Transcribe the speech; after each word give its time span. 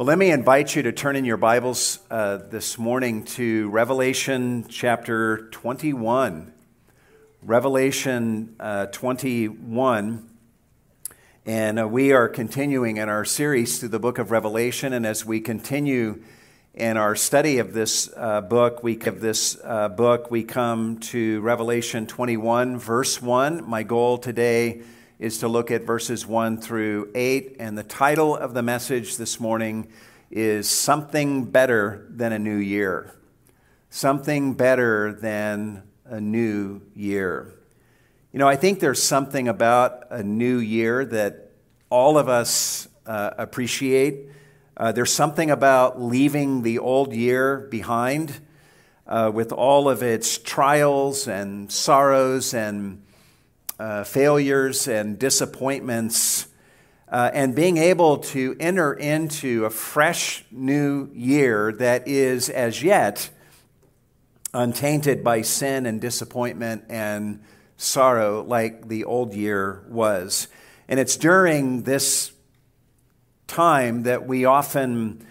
Well, 0.00 0.06
let 0.06 0.16
me 0.16 0.30
invite 0.30 0.74
you 0.74 0.82
to 0.84 0.92
turn 0.92 1.14
in 1.14 1.26
your 1.26 1.36
Bibles 1.36 1.98
uh, 2.10 2.38
this 2.38 2.78
morning 2.78 3.22
to 3.36 3.68
Revelation 3.68 4.64
chapter 4.66 5.50
21. 5.50 6.54
Revelation 7.42 8.56
uh, 8.58 8.86
21. 8.86 10.30
And 11.44 11.78
uh, 11.78 11.86
we 11.86 12.12
are 12.12 12.30
continuing 12.30 12.96
in 12.96 13.10
our 13.10 13.26
series 13.26 13.78
through 13.78 13.90
the 13.90 13.98
book 13.98 14.18
of 14.18 14.30
Revelation. 14.30 14.94
And 14.94 15.04
as 15.04 15.26
we 15.26 15.38
continue 15.38 16.22
in 16.72 16.96
our 16.96 17.14
study 17.14 17.58
of 17.58 17.74
this 17.74 18.10
uh, 18.16 18.40
book, 18.40 18.82
we 18.82 18.98
of 19.00 19.20
this 19.20 19.58
uh, 19.62 19.90
book, 19.90 20.30
we 20.30 20.44
come 20.44 20.98
to 21.00 21.42
Revelation 21.42 22.06
21, 22.06 22.78
verse 22.78 23.20
1. 23.20 23.68
My 23.68 23.82
goal 23.82 24.16
today 24.16 24.80
is 25.20 25.36
to 25.36 25.48
look 25.48 25.70
at 25.70 25.82
verses 25.82 26.26
1 26.26 26.62
through 26.62 27.10
8. 27.14 27.56
And 27.60 27.76
the 27.76 27.82
title 27.82 28.34
of 28.34 28.54
the 28.54 28.62
message 28.62 29.18
this 29.18 29.38
morning 29.38 29.86
is 30.30 30.66
Something 30.66 31.44
Better 31.44 32.06
Than 32.08 32.32
a 32.32 32.38
New 32.38 32.56
Year. 32.56 33.14
Something 33.90 34.54
Better 34.54 35.12
Than 35.12 35.82
a 36.06 36.22
New 36.22 36.80
Year. 36.94 37.52
You 38.32 38.38
know, 38.38 38.48
I 38.48 38.56
think 38.56 38.80
there's 38.80 39.02
something 39.02 39.46
about 39.46 40.06
a 40.08 40.22
new 40.22 40.56
year 40.56 41.04
that 41.04 41.50
all 41.90 42.16
of 42.16 42.30
us 42.30 42.88
uh, 43.04 43.32
appreciate. 43.36 44.30
Uh, 44.74 44.92
there's 44.92 45.12
something 45.12 45.50
about 45.50 46.00
leaving 46.00 46.62
the 46.62 46.78
old 46.78 47.12
year 47.12 47.68
behind 47.70 48.40
uh, 49.06 49.30
with 49.34 49.52
all 49.52 49.86
of 49.90 50.02
its 50.02 50.38
trials 50.38 51.28
and 51.28 51.70
sorrows 51.70 52.54
and 52.54 53.02
uh, 53.80 54.04
failures 54.04 54.86
and 54.86 55.18
disappointments, 55.18 56.46
uh, 57.08 57.30
and 57.32 57.54
being 57.54 57.78
able 57.78 58.18
to 58.18 58.54
enter 58.60 58.92
into 58.92 59.64
a 59.64 59.70
fresh 59.70 60.44
new 60.50 61.08
year 61.14 61.72
that 61.72 62.06
is 62.06 62.50
as 62.50 62.82
yet 62.82 63.30
untainted 64.52 65.24
by 65.24 65.40
sin 65.40 65.86
and 65.86 65.98
disappointment 65.98 66.84
and 66.90 67.42
sorrow 67.78 68.42
like 68.42 68.86
the 68.86 69.02
old 69.04 69.32
year 69.32 69.82
was. 69.88 70.46
And 70.86 71.00
it's 71.00 71.16
during 71.16 71.84
this 71.84 72.32
time 73.46 74.02
that 74.02 74.26
we 74.26 74.44
often 74.44 75.26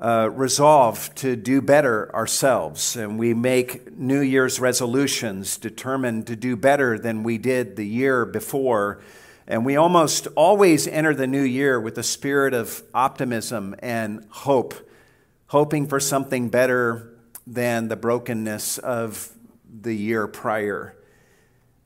uh, 0.00 0.30
resolve 0.32 1.14
to 1.14 1.36
do 1.36 1.60
better 1.60 2.10
ourselves, 2.14 2.96
and 2.96 3.18
we 3.18 3.34
make 3.34 3.96
New 3.98 4.20
Year's 4.20 4.58
resolutions 4.58 5.58
determined 5.58 6.26
to 6.28 6.36
do 6.36 6.56
better 6.56 6.98
than 6.98 7.22
we 7.22 7.36
did 7.36 7.76
the 7.76 7.86
year 7.86 8.24
before. 8.24 9.02
And 9.46 9.66
we 9.66 9.76
almost 9.76 10.26
always 10.36 10.86
enter 10.86 11.12
the 11.12 11.26
new 11.26 11.42
year 11.42 11.78
with 11.78 11.98
a 11.98 12.02
spirit 12.02 12.54
of 12.54 12.82
optimism 12.94 13.74
and 13.80 14.24
hope, 14.30 14.74
hoping 15.48 15.86
for 15.86 16.00
something 16.00 16.48
better 16.48 17.18
than 17.46 17.88
the 17.88 17.96
brokenness 17.96 18.78
of 18.78 19.30
the 19.68 19.92
year 19.92 20.26
prior. 20.26 20.96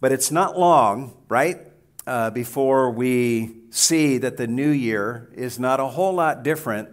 But 0.01 0.13
it's 0.13 0.31
not 0.31 0.57
long, 0.57 1.17
right, 1.29 1.59
uh, 2.07 2.31
before 2.31 2.91
we 2.91 3.57
see 3.71 4.19
that 4.19 4.37
the 4.37 4.47
new 4.47 4.71
year 4.71 5.31
is 5.35 5.59
not 5.59 5.81
a 5.81 5.87
whole 5.87 6.13
lot 6.13 6.45
different 6.45 6.91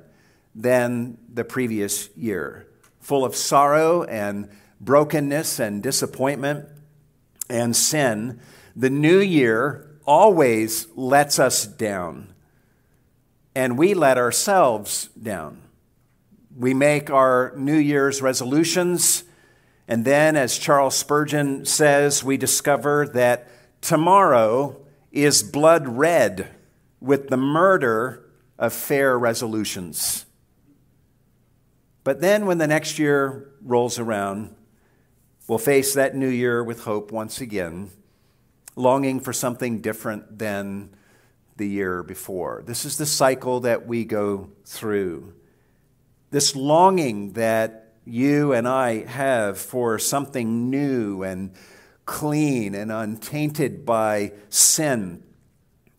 than 0.53 1.17
the 1.33 1.43
previous 1.43 2.09
year, 2.15 2.67
full 2.99 3.23
of 3.23 3.35
sorrow 3.35 4.03
and 4.03 4.49
brokenness 4.79 5.59
and 5.59 5.81
disappointment 5.81 6.67
and 7.49 7.75
sin. 7.75 8.39
The 8.75 8.89
new 8.89 9.19
year 9.19 9.99
always 10.05 10.87
lets 10.95 11.39
us 11.39 11.65
down, 11.65 12.33
and 13.55 13.77
we 13.77 13.93
let 13.93 14.17
ourselves 14.17 15.07
down. 15.09 15.61
We 16.55 16.73
make 16.73 17.09
our 17.09 17.53
New 17.55 17.77
Year's 17.77 18.21
resolutions, 18.21 19.23
and 19.87 20.05
then, 20.05 20.35
as 20.35 20.57
Charles 20.57 20.95
Spurgeon 20.95 21.65
says, 21.65 22.23
we 22.23 22.37
discover 22.37 23.07
that 23.13 23.47
tomorrow 23.81 24.77
is 25.11 25.43
blood 25.43 25.87
red 25.87 26.49
with 26.99 27.27
the 27.29 27.37
murder 27.37 28.29
of 28.57 28.73
fair 28.73 29.17
resolutions. 29.17 30.25
But 32.03 32.21
then, 32.21 32.45
when 32.45 32.57
the 32.57 32.67
next 32.67 32.97
year 32.97 33.51
rolls 33.61 33.99
around, 33.99 34.55
we'll 35.47 35.59
face 35.59 35.93
that 35.93 36.15
new 36.15 36.29
year 36.29 36.63
with 36.63 36.83
hope 36.83 37.11
once 37.11 37.41
again, 37.41 37.91
longing 38.75 39.19
for 39.19 39.33
something 39.33 39.81
different 39.81 40.39
than 40.39 40.95
the 41.57 41.67
year 41.67 42.01
before. 42.01 42.63
This 42.65 42.85
is 42.85 42.97
the 42.97 43.05
cycle 43.05 43.59
that 43.61 43.85
we 43.85 44.03
go 44.03 44.49
through. 44.65 45.33
This 46.31 46.55
longing 46.55 47.33
that 47.33 47.93
you 48.03 48.53
and 48.53 48.67
I 48.67 49.05
have 49.05 49.59
for 49.59 49.99
something 49.99 50.71
new 50.71 51.21
and 51.21 51.51
clean 52.05 52.73
and 52.73 52.91
untainted 52.91 53.85
by 53.85 54.31
sin 54.49 55.21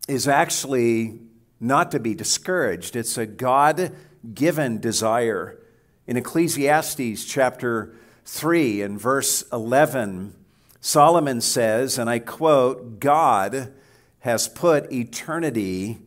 is 0.09 0.27
actually 0.27 1.21
not 1.61 1.91
to 1.91 1.99
be 1.99 2.13
discouraged. 2.13 2.97
It's 2.97 3.17
a 3.17 3.25
God 3.25 3.95
given 4.33 4.81
desire 4.81 5.59
in 6.05 6.17
Ecclesiastes 6.17 7.25
chapter 7.25 7.95
3 8.25 8.81
and 8.81 8.99
verse 8.99 9.43
11, 9.51 10.35
Solomon 10.81 11.39
says, 11.41 11.97
and 11.97 12.09
I 12.09 12.19
quote, 12.19 12.99
God 12.99 13.73
has 14.19 14.47
put 14.47 14.91
eternity 14.91 15.99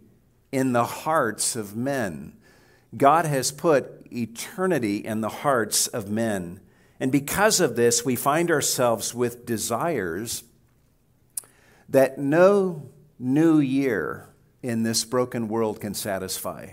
in 0.53 0.73
the 0.73 0.85
hearts 0.85 1.57
of 1.57 1.77
men. 1.77 2.35
God 2.97 3.27
has 3.27 3.51
put 3.51 4.07
eternity 4.13 4.99
in 4.99 5.21
the 5.21 5.29
hearts 5.29 5.87
of 5.87 6.11
men. 6.11 6.61
And 7.01 7.13
because 7.13 7.61
of 7.61 7.77
this, 7.77 8.05
we 8.05 8.17
find 8.17 8.51
ourselves 8.51 9.15
with 9.15 9.45
desires 9.45 10.45
that 11.89 12.19
no 12.19 12.91
new 13.19 13.59
year 13.59 14.29
in 14.63 14.83
this 14.83 15.05
broken 15.05 15.49
world 15.49 15.81
can 15.81 15.95
satisfy. 15.95 16.71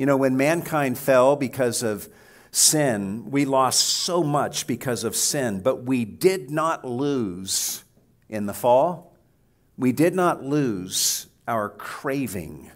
You 0.00 0.06
know, 0.06 0.16
when 0.16 0.38
mankind 0.38 0.96
fell 0.96 1.36
because 1.36 1.82
of 1.82 2.08
sin, 2.50 3.30
we 3.30 3.44
lost 3.44 3.86
so 3.86 4.22
much 4.24 4.66
because 4.66 5.04
of 5.04 5.14
sin, 5.14 5.60
but 5.60 5.84
we 5.84 6.06
did 6.06 6.50
not 6.50 6.86
lose 6.86 7.84
in 8.26 8.46
the 8.46 8.54
fall. 8.54 9.14
We 9.76 9.92
did 9.92 10.14
not 10.14 10.42
lose 10.42 11.26
our 11.46 11.68
craving, 11.68 12.70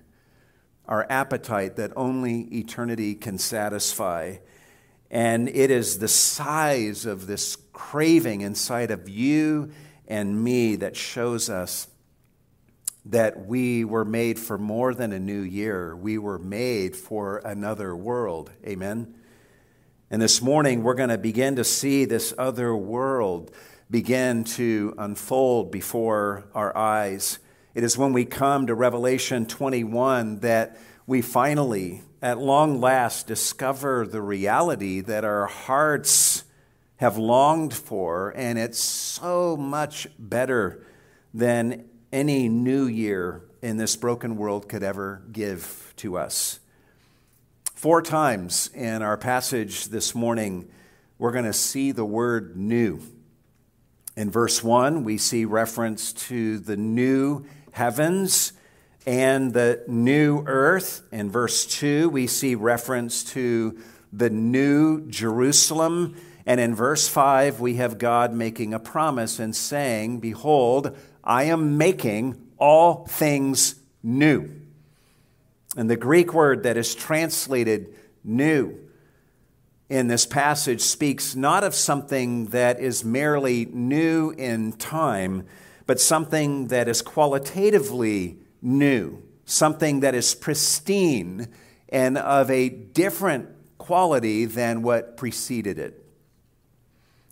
our 0.87 1.07
appetite 1.09 1.77
that 1.77 1.93
only 1.97 2.43
eternity 2.59 3.15
can 3.15 3.39
satisfy. 3.39 4.37
And 5.11 5.49
it 5.49 5.71
is 5.71 6.01
the 6.01 6.09
size 6.09 7.06
of 7.06 7.27
this 7.27 7.56
craving 7.73 8.43
inside 8.43 8.91
of 8.91 9.09
you 9.09 9.71
and 10.06 10.45
me 10.45 10.77
that 10.77 10.95
shows 10.95 11.49
us 11.49 11.89
that 13.06 13.47
we 13.47 13.84
were 13.84 14.04
made 14.04 14.38
for 14.38 14.56
more 14.56 14.94
than 14.94 15.12
a 15.12 15.20
new 15.20 15.42
year. 15.42 15.94
We 15.94 16.19
were 16.19 16.38
made 16.38 16.97
for 16.97 17.38
another 17.38 17.94
world. 17.94 18.50
Amen. 18.66 19.15
And 20.10 20.22
this 20.22 20.41
morning, 20.41 20.82
we're 20.82 20.94
going 20.94 21.10
to 21.10 21.19
begin 21.19 21.56
to 21.56 21.64
see 21.64 22.04
this 22.04 22.32
other 22.38 22.75
world 22.75 23.50
begin 23.91 24.44
to 24.44 24.94
unfold 24.97 25.70
before 25.70 26.44
our 26.54 26.76
eyes. 26.76 27.38
It 27.75 27.84
is 27.84 27.98
when 27.98 28.12
we 28.12 28.25
come 28.25 28.69
to 28.69 28.75
Revelation 28.75 29.47
21 29.47 30.41
that 30.41 30.78
we 31.06 31.20
finally, 31.20 32.03
at 32.22 32.38
long 32.38 32.81
last, 32.81 33.26
discover 33.26 34.06
the 34.06 34.22
reality 34.22 35.00
that 35.00 35.25
our 35.25 35.47
hearts 35.47 36.44
have 36.97 37.19
longed 37.19 37.75
for, 37.75 38.32
and 38.37 38.59
it's 38.59 38.78
so 38.78 39.56
much 39.56 40.06
better 40.19 40.82
than 41.34 41.84
any 42.14 42.48
new 42.48 42.86
year 42.86 43.42
in 43.60 43.76
this 43.76 43.97
broken 43.97 44.36
world 44.36 44.69
could 44.69 44.84
ever 44.84 45.20
give 45.32 45.92
to 45.97 46.16
us. 46.16 46.60
Four 47.75 48.02
times 48.02 48.70
in 48.72 49.02
our 49.02 49.16
passage 49.16 49.88
this 49.88 50.14
morning, 50.14 50.69
we're 51.19 51.32
going 51.32 51.44
to 51.44 51.52
see 51.52 51.90
the 51.90 52.05
word 52.05 52.56
new. 52.56 53.00
In 54.16 54.31
verse 54.31 54.62
1, 54.62 55.02
we 55.02 55.19
see 55.19 55.44
reference 55.44 56.12
to 56.28 56.61
the 56.61 56.76
new 56.76 57.46
heavens 57.72 58.52
and 59.05 59.52
the 59.52 59.82
new 59.88 60.44
earth. 60.46 61.02
In 61.10 61.32
verse 61.32 61.67
2, 61.67 62.08
we 62.10 62.28
see 62.28 62.55
reference 62.55 63.25
to 63.32 63.76
the 64.12 64.31
new 64.31 65.05
Jerusalem. 65.08 66.14
And 66.46 66.60
in 66.60 66.76
verse 66.76 67.08
5, 67.08 67.58
we 67.58 67.75
have 67.75 67.99
God 67.99 68.32
making 68.32 68.72
a 68.72 68.78
promise 68.78 69.40
and 69.40 69.55
saying, 69.55 70.20
Behold, 70.20 70.96
I 71.25 71.44
am 71.44 71.79
making 71.79 72.41
all 72.59 73.06
things 73.06 73.76
new. 74.03 74.50
And 75.76 75.91
the 75.91 75.97
Greek 75.97 76.32
word 76.32 76.62
that 76.62 76.76
is 76.76 76.94
translated 76.94 77.94
new 78.23 78.79
in 79.88 80.09
this 80.09 80.26
passage 80.26 80.81
speaks 80.81 81.35
not 81.35 81.65
of 81.65 81.75
something 81.75 82.47
that 82.47 82.81
is 82.81 83.05
merely 83.05 83.67
new 83.67 84.31
in 84.31 84.73
time, 84.73 85.47
but 85.87 86.00
something 86.00 86.69
that 86.69 86.88
is 86.88 87.03
qualitatively 87.03 88.38
new, 88.62 89.23
something 89.44 90.00
that 90.00 90.15
is 90.15 90.35
pristine 90.35 91.49
and 91.88 92.17
of 92.17 92.50
a 92.50 92.69
different 92.69 93.49
quality 93.79 94.47
than 94.47 94.82
what 94.82 95.17
preceded 95.17 95.79
it. 95.79 96.03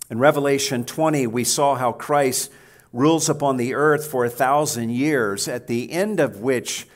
In 0.09 0.19
Revelation 0.19 0.85
20, 0.85 1.25
we 1.27 1.43
saw 1.43 1.75
how 1.75 1.91
Christ 1.91 2.51
rules 2.93 3.27
upon 3.27 3.57
the 3.57 3.73
earth 3.73 4.07
for 4.07 4.23
a 4.23 4.29
thousand 4.29 4.91
years, 4.91 5.47
at 5.47 5.67
the 5.67 5.91
end 5.91 6.19
of 6.19 6.39
which 6.39 6.87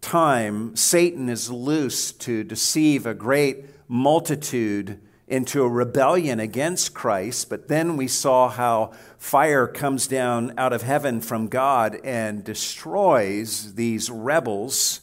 time 0.00 0.74
Satan 0.74 1.28
is 1.28 1.50
loose 1.50 2.10
to 2.10 2.42
deceive 2.42 3.06
a 3.06 3.14
great 3.14 3.66
multitude 3.86 4.98
into 5.28 5.62
a 5.62 5.68
rebellion 5.68 6.40
against 6.40 6.94
Christ. 6.94 7.48
But 7.48 7.68
then 7.68 7.96
we 7.96 8.08
saw 8.08 8.48
how 8.48 8.92
fire 9.18 9.66
comes 9.66 10.06
down 10.06 10.54
out 10.58 10.72
of 10.72 10.82
heaven 10.82 11.20
from 11.20 11.48
God 11.48 11.98
and 12.02 12.42
destroys 12.42 13.74
these 13.74 14.10
rebels 14.10 15.00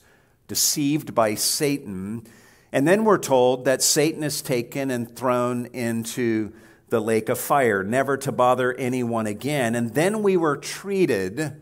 deceived 0.48 1.16
by 1.16 1.36
Satan. 1.36 2.28
And 2.72 2.88
then 2.88 3.06
we're 3.06 3.18
told 3.18 3.66
that 3.66 3.82
Satan 3.82 4.24
is 4.24 4.42
taken 4.42 4.92
and 4.92 5.16
thrown 5.16 5.68
into 5.68 6.52
the 6.90 7.00
lake 7.00 7.30
of 7.30 7.40
fire, 7.40 7.84
never 7.84 8.18
to 8.18 8.32
bother 8.32 8.74
anyone 8.74 9.28
again. 9.28 9.76
And 9.76 9.94
then 9.94 10.24
we 10.24 10.38
were 10.38 10.58
treated 10.58 11.62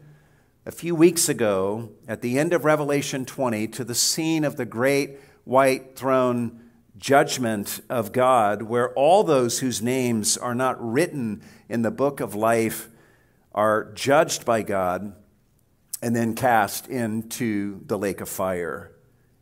a 0.66 0.72
few 0.72 0.96
weeks 0.96 1.30
ago 1.30 1.92
at 2.08 2.22
the 2.22 2.38
end 2.38 2.54
of 2.54 2.66
Revelation 2.66 3.26
20 3.26 3.68
to 3.70 3.84
the 3.84 3.96
scene 3.96 4.44
of 4.44 4.58
the 4.58 4.66
great 4.66 5.18
white 5.44 5.96
throne 5.96 6.62
judgment 6.98 7.80
of 7.90 8.12
God, 8.12 8.64
where 8.64 8.94
all 8.94 9.24
those 9.24 9.60
whose 9.60 9.82
names 9.82 10.38
are 10.38 10.56
not 10.56 10.76
written 10.80 11.42
in 11.70 11.84
the 11.84 11.92
book 11.92 12.20
of 12.20 12.36
life 12.36 12.90
are 13.54 13.92
judged 13.94 14.46
by 14.46 14.62
God 14.62 15.14
and 16.02 16.16
then 16.16 16.36
cast 16.36 16.88
into 16.88 17.82
the 17.86 17.98
lake 17.98 18.22
of 18.22 18.30
fire. 18.30 18.92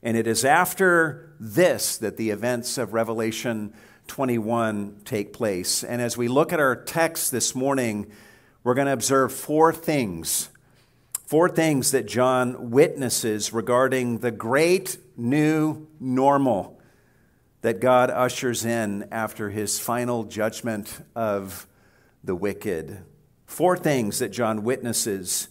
And 0.03 0.15
it 0.15 0.27
is 0.27 0.45
after 0.45 1.33
this 1.39 1.97
that 1.97 2.17
the 2.17 2.29
events 2.29 2.77
of 2.77 2.93
Revelation 2.93 3.73
21 4.07 5.01
take 5.05 5.33
place. 5.33 5.83
And 5.83 6.01
as 6.01 6.17
we 6.17 6.27
look 6.27 6.53
at 6.53 6.59
our 6.59 6.75
text 6.75 7.31
this 7.31 7.55
morning, 7.55 8.11
we're 8.63 8.73
going 8.73 8.87
to 8.87 8.93
observe 8.93 9.33
four 9.33 9.73
things. 9.73 10.49
Four 11.27 11.49
things 11.49 11.91
that 11.91 12.05
John 12.05 12.71
witnesses 12.71 13.51
regarding 13.51 14.19
the 14.19 14.31
great 14.31 14.97
new 15.17 15.87
normal 15.99 16.79
that 17.61 17.79
God 17.79 18.11
ushers 18.11 18.63
in 18.63 19.07
after 19.11 19.49
his 19.49 19.79
final 19.79 20.23
judgment 20.23 21.03
of 21.15 21.65
the 22.23 22.35
wicked. 22.35 23.03
Four 23.47 23.75
things 23.75 24.19
that 24.19 24.29
John 24.29 24.63
witnesses 24.63 25.47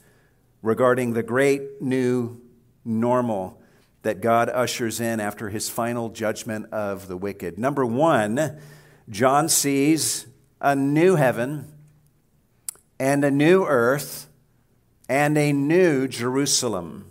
regarding 0.63 1.13
the 1.13 1.25
great 1.25 1.83
new 1.83 2.41
normal 2.85 3.61
that 4.05 4.21
God 4.21 4.51
ushers 4.51 5.01
in 5.01 5.19
after 5.19 5.49
his 5.49 5.69
final 5.69 6.11
judgment 6.11 6.73
of 6.73 7.09
the 7.09 7.17
wicked. 7.17 7.59
Number 7.59 7.85
one, 7.85 8.61
John 9.09 9.49
sees 9.49 10.27
a 10.61 10.77
new 10.77 11.17
heaven 11.17 11.73
and 13.01 13.25
a 13.25 13.31
new 13.31 13.65
earth 13.65 14.29
and 15.09 15.37
a 15.39 15.53
new 15.53 16.07
Jerusalem. 16.07 17.11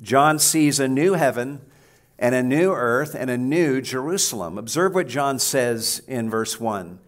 John 0.00 0.38
sees 0.38 0.78
a 0.78 0.88
new 0.88 1.14
heaven 1.14 1.60
and 2.20 2.36
a 2.36 2.42
new 2.42 2.72
earth 2.72 3.16
and 3.16 3.28
a 3.28 3.36
new 3.36 3.80
Jerusalem. 3.80 4.58
Observe 4.58 4.94
what 4.94 5.08
John 5.08 5.40
says 5.40 6.02
in 6.06 6.30
verse 6.30 6.60
1. 6.60 7.00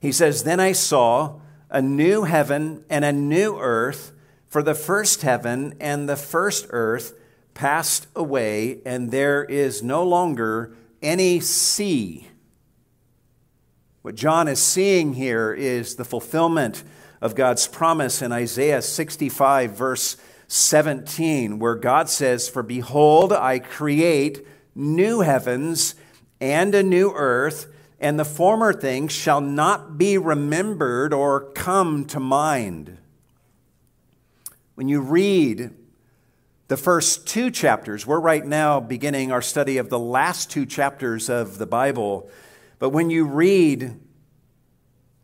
He 0.00 0.12
says, 0.12 0.44
Then 0.44 0.60
I 0.60 0.72
saw 0.72 1.40
a 1.70 1.82
new 1.82 2.22
heaven 2.22 2.84
and 2.88 3.04
a 3.04 3.12
new 3.12 3.58
earth, 3.58 4.12
for 4.46 4.62
the 4.62 4.74
first 4.74 5.22
heaven 5.22 5.74
and 5.80 6.08
the 6.08 6.16
first 6.16 6.68
earth 6.70 7.17
passed 7.58 8.06
away, 8.14 8.78
and 8.86 9.10
there 9.10 9.42
is 9.42 9.82
no 9.82 10.04
longer 10.04 10.72
any 11.02 11.40
sea. 11.40 12.28
What 14.02 14.14
John 14.14 14.46
is 14.46 14.62
seeing 14.62 15.14
here 15.14 15.52
is 15.52 15.96
the 15.96 16.04
fulfillment 16.04 16.84
of 17.20 17.34
God's 17.34 17.66
promise 17.66 18.22
in 18.22 18.30
Isaiah 18.30 18.80
65, 18.80 19.72
verse 19.72 20.16
17, 20.46 21.58
where 21.58 21.74
God 21.74 22.08
says, 22.08 22.48
For 22.48 22.62
behold, 22.62 23.32
I 23.32 23.58
create 23.58 24.46
new 24.76 25.22
heavens 25.22 25.96
and 26.40 26.76
a 26.76 26.84
new 26.84 27.10
earth, 27.12 27.66
and 27.98 28.20
the 28.20 28.24
former 28.24 28.72
things 28.72 29.10
shall 29.10 29.40
not 29.40 29.98
be 29.98 30.16
remembered 30.16 31.12
or 31.12 31.50
come 31.54 32.04
to 32.04 32.20
mind. 32.20 32.98
When 34.76 34.88
you 34.88 35.00
read 35.00 35.74
the 36.68 36.76
first 36.76 37.26
two 37.26 37.50
chapters. 37.50 38.06
We're 38.06 38.20
right 38.20 38.44
now 38.44 38.78
beginning 38.78 39.32
our 39.32 39.40
study 39.40 39.78
of 39.78 39.88
the 39.88 39.98
last 39.98 40.50
two 40.50 40.66
chapters 40.66 41.30
of 41.30 41.56
the 41.56 41.66
Bible. 41.66 42.30
But 42.78 42.90
when 42.90 43.08
you 43.08 43.24
read 43.24 43.98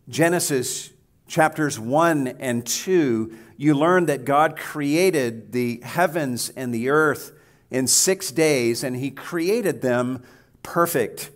Genesis 0.08 0.91
chapters 1.29 1.79
1 1.79 2.29
and 2.41 2.67
2, 2.67 3.37
you 3.58 3.75
learn 3.75 4.06
that 4.06 4.25
God 4.25 4.56
created 4.56 5.52
the 5.52 5.81
heavens 5.82 6.49
and 6.49 6.73
the 6.73 6.88
earth 6.88 7.32
in 7.70 7.87
six 7.87 8.31
days, 8.31 8.82
and 8.82 8.97
He 8.97 9.11
created 9.11 9.82
them 9.82 10.23
perfect. 10.62 11.31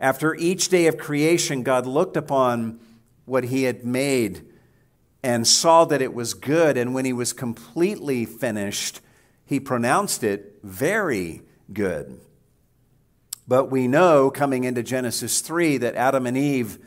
After 0.00 0.34
each 0.34 0.70
day 0.70 0.86
of 0.86 0.96
creation, 0.96 1.62
God 1.62 1.86
looked 1.86 2.16
upon 2.16 2.80
what 3.26 3.44
He 3.44 3.64
had 3.64 3.84
made 3.84 4.46
and 5.22 5.46
saw 5.46 5.84
that 5.84 6.02
it 6.02 6.14
was 6.14 6.34
good. 6.34 6.76
And 6.76 6.94
when 6.94 7.04
he 7.04 7.12
was 7.12 7.32
completely 7.32 8.24
finished, 8.24 9.00
he 9.44 9.58
pronounced 9.58 10.22
it 10.22 10.58
very 10.62 11.42
good. 11.72 12.20
But 13.46 13.70
we 13.70 13.88
know 13.88 14.30
coming 14.30 14.64
into 14.64 14.82
Genesis 14.82 15.40
3 15.40 15.78
that 15.78 15.94
Adam 15.94 16.26
and 16.26 16.36
Eve 16.36 16.78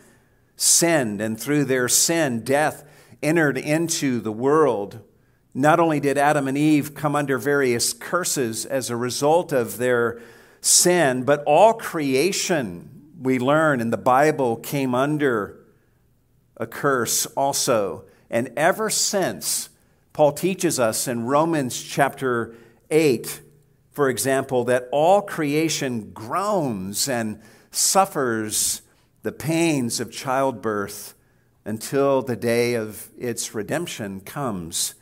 sinned, 0.56 1.20
and 1.20 1.40
through 1.40 1.66
their 1.66 1.88
sin, 1.88 2.44
death 2.44 2.88
entered 3.24 3.58
into 3.58 4.20
the 4.20 4.32
world. 4.32 5.00
Not 5.54 5.80
only 5.80 6.00
did 6.00 6.18
Adam 6.18 6.48
and 6.48 6.58
Eve 6.58 6.94
come 6.94 7.16
under 7.16 7.38
various 7.38 7.94
curses 7.94 8.66
as 8.66 8.90
a 8.90 8.96
result 8.96 9.52
of 9.52 9.78
their 9.78 10.22
sin, 10.62 11.24
but 11.24 11.44
all 11.46 11.74
creation, 11.74 13.10
we 13.20 13.40
learn 13.40 13.82
in 13.82 13.90
the 13.90 13.98
Bible, 13.98 14.56
came 14.56 14.94
under 14.94 15.60
a 16.58 16.68
curse 16.68 17.26
also. 17.26 18.06
And 18.32 18.54
ever 18.56 18.90
since, 18.90 19.70
Paul 20.14 20.32
teaches 20.32 20.80
us 20.80 21.08
in 21.08 21.26
Romans 21.26 21.80
chapter 21.84 22.56
8, 22.90 23.42
for 23.92 24.10
example, 24.10 24.64
that 24.64 24.88
all 24.94 25.22
creation 25.22 26.12
groans 26.14 27.10
and 27.10 27.42
suffers 27.72 28.82
the 29.22 29.34
pains 29.34 30.00
of 30.00 30.14
childbirth 30.14 31.14
until 31.66 32.22
the 32.22 32.38
day 32.38 32.74
of 32.74 33.10
its 33.18 33.54
redemption 33.54 34.22
comes. 34.22 34.96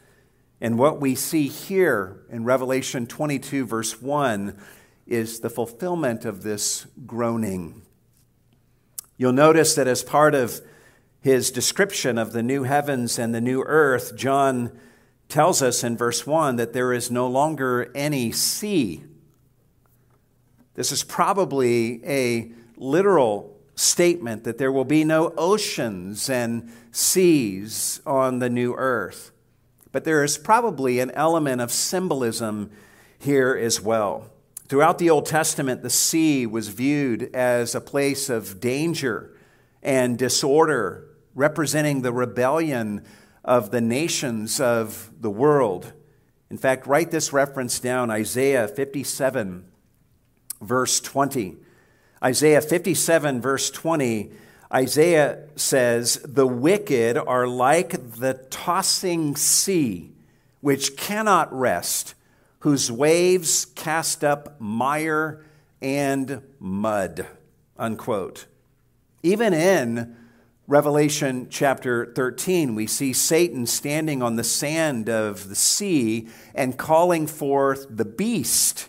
And 0.60 0.80
what 0.80 1.00
we 1.00 1.14
see 1.14 1.48
here 1.48 2.24
in 2.32 2.44
Revelation 2.44 3.06
22, 3.06 3.66
verse 3.66 4.02
1, 4.02 4.58
is 5.06 5.40
the 5.40 5.52
fulfillment 5.52 6.26
of 6.26 6.42
this 6.42 6.88
groaning. 7.06 7.84
You'll 9.18 9.34
notice 9.34 9.76
that 9.76 9.88
as 9.88 10.02
part 10.04 10.34
of 10.34 10.62
his 11.22 11.52
description 11.52 12.18
of 12.18 12.32
the 12.32 12.44
new 12.44 12.64
heavens 12.64 13.20
and 13.20 13.34
the 13.36 13.42
new 13.42 13.64
earth, 13.64 14.16
John 14.16 14.78
tells 15.28 15.62
us 15.62 15.84
in 15.84 15.98
verse 15.98 16.26
1 16.26 16.56
that 16.56 16.74
there 16.74 16.94
is 16.94 17.12
no 17.12 17.28
longer 17.28 17.92
any 17.94 18.32
sea. 18.32 19.04
This 20.76 20.92
is 20.92 21.04
probably 21.04 22.04
a 22.06 22.52
literal 22.78 23.58
statement 23.76 24.46
that 24.46 24.58
there 24.58 24.72
will 24.72 24.86
be 24.86 25.04
no 25.04 25.34
oceans 25.38 26.30
and 26.30 26.72
seas 26.92 28.02
on 28.06 28.40
the 28.40 28.50
new 28.50 28.74
earth. 28.76 29.32
But 29.92 30.04
there 30.04 30.24
is 30.24 30.38
probably 30.38 31.00
an 31.00 31.12
element 31.12 31.62
of 31.62 31.72
symbolism 31.72 32.72
here 33.18 33.56
as 33.56 33.82
well. 33.82 34.32
Throughout 34.68 35.00
the 35.00 35.10
Old 35.10 35.26
Testament, 35.26 35.82
the 35.82 35.90
sea 35.90 36.46
was 36.46 36.70
viewed 36.70 37.36
as 37.36 37.76
a 37.76 37.82
place 37.82 38.30
of 38.30 38.60
danger 38.60 39.36
and 39.82 40.18
disorder 40.18 41.09
representing 41.40 42.02
the 42.02 42.12
rebellion 42.12 43.02
of 43.46 43.72
the 43.72 43.80
nations 43.80 44.60
of 44.60 45.10
the 45.22 45.30
world. 45.30 45.94
In 46.50 46.58
fact, 46.58 46.86
write 46.86 47.12
this 47.12 47.32
reference 47.32 47.80
down 47.80 48.12
Isaiah 48.12 48.68
57, 48.68 49.64
verse 50.62 51.00
20. 51.00 51.56
Isaiah 52.22 52.60
57, 52.60 53.40
verse 53.40 53.72
20, 53.72 54.32
Isaiah 54.74 55.48
says, 55.56 56.20
The 56.26 56.46
wicked 56.46 57.18
are 57.18 57.48
like 57.48 58.18
the 58.18 58.46
tossing 58.50 59.38
sea, 59.38 60.12
which 60.60 60.98
cannot 60.98 61.58
rest, 61.58 62.16
whose 62.60 62.92
waves 62.92 63.64
cast 63.64 64.26
up 64.26 64.60
mire 64.60 65.46
and 65.82 66.42
mud. 66.60 67.26
Unquote. 67.78 68.46
Even 69.24 69.54
in 69.54 70.18
Revelation 70.70 71.48
chapter 71.50 72.14
13, 72.14 72.76
we 72.76 72.86
see 72.86 73.12
Satan 73.12 73.66
standing 73.66 74.22
on 74.22 74.36
the 74.36 74.44
sand 74.44 75.10
of 75.10 75.50
the 75.50 75.56
sea 75.56 76.28
and 76.54 76.78
calling 76.78 77.26
forth 77.26 77.88
the 77.90 78.06
beast. 78.06 78.88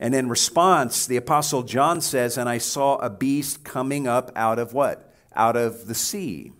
And 0.00 0.14
in 0.14 0.30
response, 0.30 1.06
the 1.06 1.18
Apostle 1.18 1.62
John 1.62 2.00
says, 2.00 2.38
And 2.38 2.48
I 2.48 2.56
saw 2.56 2.96
a 2.96 3.10
beast 3.10 3.64
coming 3.64 4.08
up 4.08 4.32
out 4.34 4.58
of 4.58 4.72
what? 4.72 5.14
Out 5.36 5.58
of 5.58 5.88
the 5.88 5.94
sea. 5.94 6.52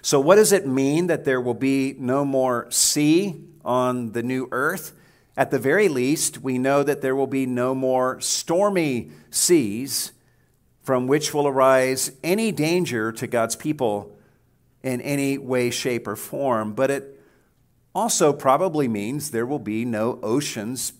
So, 0.00 0.18
what 0.18 0.36
does 0.36 0.50
it 0.50 0.66
mean 0.66 1.06
that 1.08 1.26
there 1.26 1.40
will 1.40 1.52
be 1.52 1.94
no 1.98 2.24
more 2.24 2.66
sea 2.70 3.44
on 3.62 4.12
the 4.12 4.22
new 4.22 4.48
earth? 4.52 4.94
At 5.36 5.50
the 5.50 5.58
very 5.58 5.90
least, 5.90 6.40
we 6.40 6.56
know 6.56 6.82
that 6.82 7.02
there 7.02 7.14
will 7.14 7.26
be 7.26 7.44
no 7.44 7.74
more 7.74 8.22
stormy 8.22 9.10
seas 9.28 10.12
from 10.82 11.06
which 11.06 11.32
will 11.32 11.46
arise 11.46 12.12
any 12.22 12.52
danger 12.52 13.12
to 13.12 13.26
God's 13.26 13.56
people 13.56 14.16
in 14.82 15.00
any 15.00 15.38
way, 15.38 15.70
shape, 15.70 16.06
or 16.08 16.16
form. 16.16 16.72
But 16.72 16.90
it 16.90 17.20
also 17.94 18.32
probably 18.32 18.88
means 18.88 19.30
there 19.30 19.46
will 19.46 19.58
be 19.58 19.84
no 19.84 20.18
oceans, 20.22 20.92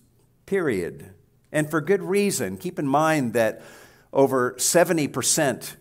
period. 0.46 1.12
And 1.50 1.70
for 1.70 1.80
good 1.80 2.02
reason. 2.02 2.56
Keep 2.56 2.78
in 2.78 2.86
mind 2.86 3.32
that 3.32 3.60
over 4.12 4.52
70% 4.54 5.76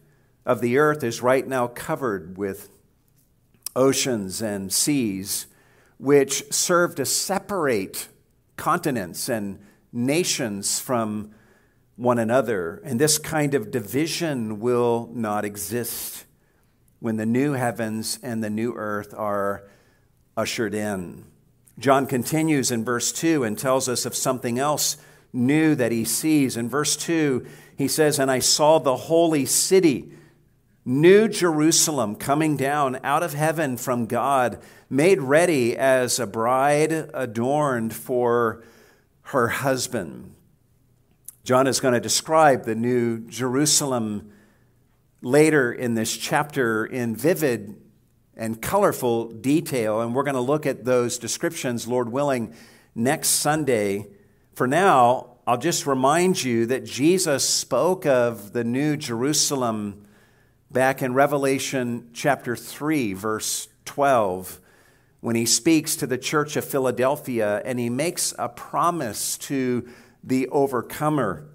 of 0.46 0.62
the 0.62 0.78
earth 0.78 1.04
is 1.04 1.22
right 1.22 1.48
now 1.48 1.68
covered 1.68 2.38
with 2.38 2.70
oceans 3.76 4.42
and 4.42 4.74
seas, 4.74 5.48
which 5.98 6.52
serve 6.52 6.96
to 6.96 7.06
separate 7.06 8.08
continents 8.58 9.30
and 9.30 9.60
nations 9.94 10.80
from 10.80 11.32
one 11.96 12.20
another. 12.20 12.82
And 12.84 13.00
this 13.00 13.18
kind 13.18 13.54
of 13.54 13.72
division 13.72 14.60
will 14.60 15.10
not 15.14 15.46
exist 15.46 16.26
when 17.00 17.18
the 17.18 17.26
new 17.26 17.54
heavens 17.54 18.20
and 18.22 18.44
the 18.44 18.50
new 18.50 18.74
earth 18.76 19.14
are 19.16 19.64
ushered 20.38 20.74
in. 20.74 21.26
John 21.80 22.06
continues 22.06 22.72
in 22.72 22.86
verse 22.86 23.12
2 23.12 23.44
and 23.44 23.58
tells 23.58 23.90
us 23.90 24.06
of 24.06 24.16
something 24.16 24.60
else 24.60 24.98
new 25.34 25.76
that 25.76 25.92
he 25.92 26.06
sees. 26.06 26.58
In 26.58 26.70
verse 26.70 26.96
2, 26.96 27.46
he 27.76 27.88
says, 27.88 28.20
And 28.20 28.30
I 28.30 28.40
saw 28.40 28.78
the 28.78 28.98
holy 28.98 29.46
city, 29.46 30.12
New 30.86 31.28
Jerusalem, 31.28 32.16
coming 32.16 32.58
down 32.58 33.00
out 33.04 33.24
of 33.24 33.34
heaven 33.34 33.78
from 33.78 34.06
God 34.06 34.62
made 34.90 35.22
ready 35.22 35.78
as 35.78 36.20
a 36.20 36.28
bride 36.28 37.10
adorned 37.14 37.94
for 37.94 38.64
her 39.24 39.48
husband. 39.48 40.36
John 41.52 41.68
is 41.68 41.82
going 41.82 41.96
to 41.96 42.00
describe 42.00 42.64
the 42.64 42.76
new 42.76 43.28
Jerusalem 43.28 44.32
later 45.22 45.74
in 45.74 45.96
this 45.96 46.16
chapter 46.16 46.86
in 46.86 47.14
vivid 47.14 47.76
and 48.38 48.62
colorful 48.62 49.28
detail, 49.28 50.00
and 50.00 50.16
we're 50.16 50.24
going 50.24 50.36
to 50.36 50.40
look 50.40 50.66
at 50.66 50.86
those 50.86 51.18
descriptions, 51.18 51.90
Lord 51.90 52.10
willing, 52.10 52.56
next 52.96 53.28
Sunday. 53.28 54.08
For 54.54 54.66
now, 54.66 55.40
I'll 55.46 55.58
just 55.58 55.86
remind 55.86 56.42
you 56.42 56.68
that 56.68 56.86
Jesus 56.86 57.44
spoke 57.44 58.06
of 58.06 58.54
the 58.54 58.64
new 58.64 58.96
Jerusalem 58.96 60.06
back 60.72 61.02
in 61.02 61.14
Revelation 61.14 62.12
chapter 62.14 62.56
3, 62.56 63.12
verse 63.12 63.68
12 63.84 64.62
when 65.20 65.36
he 65.36 65.46
speaks 65.46 65.98
to 65.98 66.08
the 66.08 66.18
church 66.18 66.56
of 66.56 66.66
Philadelphia 66.66 67.62
and 67.64 67.78
he 67.78 67.90
makes 67.90 68.34
a 68.40 68.50
promise 68.50 69.38
to 69.38 69.88
the 70.24 70.48
overcomer 70.50 71.48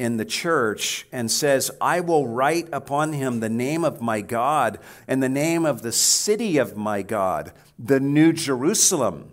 in 0.00 0.16
the 0.16 0.24
church 0.24 1.06
and 1.12 1.30
says, 1.30 1.70
I 1.80 2.00
will 2.00 2.26
write 2.26 2.68
upon 2.72 3.12
him 3.12 3.40
the 3.40 3.50
name 3.50 3.84
of 3.84 4.00
my 4.00 4.22
God 4.22 4.78
and 5.06 5.22
the 5.22 5.28
name 5.28 5.66
of 5.66 5.82
the 5.82 5.92
city 5.92 6.56
of 6.56 6.76
my 6.76 7.02
God, 7.02 7.52
the 7.78 8.00
New 8.00 8.32
Jerusalem, 8.32 9.30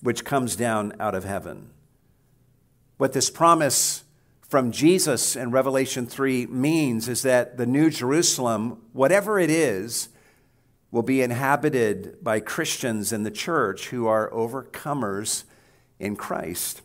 which 0.00 0.24
comes 0.24 0.56
down 0.56 0.92
out 0.98 1.14
of 1.14 1.24
heaven. 1.24 1.70
What 2.96 3.12
this 3.12 3.30
promise 3.30 4.02
from 4.40 4.72
Jesus 4.72 5.36
in 5.36 5.50
Revelation 5.50 6.06
3 6.06 6.46
means 6.46 7.08
is 7.08 7.22
that 7.22 7.56
the 7.56 7.66
New 7.66 7.88
Jerusalem, 7.88 8.82
whatever 8.92 9.38
it 9.38 9.50
is, 9.50 10.08
will 10.90 11.02
be 11.02 11.22
inhabited 11.22 12.22
by 12.22 12.38
Christians 12.40 13.12
in 13.12 13.22
the 13.22 13.30
church 13.30 13.88
who 13.88 14.06
are 14.06 14.30
overcomers 14.30 15.44
in 15.98 16.16
Christ. 16.16 16.82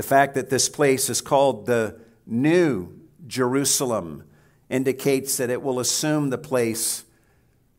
The 0.00 0.06
fact 0.06 0.34
that 0.36 0.48
this 0.48 0.70
place 0.70 1.10
is 1.10 1.20
called 1.20 1.66
the 1.66 2.00
New 2.24 3.00
Jerusalem 3.26 4.24
indicates 4.70 5.36
that 5.36 5.50
it 5.50 5.60
will 5.60 5.78
assume 5.78 6.30
the 6.30 6.38
place 6.38 7.04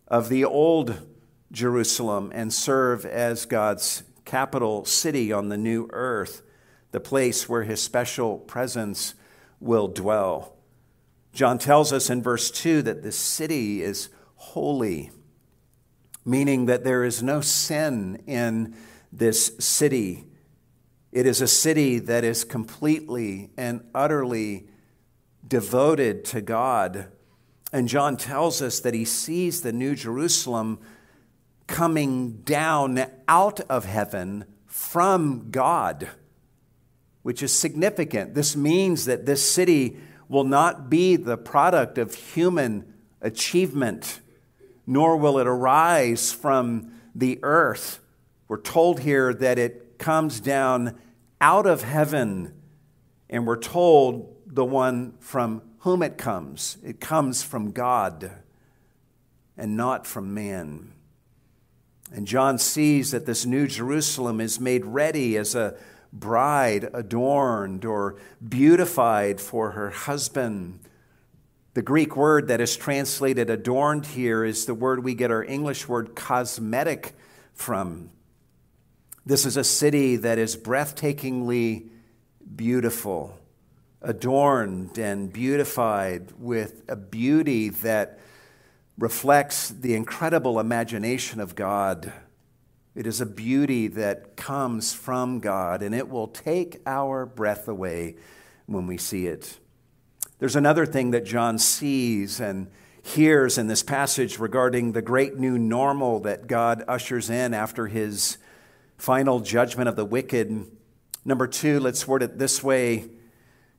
of 0.07 0.29
the 0.29 0.45
Old 0.45 1.01
Jerusalem 1.51 2.31
and 2.31 2.53
serve 2.53 3.07
as 3.07 3.47
God's 3.47 4.03
capital 4.23 4.85
city 4.85 5.33
on 5.33 5.49
the 5.49 5.57
new 5.57 5.89
earth, 5.93 6.43
the 6.91 6.99
place 6.99 7.49
where 7.49 7.63
his 7.63 7.81
special 7.81 8.37
presence 8.37 9.15
will 9.59 9.87
dwell. 9.87 10.53
John 11.33 11.57
tells 11.57 11.91
us 11.91 12.07
in 12.07 12.21
verse 12.21 12.51
2 12.51 12.83
that 12.83 13.01
the 13.01 13.11
city 13.11 13.81
is 13.81 14.09
holy, 14.35 15.09
meaning 16.23 16.67
that 16.67 16.83
there 16.83 17.03
is 17.03 17.23
no 17.23 17.41
sin 17.41 18.21
in 18.27 18.75
this 19.11 19.53
city. 19.57 20.27
It 21.11 21.25
is 21.25 21.41
a 21.41 21.47
city 21.47 21.99
that 21.99 22.23
is 22.23 22.43
completely 22.43 23.49
and 23.57 23.83
utterly 23.93 24.67
devoted 25.47 26.23
to 26.25 26.41
God. 26.41 27.07
And 27.73 27.87
John 27.87 28.17
tells 28.17 28.61
us 28.61 28.79
that 28.81 28.93
he 28.93 29.05
sees 29.05 29.61
the 29.61 29.73
New 29.73 29.95
Jerusalem 29.95 30.79
coming 31.67 32.41
down 32.41 33.05
out 33.27 33.59
of 33.61 33.85
heaven 33.85 34.45
from 34.65 35.51
God, 35.51 36.09
which 37.23 37.43
is 37.43 37.53
significant. 37.53 38.35
This 38.35 38.55
means 38.55 39.05
that 39.05 39.25
this 39.25 39.49
city 39.49 39.97
will 40.29 40.43
not 40.43 40.89
be 40.89 41.15
the 41.15 41.37
product 41.37 41.97
of 41.97 42.15
human 42.15 42.93
achievement 43.21 44.21
nor 44.91 45.15
will 45.15 45.39
it 45.39 45.47
arise 45.47 46.31
from 46.33 46.91
the 47.15 47.39
earth. 47.43 47.99
We're 48.47 48.61
told 48.61 48.99
here 48.99 49.33
that 49.33 49.57
it 49.57 49.90
comes 50.01 50.41
down 50.41 50.99
out 51.39 51.65
of 51.65 51.83
heaven, 51.83 52.53
and 53.29 53.47
we're 53.47 53.55
told 53.55 54.35
the 54.45 54.65
one 54.65 55.13
from 55.19 55.61
whom 55.79 56.03
it 56.03 56.17
comes. 56.17 56.77
It 56.83 56.99
comes 56.99 57.41
from 57.41 57.71
God 57.71 58.31
and 59.55 59.77
not 59.77 60.05
from 60.05 60.33
man. 60.33 60.91
And 62.11 62.27
John 62.27 62.57
sees 62.57 63.11
that 63.11 63.25
this 63.25 63.45
new 63.45 63.67
Jerusalem 63.67 64.41
is 64.41 64.59
made 64.59 64.85
ready 64.85 65.37
as 65.37 65.55
a 65.55 65.77
bride 66.11 66.89
adorned 66.93 67.85
or 67.85 68.17
beautified 68.47 69.39
for 69.39 69.71
her 69.71 69.91
husband. 69.91 70.79
The 71.73 71.81
Greek 71.81 72.17
word 72.17 72.49
that 72.49 72.59
is 72.59 72.75
translated 72.75 73.49
adorned 73.49 74.07
here 74.07 74.43
is 74.43 74.65
the 74.65 74.73
word 74.73 75.03
we 75.03 75.13
get 75.13 75.31
our 75.31 75.43
English 75.43 75.87
word 75.87 76.15
cosmetic 76.15 77.13
from. 77.53 78.09
This 79.25 79.45
is 79.45 79.55
a 79.55 79.63
city 79.63 80.15
that 80.15 80.39
is 80.39 80.57
breathtakingly 80.57 81.89
beautiful, 82.55 83.37
adorned 84.01 84.97
and 84.97 85.31
beautified 85.31 86.31
with 86.39 86.81
a 86.87 86.95
beauty 86.95 87.69
that 87.69 88.19
reflects 88.97 89.69
the 89.69 89.93
incredible 89.93 90.59
imagination 90.59 91.39
of 91.39 91.53
God. 91.53 92.11
It 92.95 93.05
is 93.05 93.21
a 93.21 93.25
beauty 93.27 93.87
that 93.89 94.35
comes 94.35 94.91
from 94.91 95.39
God, 95.39 95.83
and 95.83 95.93
it 95.93 96.09
will 96.09 96.27
take 96.27 96.81
our 96.87 97.27
breath 97.27 97.67
away 97.67 98.15
when 98.65 98.87
we 98.87 98.97
see 98.97 99.27
it. 99.27 99.59
There's 100.39 100.55
another 100.55 100.87
thing 100.87 101.11
that 101.11 101.25
John 101.25 101.59
sees 101.59 102.39
and 102.39 102.71
hears 103.03 103.59
in 103.59 103.67
this 103.67 103.83
passage 103.83 104.39
regarding 104.39 104.93
the 104.93 105.01
great 105.03 105.37
new 105.37 105.59
normal 105.59 106.19
that 106.21 106.47
God 106.47 106.83
ushers 106.87 107.29
in 107.29 107.53
after 107.53 107.85
his 107.85 108.37
final 109.01 109.39
judgment 109.39 109.89
of 109.89 109.95
the 109.95 110.05
wicked. 110.05 110.63
Number 111.25 111.47
two, 111.47 111.79
let's 111.79 112.07
word 112.07 112.21
it 112.21 112.37
this 112.37 112.61
way, 112.61 113.09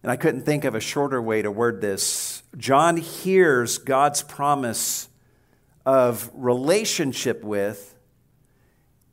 and 0.02 0.10
I 0.10 0.16
couldn't 0.16 0.42
think 0.42 0.64
of 0.64 0.74
a 0.74 0.80
shorter 0.80 1.22
way 1.22 1.42
to 1.42 1.50
word 1.50 1.80
this. 1.80 2.42
John 2.56 2.96
hears 2.96 3.78
God's 3.78 4.22
promise 4.22 5.08
of 5.86 6.28
relationship 6.34 7.44
with 7.44 7.94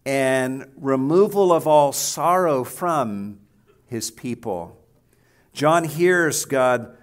and 0.03 0.65
removal 0.77 1.53
of 1.53 1.67
all 1.67 1.91
sorrow 1.91 2.63
from 2.63 3.41
his 3.85 4.09
people. 4.09 4.83
John 5.53 5.83
hears 5.83 6.45
God 6.45 6.97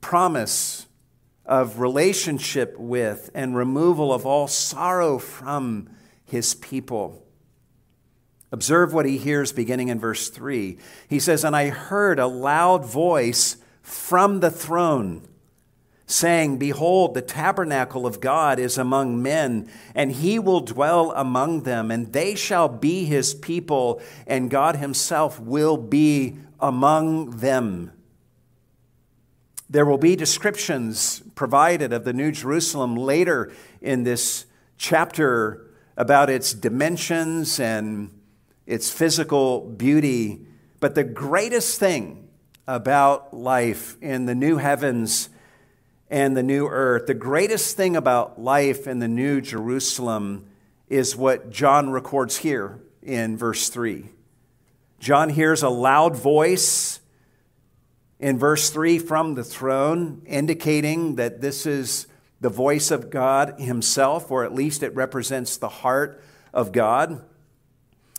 promise 0.00 0.86
of 1.46 1.78
relationship 1.78 2.76
with 2.76 3.30
and 3.34 3.54
removal 3.54 4.12
of 4.12 4.26
all 4.26 4.48
sorrow 4.48 5.18
from 5.18 5.90
his 6.24 6.56
people. 6.56 7.24
Observe 8.50 8.94
what 8.94 9.06
he 9.06 9.18
hears 9.18 9.52
beginning 9.52 9.88
in 9.88 9.98
verse 9.98 10.30
3. 10.30 10.78
He 11.08 11.20
says, 11.20 11.44
And 11.44 11.54
I 11.54 11.68
heard 11.68 12.18
a 12.18 12.26
loud 12.26 12.84
voice 12.84 13.56
from 13.82 14.40
the 14.40 14.50
throne 14.50 15.28
saying, 16.08 16.56
Behold, 16.56 17.12
the 17.12 17.22
tabernacle 17.22 18.06
of 18.06 18.20
God 18.20 18.58
is 18.58 18.78
among 18.78 19.22
men, 19.22 19.68
and 19.94 20.10
he 20.10 20.38
will 20.38 20.60
dwell 20.60 21.12
among 21.12 21.62
them, 21.64 21.90
and 21.90 22.12
they 22.12 22.34
shall 22.34 22.68
be 22.68 23.04
his 23.04 23.34
people, 23.34 24.00
and 24.26 24.50
God 24.50 24.76
himself 24.76 25.38
will 25.38 25.76
be 25.76 26.38
among 26.58 27.38
them. 27.38 27.92
There 29.68 29.84
will 29.84 29.98
be 29.98 30.16
descriptions 30.16 31.22
provided 31.34 31.92
of 31.92 32.04
the 32.04 32.14
New 32.14 32.32
Jerusalem 32.32 32.96
later 32.96 33.52
in 33.82 34.04
this 34.04 34.46
chapter 34.78 35.66
about 35.94 36.30
its 36.30 36.54
dimensions 36.54 37.60
and 37.60 38.17
its 38.68 38.90
physical 38.90 39.62
beauty. 39.62 40.46
But 40.78 40.94
the 40.94 41.02
greatest 41.02 41.80
thing 41.80 42.28
about 42.66 43.34
life 43.34 43.96
in 44.02 44.26
the 44.26 44.34
new 44.34 44.58
heavens 44.58 45.30
and 46.10 46.36
the 46.36 46.42
new 46.42 46.68
earth, 46.68 47.06
the 47.06 47.14
greatest 47.14 47.76
thing 47.76 47.96
about 47.96 48.40
life 48.40 48.86
in 48.86 48.98
the 48.98 49.08
new 49.08 49.40
Jerusalem 49.40 50.46
is 50.86 51.16
what 51.16 51.50
John 51.50 51.90
records 51.90 52.36
here 52.36 52.78
in 53.02 53.38
verse 53.38 53.70
3. 53.70 54.10
John 55.00 55.30
hears 55.30 55.62
a 55.62 55.70
loud 55.70 56.14
voice 56.14 57.00
in 58.20 58.38
verse 58.38 58.68
3 58.68 58.98
from 58.98 59.34
the 59.34 59.44
throne, 59.44 60.22
indicating 60.26 61.16
that 61.16 61.40
this 61.40 61.64
is 61.64 62.06
the 62.40 62.50
voice 62.50 62.90
of 62.90 63.08
God 63.08 63.58
Himself, 63.58 64.30
or 64.30 64.44
at 64.44 64.54
least 64.54 64.82
it 64.82 64.94
represents 64.94 65.56
the 65.56 65.68
heart 65.68 66.22
of 66.52 66.72
God. 66.72 67.24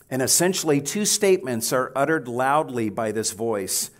And 0.09 0.21
essentially, 0.21 0.81
two 0.81 1.05
statements 1.05 1.71
are 1.71 1.91
uttered 1.95 2.27
loudly 2.27 2.89
by 2.89 3.11
this 3.11 3.31
voice. 3.31 3.91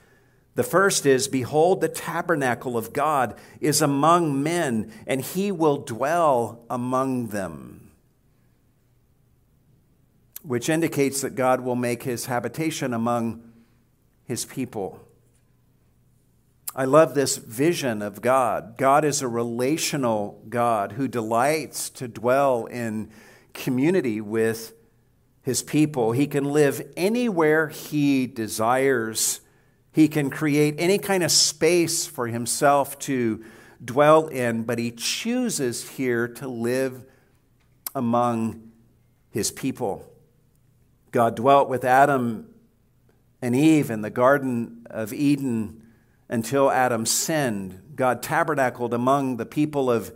The 0.55 0.63
first 0.63 1.05
is 1.05 1.27
Behold, 1.27 1.81
the 1.81 1.87
tabernacle 1.87 2.77
of 2.77 2.93
God 2.93 3.35
is 3.61 3.81
among 3.81 4.41
men, 4.41 4.91
and 5.05 5.21
He 5.21 5.51
will 5.51 5.77
dwell 5.77 6.65
among 6.69 7.27
them. 7.27 7.91
Which 10.41 10.67
indicates 10.67 11.21
that 11.21 11.35
God 11.35 11.61
will 11.61 11.75
make 11.75 12.03
His 12.03 12.25
habitation 12.25 12.93
among 12.93 13.43
His 14.25 14.45
people. 14.45 14.99
I 16.75 16.85
love 16.85 17.13
this 17.13 17.37
vision 17.37 18.01
of 18.01 18.21
God. 18.21 18.77
God 18.77 19.05
is 19.05 19.21
a 19.21 19.27
relational 19.27 20.43
God 20.49 20.93
who 20.93 21.07
delights 21.07 21.89
to 21.91 22.07
dwell 22.07 22.65
in 22.65 23.11
community 23.53 24.21
with 24.21 24.73
his 25.41 25.63
people. 25.63 26.11
He 26.11 26.27
can 26.27 26.45
live 26.45 26.81
anywhere 26.95 27.69
he 27.69 28.27
desires. 28.27 29.41
He 29.91 30.07
can 30.07 30.29
create 30.29 30.75
any 30.77 30.97
kind 30.97 31.23
of 31.23 31.31
space 31.31 32.05
for 32.05 32.27
himself 32.27 32.99
to 32.99 33.43
dwell 33.83 34.27
in, 34.27 34.63
but 34.63 34.77
he 34.77 34.91
chooses 34.91 35.89
here 35.91 36.27
to 36.27 36.47
live 36.47 37.05
among 37.95 38.71
his 39.31 39.51
people. 39.51 40.05
God 41.11 41.35
dwelt 41.35 41.69
with 41.69 41.83
Adam 41.83 42.53
and 43.41 43.55
Eve 43.55 43.89
in 43.89 44.01
the 44.01 44.09
Garden 44.09 44.85
of 44.89 45.13
Eden 45.13 45.81
until 46.27 46.69
Adam 46.69 47.05
sinned. 47.05 47.81
God 47.95 48.21
tabernacled 48.21 48.93
among 48.93 49.37
the 49.37 49.45
people 49.45 49.89
of 49.89 50.13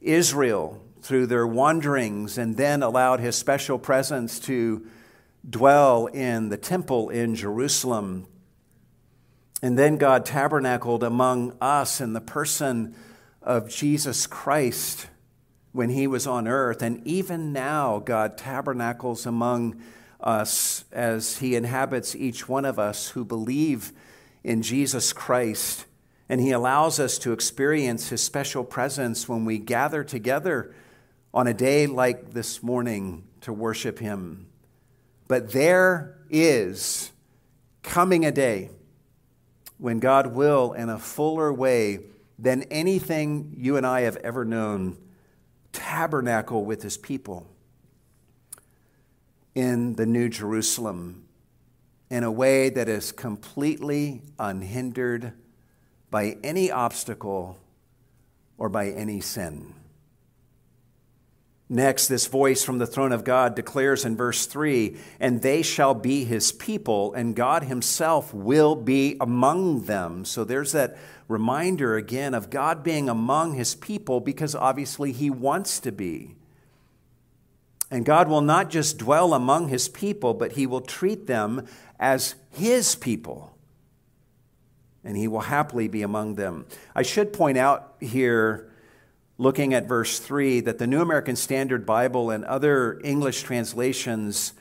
Israel 0.00 0.83
through 1.04 1.26
their 1.26 1.46
wanderings 1.46 2.38
and 2.38 2.56
then 2.56 2.82
allowed 2.82 3.20
his 3.20 3.36
special 3.36 3.78
presence 3.78 4.40
to 4.40 4.86
dwell 5.48 6.06
in 6.06 6.48
the 6.48 6.56
temple 6.56 7.10
in 7.10 7.34
Jerusalem. 7.34 8.26
And 9.62 9.78
then 9.78 9.98
God 9.98 10.24
tabernacled 10.24 11.04
among 11.04 11.56
us 11.60 12.00
in 12.00 12.14
the 12.14 12.20
person 12.22 12.94
of 13.42 13.68
Jesus 13.68 14.26
Christ 14.26 15.08
when 15.72 15.90
he 15.90 16.06
was 16.06 16.26
on 16.26 16.48
earth. 16.48 16.80
And 16.80 17.06
even 17.06 17.52
now, 17.52 17.98
God 17.98 18.38
tabernacles 18.38 19.26
among 19.26 19.80
us 20.20 20.86
as 20.90 21.36
he 21.36 21.54
inhabits 21.54 22.16
each 22.16 22.48
one 22.48 22.64
of 22.64 22.78
us 22.78 23.10
who 23.10 23.26
believe 23.26 23.92
in 24.42 24.62
Jesus 24.62 25.12
Christ. 25.12 25.84
And 26.28 26.40
He 26.40 26.52
allows 26.52 26.98
us 26.98 27.18
to 27.18 27.32
experience 27.32 28.08
His 28.08 28.22
special 28.22 28.64
presence 28.64 29.28
when 29.28 29.44
we 29.44 29.58
gather 29.58 30.02
together 30.02 30.74
on 31.34 31.48
a 31.48 31.52
day 31.52 31.88
like 31.88 32.30
this 32.30 32.62
morning 32.62 33.24
to 33.40 33.52
worship 33.52 33.98
Him. 33.98 34.46
But 35.26 35.50
there 35.50 36.16
is 36.30 37.10
coming 37.82 38.24
a 38.24 38.30
day 38.30 38.70
when 39.76 39.98
God 39.98 40.28
will, 40.28 40.72
in 40.72 40.88
a 40.88 40.98
fuller 40.98 41.52
way 41.52 41.98
than 42.38 42.62
anything 42.64 43.52
you 43.56 43.76
and 43.76 43.84
I 43.84 44.02
have 44.02 44.16
ever 44.18 44.44
known, 44.44 44.96
tabernacle 45.72 46.64
with 46.64 46.82
His 46.82 46.96
people 46.96 47.48
in 49.56 49.94
the 49.94 50.06
New 50.06 50.28
Jerusalem 50.28 51.24
in 52.10 52.22
a 52.22 52.30
way 52.30 52.68
that 52.68 52.88
is 52.88 53.10
completely 53.10 54.22
unhindered 54.38 55.32
by 56.12 56.36
any 56.44 56.70
obstacle 56.70 57.58
or 58.56 58.68
by 58.68 58.90
any 58.90 59.20
sin. 59.20 59.74
Next, 61.68 62.08
this 62.08 62.26
voice 62.26 62.62
from 62.62 62.78
the 62.78 62.86
throne 62.86 63.12
of 63.12 63.24
God 63.24 63.54
declares 63.54 64.04
in 64.04 64.16
verse 64.16 64.46
3 64.46 64.96
and 65.18 65.40
they 65.40 65.62
shall 65.62 65.94
be 65.94 66.24
his 66.24 66.52
people, 66.52 67.14
and 67.14 67.34
God 67.34 67.64
himself 67.64 68.34
will 68.34 68.76
be 68.76 69.16
among 69.20 69.84
them. 69.84 70.24
So 70.24 70.44
there's 70.44 70.72
that 70.72 70.96
reminder 71.26 71.96
again 71.96 72.34
of 72.34 72.50
God 72.50 72.82
being 72.82 73.08
among 73.08 73.54
his 73.54 73.74
people 73.74 74.20
because 74.20 74.54
obviously 74.54 75.12
he 75.12 75.30
wants 75.30 75.80
to 75.80 75.90
be. 75.90 76.36
And 77.90 78.04
God 78.04 78.28
will 78.28 78.40
not 78.40 78.70
just 78.70 78.98
dwell 78.98 79.32
among 79.32 79.68
his 79.68 79.88
people, 79.88 80.34
but 80.34 80.52
he 80.52 80.66
will 80.66 80.80
treat 80.80 81.26
them 81.26 81.66
as 81.98 82.34
his 82.50 82.94
people, 82.96 83.56
and 85.04 85.16
he 85.16 85.28
will 85.28 85.40
happily 85.40 85.88
be 85.88 86.02
among 86.02 86.34
them. 86.34 86.66
I 86.94 87.02
should 87.02 87.32
point 87.32 87.56
out 87.56 87.94
here, 88.00 88.70
looking 89.38 89.74
at 89.74 89.88
verse 89.88 90.18
3, 90.18 90.60
that 90.60 90.78
the 90.78 90.86
New 90.86 91.00
American 91.00 91.36
Standard 91.36 91.84
Bible 91.84 92.30
and 92.30 92.44
other 92.44 93.00
English 93.02 93.42
translations, 93.42 94.52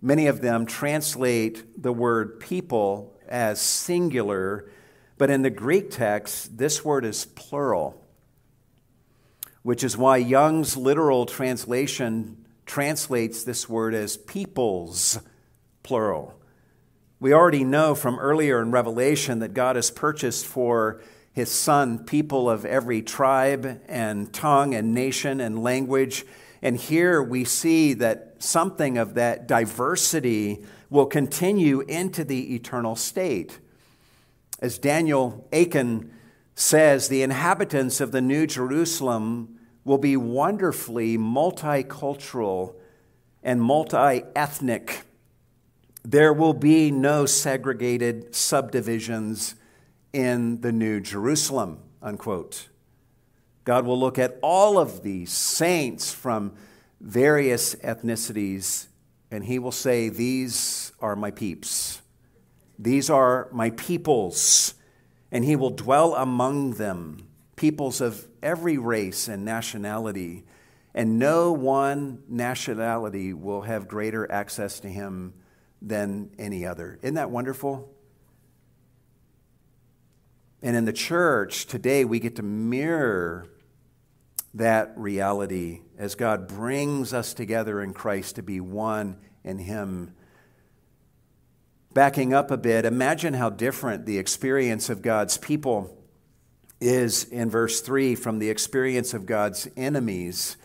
many 0.00 0.26
of 0.26 0.40
them 0.40 0.66
translate 0.66 1.82
the 1.82 1.92
word 1.92 2.40
people 2.40 3.14
as 3.28 3.60
singular, 3.60 4.70
but 5.18 5.30
in 5.30 5.42
the 5.42 5.50
Greek 5.50 5.90
text, 5.90 6.58
this 6.58 6.84
word 6.84 7.04
is 7.04 7.24
plural, 7.24 8.02
which 9.62 9.84
is 9.84 9.96
why 9.96 10.16
Young's 10.16 10.76
literal 10.76 11.26
translation 11.26 12.44
translates 12.66 13.44
this 13.44 13.68
word 13.68 13.94
as 13.94 14.16
peoples, 14.16 15.18
plural. 15.82 16.38
We 17.20 17.32
already 17.32 17.62
know 17.62 17.94
from 17.94 18.18
earlier 18.18 18.60
in 18.60 18.72
Revelation 18.72 19.38
that 19.40 19.54
God 19.54 19.76
has 19.76 19.90
purchased 19.90 20.44
for 20.44 21.00
his 21.32 21.50
son 21.50 22.04
people 22.04 22.48
of 22.48 22.64
every 22.64 23.02
tribe 23.02 23.80
and 23.88 24.32
tongue 24.32 24.74
and 24.74 24.94
nation 24.94 25.40
and 25.40 25.62
language. 25.62 26.24
And 26.60 26.76
here 26.76 27.22
we 27.22 27.44
see 27.44 27.94
that 27.94 28.36
something 28.38 28.98
of 28.98 29.14
that 29.14 29.46
diversity 29.46 30.64
will 30.90 31.06
continue 31.06 31.80
into 31.80 32.24
the 32.24 32.54
eternal 32.54 32.96
state. 32.96 33.58
As 34.60 34.78
Daniel 34.78 35.48
Akin 35.52 36.12
says, 36.54 37.08
the 37.08 37.22
inhabitants 37.22 38.00
of 38.00 38.12
the 38.12 38.20
New 38.20 38.46
Jerusalem 38.46 39.58
will 39.84 39.98
be 39.98 40.16
wonderfully 40.16 41.16
multicultural 41.16 42.74
and 43.42 43.60
multi 43.60 44.22
ethnic 44.36 45.04
there 46.04 46.32
will 46.32 46.54
be 46.54 46.90
no 46.90 47.26
segregated 47.26 48.34
subdivisions 48.34 49.54
in 50.12 50.60
the 50.60 50.72
New 50.72 51.00
Jerusalem, 51.00 51.78
unquote. 52.00 52.68
God 53.64 53.86
will 53.86 53.98
look 53.98 54.18
at 54.18 54.38
all 54.42 54.78
of 54.78 55.02
these 55.02 55.32
saints 55.32 56.12
from 56.12 56.52
various 57.00 57.74
ethnicities 57.76 58.86
and 59.32 59.44
he 59.44 59.58
will 59.58 59.72
say, 59.72 60.10
These 60.10 60.92
are 61.00 61.16
my 61.16 61.30
peeps. 61.30 62.02
These 62.78 63.08
are 63.08 63.48
my 63.50 63.70
peoples. 63.70 64.74
And 65.32 65.44
he 65.44 65.56
will 65.56 65.70
dwell 65.70 66.14
among 66.14 66.74
them, 66.74 67.28
peoples 67.56 68.02
of 68.02 68.28
every 68.42 68.76
race 68.76 69.28
and 69.28 69.44
nationality. 69.44 70.44
And 70.94 71.18
no 71.18 71.52
one 71.52 72.22
nationality 72.28 73.32
will 73.32 73.62
have 73.62 73.88
greater 73.88 74.30
access 74.30 74.78
to 74.80 74.88
him 74.88 75.32
than 75.80 76.30
any 76.38 76.66
other. 76.66 76.98
Isn't 77.00 77.14
that 77.14 77.30
wonderful? 77.30 77.90
And 80.62 80.76
in 80.76 80.84
the 80.84 80.92
church 80.92 81.66
today, 81.66 82.04
we 82.04 82.20
get 82.20 82.36
to 82.36 82.42
mirror 82.42 83.48
that 84.54 84.92
reality 84.96 85.80
as 85.98 86.14
God 86.14 86.46
brings 86.46 87.12
us 87.12 87.34
together 87.34 87.80
in 87.80 87.92
Christ 87.92 88.36
to 88.36 88.42
be 88.42 88.60
one 88.60 89.16
in 89.42 89.58
Him. 89.58 90.14
Backing 91.92 92.32
up 92.32 92.50
a 92.50 92.56
bit, 92.56 92.84
imagine 92.84 93.34
how 93.34 93.50
different 93.50 94.06
the 94.06 94.18
experience 94.18 94.88
of 94.88 95.02
God's 95.02 95.36
people 95.36 95.98
is 96.80 97.24
in 97.24 97.50
verse 97.50 97.80
3 97.80 98.14
from 98.14 98.38
the 98.38 98.50
experience 98.50 99.14
of 99.14 99.26
God's 99.26 99.68
enemies 99.76 100.56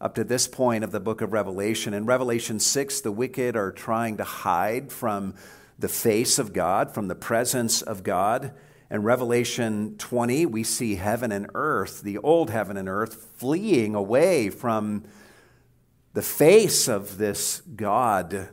up 0.00 0.14
to 0.14 0.24
this 0.24 0.46
point 0.46 0.82
of 0.82 0.92
the 0.92 1.00
book 1.00 1.20
of 1.20 1.32
Revelation. 1.32 1.92
In 1.92 2.06
Revelation 2.06 2.58
6, 2.58 3.00
the 3.02 3.12
wicked 3.12 3.56
are 3.56 3.72
trying 3.72 4.16
to 4.16 4.24
hide 4.24 4.90
from 4.90 5.34
the 5.78 5.88
face 5.88 6.38
of 6.38 6.52
God, 6.52 6.94
from 6.94 7.08
the 7.08 7.14
presence 7.14 7.82
of 7.82 8.02
God. 8.02 8.52
In 8.90 9.04
Revelation 9.04 9.94
20, 9.98 10.46
we 10.46 10.64
see 10.64 10.96
heaven 10.96 11.30
and 11.30 11.48
earth, 11.54 12.02
the 12.02 12.18
old 12.18 12.50
heaven 12.50 12.76
and 12.76 12.88
earth, 12.88 13.28
fleeing 13.36 13.94
away 13.94 14.50
from 14.50 15.04
the 16.12 16.22
face 16.22 16.88
of 16.88 17.16
this 17.16 17.62
God. 17.76 18.48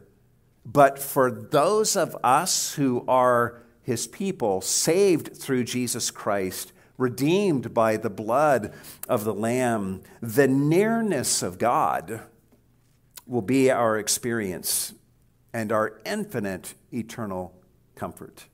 But 0.64 1.00
for 1.00 1.32
those 1.32 1.96
of 1.96 2.16
us 2.24 2.76
who 2.76 3.04
are 3.08 3.64
his 3.82 4.06
people, 4.06 4.62
saved 4.62 5.36
through 5.36 5.64
Jesus 5.64 6.12
Christ, 6.12 6.72
redeemed 6.98 7.74
by 7.74 7.98
the 7.98 8.10
blood 8.10 8.74
of 9.10 9.24
the 9.24 9.34
Lamb, 9.34 10.04
the 10.22 10.48
nearness 10.48 11.42
of 11.42 11.58
God 11.58 12.22
will 13.26 13.42
be 13.42 13.72
our 13.72 13.98
experience 13.98 14.94
and 15.52 15.72
our 15.72 16.00
infinite 16.06 16.76
eternal 16.94 17.56
comfort. 17.96 18.46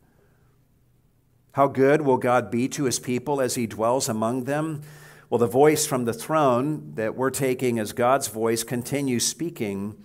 How 1.53 1.67
good 1.67 2.01
will 2.01 2.17
God 2.17 2.49
be 2.49 2.67
to 2.69 2.85
his 2.85 2.99
people 2.99 3.39
as 3.39 3.55
he 3.55 3.67
dwells 3.67 4.09
among 4.09 4.45
them? 4.45 4.81
Well, 5.29 5.37
the 5.37 5.47
voice 5.47 5.85
from 5.85 6.05
the 6.05 6.13
throne 6.13 6.93
that 6.95 7.15
we're 7.15 7.29
taking 7.29 7.77
as 7.77 7.93
God's 7.93 8.27
voice 8.27 8.63
continues 8.63 9.25
speaking 9.25 9.95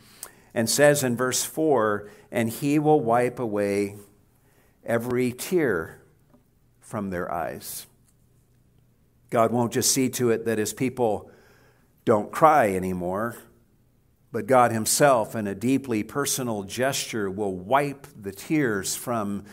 and 0.53 0.69
says 0.69 1.03
in 1.03 1.17
verse 1.17 1.45
4 1.45 2.11
And 2.31 2.51
he 2.51 2.79
will 2.79 3.01
wipe 3.01 3.39
away 3.39 3.97
every 4.85 5.33
tear 5.33 6.03
from 6.81 7.09
their 7.09 7.33
eyes. 7.33 7.87
God 9.31 9.51
won't 9.51 9.73
just 9.73 9.91
see 9.93 10.11
to 10.11 10.31
it 10.31 10.45
that 10.45 10.59
his 10.59 10.75
people 10.75 11.31
don't 12.05 12.31
cry 12.31 12.75
anymore, 12.75 13.37
but 14.33 14.47
God 14.47 14.71
himself, 14.71 15.35
in 15.35 15.47
a 15.47 15.55
deeply 15.55 16.03
personal 16.03 16.63
gesture, 16.63 17.31
will 17.31 17.55
wipe 17.55 18.07
the 18.21 18.33
tears 18.33 18.97
from 18.97 19.45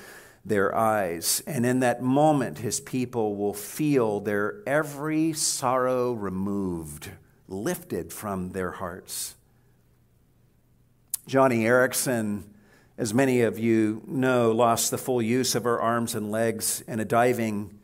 their 0.46 0.76
eyes. 0.76 1.42
And 1.48 1.66
in 1.66 1.80
that 1.80 2.02
moment, 2.02 2.60
his 2.60 2.80
people 2.80 3.36
will 3.36 3.54
feel 3.54 4.20
their 4.20 4.62
every 4.68 5.34
sorrow 5.34 6.14
removed, 6.14 7.10
lifted 7.48 8.14
from 8.14 8.52
their 8.52 8.72
hearts. 8.72 9.36
Joni 11.28 11.62
Eareckson, 11.62 12.44
as 12.98 13.14
many 13.14 13.42
of 13.42 13.58
you 13.58 14.04
know, 14.06 14.52
lost 14.52 14.92
the 14.92 14.98
full 14.98 15.22
use 15.22 15.56
of 15.56 15.64
her 15.64 15.82
arms 15.82 16.14
and 16.14 16.30
legs 16.32 16.84
in 16.88 17.00
a 17.00 17.06
diving 17.06 17.80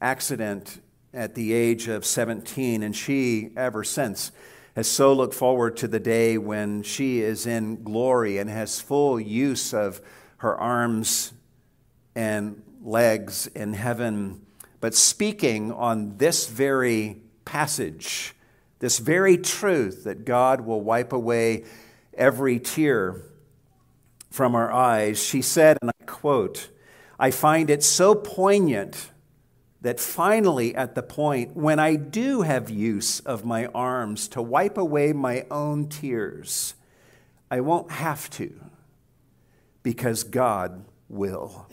accident 0.00 0.80
at 1.12 1.34
the 1.34 1.52
age 1.52 1.88
of 1.88 2.04
17, 2.04 2.82
and 2.82 2.94
she, 2.94 3.50
ever 3.56 3.82
since, 3.82 4.30
has 4.76 4.86
so 4.86 5.12
looked 5.12 5.34
forward 5.34 5.76
to 5.78 5.88
the 5.88 5.98
day 5.98 6.38
when 6.38 6.82
she 6.82 7.20
is 7.20 7.46
in 7.46 7.82
glory 7.82 8.38
and 8.38 8.50
has 8.50 8.80
full 8.80 9.18
use 9.18 9.72
of 9.72 10.00
her 10.38 10.56
arms 10.56 11.32
and 12.16 12.62
legs 12.82 13.46
in 13.48 13.74
heaven. 13.74 14.40
But 14.80 14.94
speaking 14.94 15.70
on 15.70 16.16
this 16.16 16.48
very 16.48 17.18
passage, 17.44 18.34
this 18.80 18.98
very 18.98 19.36
truth 19.36 20.04
that 20.04 20.24
God 20.24 20.62
will 20.62 20.80
wipe 20.80 21.12
away 21.12 21.64
every 22.14 22.58
tear 22.58 23.22
from 24.30 24.54
our 24.54 24.72
eyes, 24.72 25.22
she 25.22 25.42
said, 25.42 25.78
and 25.80 25.90
I 25.90 26.04
quote, 26.04 26.68
I 27.18 27.30
find 27.30 27.70
it 27.70 27.82
so 27.82 28.14
poignant 28.14 29.10
that 29.82 30.00
finally, 30.00 30.74
at 30.74 30.94
the 30.94 31.02
point 31.02 31.56
when 31.56 31.78
I 31.78 31.96
do 31.96 32.42
have 32.42 32.68
use 32.68 33.20
of 33.20 33.44
my 33.44 33.66
arms 33.66 34.28
to 34.28 34.42
wipe 34.42 34.76
away 34.78 35.12
my 35.12 35.46
own 35.50 35.88
tears, 35.88 36.74
I 37.50 37.60
won't 37.60 37.90
have 37.92 38.28
to 38.30 38.52
because 39.82 40.24
God 40.24 40.84
will. 41.08 41.66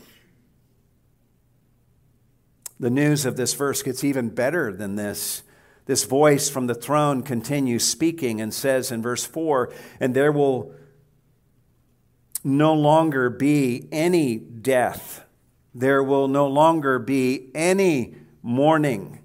The 2.80 2.90
news 2.90 3.26
of 3.26 3.36
this 3.36 3.54
verse 3.54 3.82
gets 3.82 4.04
even 4.04 4.30
better 4.30 4.74
than 4.74 4.96
this. 4.96 5.44
This 5.86 6.06
voice 6.06 6.50
from 6.50 6.68
the 6.68 6.76
throne 6.76 7.24
continues 7.24 7.86
speaking 7.86 8.40
and 8.40 8.54
says 8.54 8.92
in 8.92 9.02
verse 9.02 9.26
4 9.26 9.74
And 10.00 10.14
there 10.14 10.32
will 10.32 10.74
no 12.44 12.74
longer 12.74 13.30
be 13.30 13.88
any 13.92 14.38
death 14.38 15.24
there 15.74 16.04
will 16.04 16.28
no 16.28 16.48
longer 16.48 17.00
be 17.00 17.50
any 17.56 18.16
mourning 18.42 19.20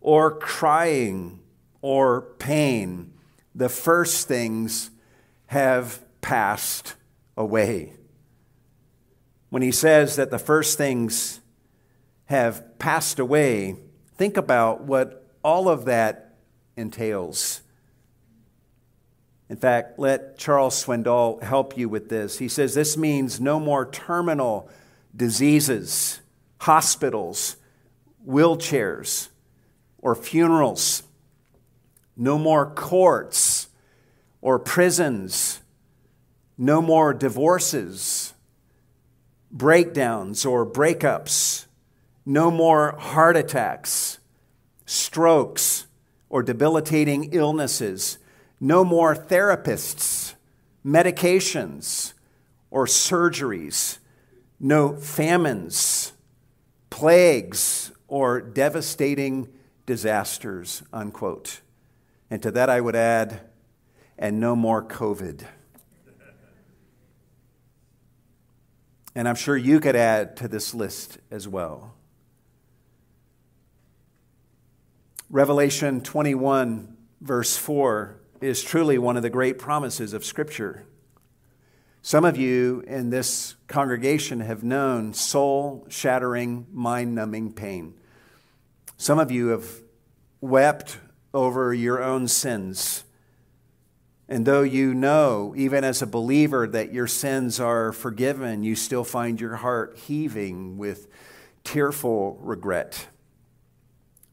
or 0.00 0.36
crying 0.38 1.40
or 1.80 2.22
pain. 2.38 3.12
The 3.54 3.68
first 3.68 4.26
things 4.26 4.90
have 5.46 6.04
passed 6.20 6.94
away. 7.36 7.92
When 9.50 9.62
he 9.62 9.70
says 9.70 10.16
that 10.16 10.30
the 10.30 10.38
first 10.38 10.76
things 10.76 11.40
have 12.26 12.78
passed 12.78 13.18
away, 13.18 13.76
think 14.16 14.36
about 14.36 14.82
what 14.82 15.26
all 15.42 15.68
of 15.68 15.84
that 15.84 16.36
entails. 16.76 17.60
In 19.48 19.56
fact, 19.56 19.98
let 19.98 20.38
Charles 20.38 20.84
Swindoll 20.84 21.42
help 21.42 21.76
you 21.76 21.88
with 21.88 22.08
this. 22.08 22.38
He 22.38 22.48
says 22.48 22.74
this 22.74 22.96
means 22.96 23.40
no 23.40 23.60
more 23.60 23.88
terminal 23.90 24.70
diseases, 25.14 26.20
hospitals, 26.58 27.56
wheelchairs, 28.26 29.28
or 29.98 30.14
funerals. 30.14 31.02
No 32.16 32.38
more 32.38 32.70
courts 32.70 33.68
or 34.40 34.58
prisons. 34.58 35.60
No 36.56 36.80
more 36.80 37.12
divorces, 37.12 38.32
breakdowns, 39.50 40.46
or 40.46 40.64
breakups. 40.64 41.66
No 42.26 42.50
more 42.50 42.92
heart 42.98 43.36
attacks, 43.36 44.18
strokes, 44.86 45.86
or 46.28 46.42
debilitating 46.42 47.32
illnesses. 47.32 48.18
No 48.60 48.84
more 48.84 49.14
therapists, 49.14 50.34
medications, 50.84 52.14
or 52.70 52.86
surgeries 52.86 53.98
no 54.64 54.96
famines, 54.96 56.12
plagues, 56.90 57.92
or 58.08 58.40
devastating 58.40 59.48
disasters, 59.86 60.82
unquote. 60.92 61.60
And 62.30 62.42
to 62.42 62.50
that 62.52 62.70
I 62.70 62.80
would 62.80 62.96
add, 62.96 63.42
and 64.18 64.40
no 64.40 64.56
more 64.56 64.82
COVID. 64.82 65.44
And 69.14 69.28
I'm 69.28 69.34
sure 69.34 69.56
you 69.56 69.80
could 69.80 69.96
add 69.96 70.36
to 70.38 70.48
this 70.48 70.74
list 70.74 71.18
as 71.30 71.46
well. 71.46 71.93
Revelation 75.30 76.00
21, 76.02 76.96
verse 77.20 77.56
4, 77.56 78.16
is 78.40 78.62
truly 78.62 78.98
one 78.98 79.16
of 79.16 79.22
the 79.22 79.30
great 79.30 79.58
promises 79.58 80.12
of 80.12 80.24
Scripture. 80.24 80.84
Some 82.02 82.26
of 82.26 82.36
you 82.36 82.84
in 82.86 83.08
this 83.08 83.54
congregation 83.66 84.40
have 84.40 84.62
known 84.62 85.14
soul 85.14 85.86
shattering, 85.88 86.66
mind 86.70 87.14
numbing 87.14 87.54
pain. 87.54 87.94
Some 88.98 89.18
of 89.18 89.30
you 89.30 89.48
have 89.48 89.66
wept 90.42 90.98
over 91.32 91.72
your 91.72 92.02
own 92.02 92.28
sins. 92.28 93.04
And 94.28 94.44
though 94.44 94.62
you 94.62 94.92
know, 94.92 95.54
even 95.56 95.84
as 95.84 96.02
a 96.02 96.06
believer, 96.06 96.66
that 96.66 96.92
your 96.92 97.06
sins 97.06 97.58
are 97.58 97.92
forgiven, 97.92 98.62
you 98.62 98.76
still 98.76 99.04
find 99.04 99.40
your 99.40 99.56
heart 99.56 99.98
heaving 100.06 100.76
with 100.76 101.08
tearful 101.64 102.38
regret. 102.42 103.06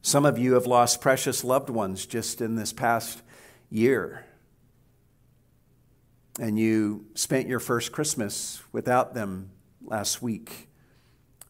Some 0.01 0.25
of 0.25 0.37
you 0.37 0.53
have 0.53 0.65
lost 0.65 1.01
precious 1.01 1.43
loved 1.43 1.69
ones 1.69 2.05
just 2.05 2.41
in 2.41 2.55
this 2.55 2.73
past 2.73 3.21
year 3.69 4.25
and 6.39 6.57
you 6.57 7.05
spent 7.13 7.47
your 7.47 7.59
first 7.59 7.91
Christmas 7.91 8.61
without 8.71 9.13
them 9.13 9.51
last 9.83 10.21
week. 10.21 10.69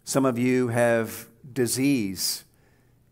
Some 0.04 0.26
of 0.26 0.38
you 0.38 0.70
have 0.70 1.28
disease 1.54 2.44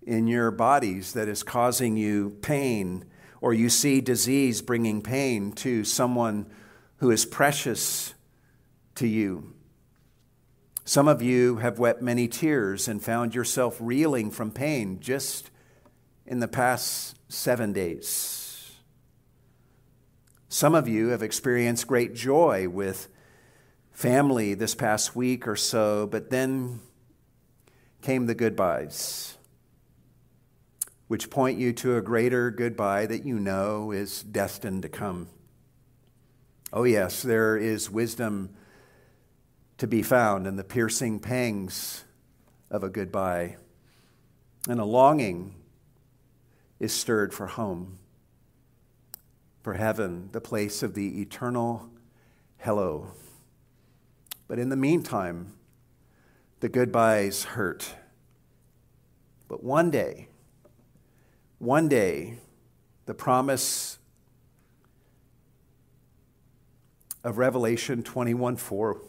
in 0.05 0.27
your 0.27 0.51
bodies 0.51 1.13
that 1.13 1.27
is 1.27 1.43
causing 1.43 1.95
you 1.95 2.37
pain, 2.41 3.05
or 3.41 3.53
you 3.53 3.69
see 3.69 4.01
disease 4.01 4.61
bringing 4.61 5.01
pain 5.01 5.51
to 5.53 5.83
someone 5.83 6.47
who 6.97 7.11
is 7.11 7.25
precious 7.25 8.13
to 8.95 9.07
you. 9.07 9.53
Some 10.89 11.07
of 11.07 11.21
you 11.21 11.57
have 11.57 11.77
wept 11.77 12.01
many 12.01 12.27
tears 12.27 12.87
and 12.87 12.99
found 12.99 13.35
yourself 13.35 13.77
reeling 13.79 14.31
from 14.31 14.49
pain 14.49 14.99
just 14.99 15.51
in 16.25 16.39
the 16.39 16.47
past 16.47 17.15
seven 17.31 17.73
days. 17.73 18.71
Some 20.47 20.73
of 20.73 20.87
you 20.87 21.09
have 21.09 21.21
experienced 21.21 21.85
great 21.85 22.15
joy 22.15 22.67
with 22.67 23.07
family 23.91 24.55
this 24.55 24.73
past 24.73 25.15
week 25.15 25.47
or 25.47 25.55
so, 25.55 26.07
but 26.07 26.31
then 26.31 26.79
came 28.01 28.25
the 28.25 28.33
goodbyes. 28.33 29.37
which 31.05 31.29
point 31.29 31.59
you 31.59 31.71
to 31.73 31.97
a 31.97 32.01
greater 32.01 32.49
goodbye 32.49 33.05
that 33.05 33.25
you 33.25 33.39
know 33.39 33.91
is 33.91 34.23
destined 34.23 34.81
to 34.81 34.89
come. 34.89 35.29
Oh, 36.73 36.83
yes, 36.83 37.21
there 37.21 37.57
is 37.57 37.91
wisdom 37.91 38.55
to 39.79 39.87
be 39.87 40.03
found 40.03 40.45
in 40.45 40.57
the 40.57 40.63
piercing 40.63 41.19
pangs 41.19 42.03
of 42.69 42.83
a 42.83 42.89
goodbye, 42.89 43.55
and 44.67 44.77
a 44.77 44.83
longing 44.85 45.55
is 46.81 46.93
stirred 46.93 47.33
for 47.33 47.47
home, 47.47 47.97
for 49.63 49.75
heaven, 49.75 50.27
the 50.33 50.41
place 50.41 50.83
of 50.83 50.95
the 50.95 51.21
eternal 51.21 51.89
hello. 52.57 53.07
But 54.49 54.59
in 54.59 54.67
the 54.67 54.75
meantime, 54.75 55.53
the 56.59 56.67
goodbyes 56.67 57.45
hurt. 57.45 57.95
But 59.47 59.63
one 59.63 59.89
day, 59.89 60.27
one 61.57 61.87
day, 61.87 62.39
the 63.05 63.13
promise 63.13 63.97
of 67.23 67.37
Revelation 67.37 68.03
21 68.03 68.57
4 68.57 69.01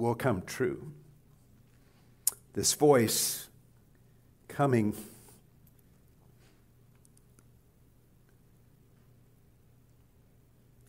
will 0.00 0.14
come 0.14 0.42
true. 0.42 0.92
This 2.54 2.72
voice 2.72 3.48
coming 4.48 4.96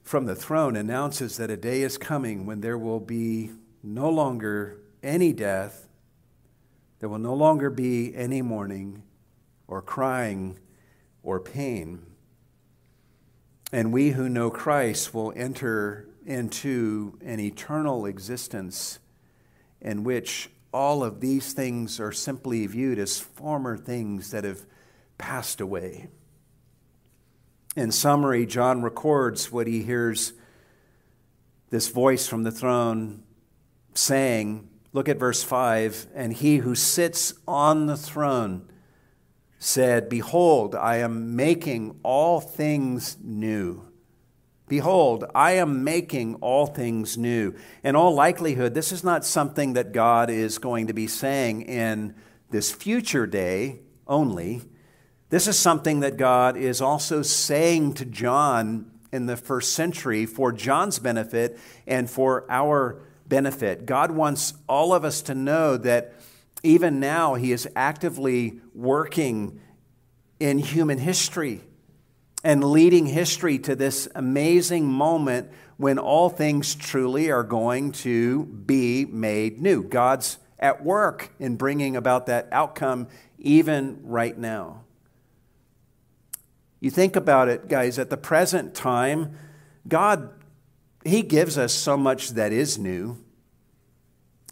from 0.04 0.26
the 0.26 0.36
throne 0.36 0.76
announces 0.76 1.38
that 1.38 1.50
a 1.50 1.58
day 1.58 1.84
is 1.84 1.98
coming 1.98 2.46
when 2.46 2.62
there 2.62 2.78
will 2.78 3.00
be 3.00 3.52
no 3.84 4.10
longer 4.10 4.78
any 5.04 5.34
death, 5.34 5.88
there 7.00 7.10
will 7.10 7.20
no 7.20 7.34
longer 7.34 7.70
be 7.70 8.16
any 8.16 8.42
mourning 8.42 9.04
or 9.68 9.82
crying 9.82 10.58
or 11.24 11.40
pain. 11.40 12.06
And 13.72 13.94
we 13.94 14.12
who 14.12 14.28
know 14.28 14.50
Christ 14.50 15.14
will 15.14 15.32
enter 15.36 16.08
into 16.26 17.18
an 17.24 17.40
eternal 17.40 18.06
existence 18.06 19.00
in 19.82 20.04
which 20.04 20.50
all 20.74 21.04
of 21.04 21.20
these 21.20 21.54
things 21.54 22.00
are 22.00 22.12
simply 22.12 22.66
viewed 22.68 23.00
as 23.00 23.20
former 23.20 23.78
things 23.78 24.32
that 24.32 24.44
have 24.44 24.66
passed 25.18 25.60
away. 25.60 26.08
In 27.76 27.92
summary, 27.92 28.46
John 28.46 28.82
records 28.82 29.52
what 29.52 29.68
he 29.68 29.84
hears 29.84 30.34
this 31.70 31.88
voice 31.88 32.28
from 32.28 32.44
the 32.44 32.52
throne 32.52 33.24
saying. 33.94 34.68
Look 34.94 35.08
at 35.08 35.18
verse 35.18 35.42
5 35.42 36.08
and 36.14 36.34
he 36.34 36.58
who 36.58 36.76
sits 36.76 37.34
on 37.48 37.86
the 37.86 37.96
throne 37.96 38.68
said, 39.58 40.10
Behold, 40.10 40.76
I 40.76 40.98
am 40.98 41.36
making 41.36 42.00
all 42.04 42.42
things 42.42 43.18
new. 43.22 43.91
Behold, 44.72 45.26
I 45.36 45.58
am 45.58 45.84
making 45.84 46.36
all 46.36 46.66
things 46.66 47.18
new. 47.18 47.54
In 47.84 47.98
all 47.98 48.16
likelihood, 48.16 48.74
this 48.74 48.94
is 48.94 49.04
not 49.04 49.26
something 49.26 49.74
that 49.74 49.92
God 49.92 50.30
is 50.30 50.60
going 50.60 50.88
to 50.88 50.94
be 50.94 51.08
saying 51.08 51.64
in 51.64 52.16
this 52.52 52.72
future 52.72 53.28
day 53.28 53.82
only. 54.08 54.62
This 55.28 55.46
is 55.46 55.60
something 55.60 56.00
that 56.00 56.16
God 56.16 56.56
is 56.56 56.80
also 56.80 57.22
saying 57.22 57.96
to 57.96 58.06
John 58.06 58.90
in 59.12 59.26
the 59.26 59.36
first 59.36 59.74
century 59.74 60.26
for 60.26 60.54
John's 60.54 61.00
benefit 61.00 61.60
and 61.86 62.10
for 62.10 62.46
our 62.50 63.02
benefit. 63.28 63.86
God 63.86 64.12
wants 64.12 64.54
all 64.70 64.94
of 64.94 65.04
us 65.04 65.22
to 65.24 65.36
know 65.36 65.76
that 65.76 66.14
even 66.64 67.02
now 67.02 67.34
He 67.34 67.52
is 67.52 67.68
actively 67.76 68.62
working 68.74 69.60
in 70.40 70.60
human 70.60 70.98
history 70.98 71.62
and 72.44 72.64
leading 72.64 73.06
history 73.06 73.60
to 73.60 73.76
this 73.76 74.08
amazing 74.16 74.86
moment 74.86 75.50
when 75.78 75.98
all 75.98 76.30
things 76.30 76.76
truly 76.76 77.32
are 77.32 77.44
going 77.44 77.92
to 77.92 78.46
be 78.46 79.06
made 79.06 79.62
new. 79.62 79.84
God's 79.84 80.38
at 80.60 80.84
work 80.84 81.32
in 81.40 81.56
bringing 81.56 81.96
about 81.96 82.28
that 82.28 82.48
outcome 82.52 83.08
even 83.40 84.00
right 84.04 84.38
now. 84.38 84.84
You 86.80 86.92
think 86.92 87.16
about 87.16 87.48
it, 87.48 87.68
guys, 87.68 88.00
at 88.00 88.10
the 88.10 88.18
present 88.18 88.74
time, 88.74 89.38
God, 89.88 90.30
He 91.04 91.22
gives 91.22 91.58
us 91.58 91.74
so 91.74 91.98
much 91.98 92.32
that 92.32 92.52
is 92.52 92.78
new. 92.78 93.18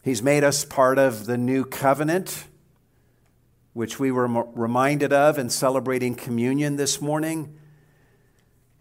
He's 0.03 0.23
made 0.23 0.43
us 0.43 0.65
part 0.65 0.97
of 0.97 1.25
the 1.25 1.37
new 1.37 1.65
covenant, 1.65 2.45
which 3.73 3.99
we 3.99 4.11
were 4.11 4.27
reminded 4.27 5.13
of 5.13 5.37
in 5.37 5.49
celebrating 5.49 6.15
communion 6.15 6.75
this 6.75 7.01
morning. 7.01 7.58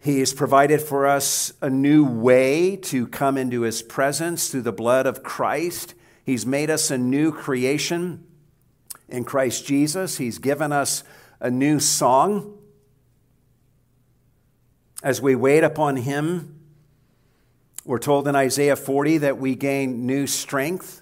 He 0.01 0.19
has 0.19 0.33
provided 0.33 0.81
for 0.81 1.05
us 1.05 1.51
a 1.61 1.69
new 1.69 2.05
way 2.05 2.77
to 2.77 3.05
come 3.07 3.37
into 3.37 3.61
His 3.61 3.81
presence 3.81 4.49
through 4.49 4.61
the 4.61 4.71
blood 4.71 5.05
of 5.05 5.23
Christ. 5.23 5.93
He's 6.23 6.45
made 6.45 6.69
us 6.69 6.89
a 6.89 6.97
new 6.97 7.33
creation 7.33 8.25
in 9.09 9.25
Christ 9.25 9.65
Jesus. 9.65 10.17
He's 10.17 10.39
given 10.39 10.71
us 10.71 11.03
a 11.41 11.51
new 11.51 11.79
song. 11.79 12.57
As 15.03 15.21
we 15.21 15.35
wait 15.35 15.65
upon 15.65 15.97
Him, 15.97 16.59
we're 17.83 17.99
told 17.99 18.27
in 18.27 18.35
Isaiah 18.35 18.77
40 18.77 19.19
that 19.19 19.37
we 19.37 19.55
gain 19.55 20.05
new 20.05 20.27
strength. 20.27 21.01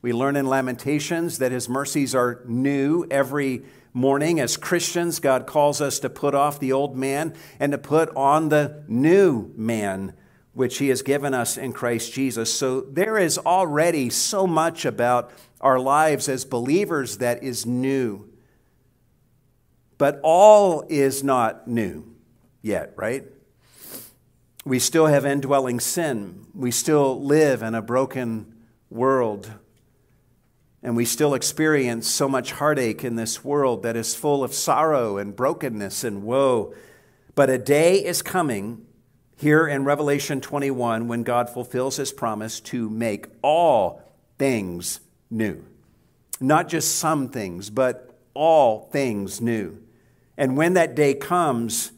We 0.00 0.12
learn 0.12 0.36
in 0.36 0.46
Lamentations 0.46 1.38
that 1.38 1.52
His 1.52 1.68
mercies 1.68 2.14
are 2.14 2.42
new 2.46 3.06
every 3.10 3.64
morning. 3.98 4.38
As 4.38 4.56
Christians, 4.56 5.18
God 5.18 5.46
calls 5.46 5.80
us 5.80 5.98
to 5.98 6.08
put 6.08 6.34
off 6.34 6.60
the 6.60 6.72
old 6.72 6.96
man 6.96 7.34
and 7.58 7.72
to 7.72 7.78
put 7.78 8.14
on 8.14 8.48
the 8.48 8.84
new 8.86 9.52
man, 9.56 10.14
which 10.54 10.78
He 10.78 10.88
has 10.88 11.02
given 11.02 11.34
us 11.34 11.56
in 11.58 11.72
Christ 11.72 12.12
Jesus. 12.12 12.54
So 12.54 12.80
there 12.82 13.18
is 13.18 13.38
already 13.38 14.08
so 14.08 14.46
much 14.46 14.84
about 14.84 15.32
our 15.60 15.80
lives 15.80 16.28
as 16.28 16.44
believers 16.44 17.18
that 17.18 17.42
is 17.42 17.66
new. 17.66 18.28
But 19.98 20.20
all 20.22 20.84
is 20.88 21.24
not 21.24 21.66
new 21.66 22.14
yet, 22.62 22.92
right? 22.94 23.24
We 24.64 24.78
still 24.78 25.06
have 25.06 25.26
indwelling 25.26 25.80
sin. 25.80 26.46
We 26.54 26.70
still 26.70 27.20
live 27.20 27.62
in 27.62 27.74
a 27.74 27.82
broken 27.82 28.54
world. 28.90 29.50
And 30.82 30.96
we 30.96 31.04
still 31.04 31.34
experience 31.34 32.08
so 32.08 32.28
much 32.28 32.52
heartache 32.52 33.02
in 33.02 33.16
this 33.16 33.44
world 33.44 33.82
that 33.82 33.96
is 33.96 34.14
full 34.14 34.44
of 34.44 34.54
sorrow 34.54 35.16
and 35.16 35.34
brokenness 35.34 36.04
and 36.04 36.22
woe. 36.22 36.72
But 37.34 37.50
a 37.50 37.58
day 37.58 38.04
is 38.04 38.22
coming 38.22 38.86
here 39.36 39.66
in 39.66 39.84
Revelation 39.84 40.40
21 40.40 41.08
when 41.08 41.22
God 41.24 41.50
fulfills 41.50 41.96
his 41.96 42.12
promise 42.12 42.60
to 42.60 42.88
make 42.88 43.26
all 43.42 44.02
things 44.38 45.00
new. 45.30 45.64
Not 46.40 46.68
just 46.68 46.96
some 46.96 47.28
things, 47.28 47.70
but 47.70 48.16
all 48.34 48.88
things 48.92 49.40
new. 49.40 49.82
And 50.36 50.56
when 50.56 50.74
that 50.74 50.94
day 50.94 51.14
comes, 51.14 51.90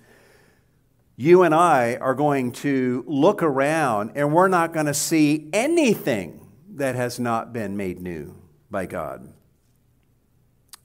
you 1.16 1.42
and 1.42 1.54
I 1.54 1.96
are 1.96 2.14
going 2.14 2.52
to 2.52 3.04
look 3.06 3.42
around 3.42 4.12
and 4.14 4.32
we're 4.32 4.48
not 4.48 4.72
going 4.72 4.86
to 4.86 4.94
see 4.94 5.50
anything 5.52 6.46
that 6.76 6.94
has 6.94 7.20
not 7.20 7.52
been 7.52 7.76
made 7.76 8.00
new 8.00 8.39
by 8.70 8.86
God. 8.86 9.32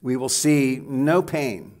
We 0.02 0.16
will 0.16 0.28
see 0.28 0.80
no 0.84 1.22
pain, 1.22 1.76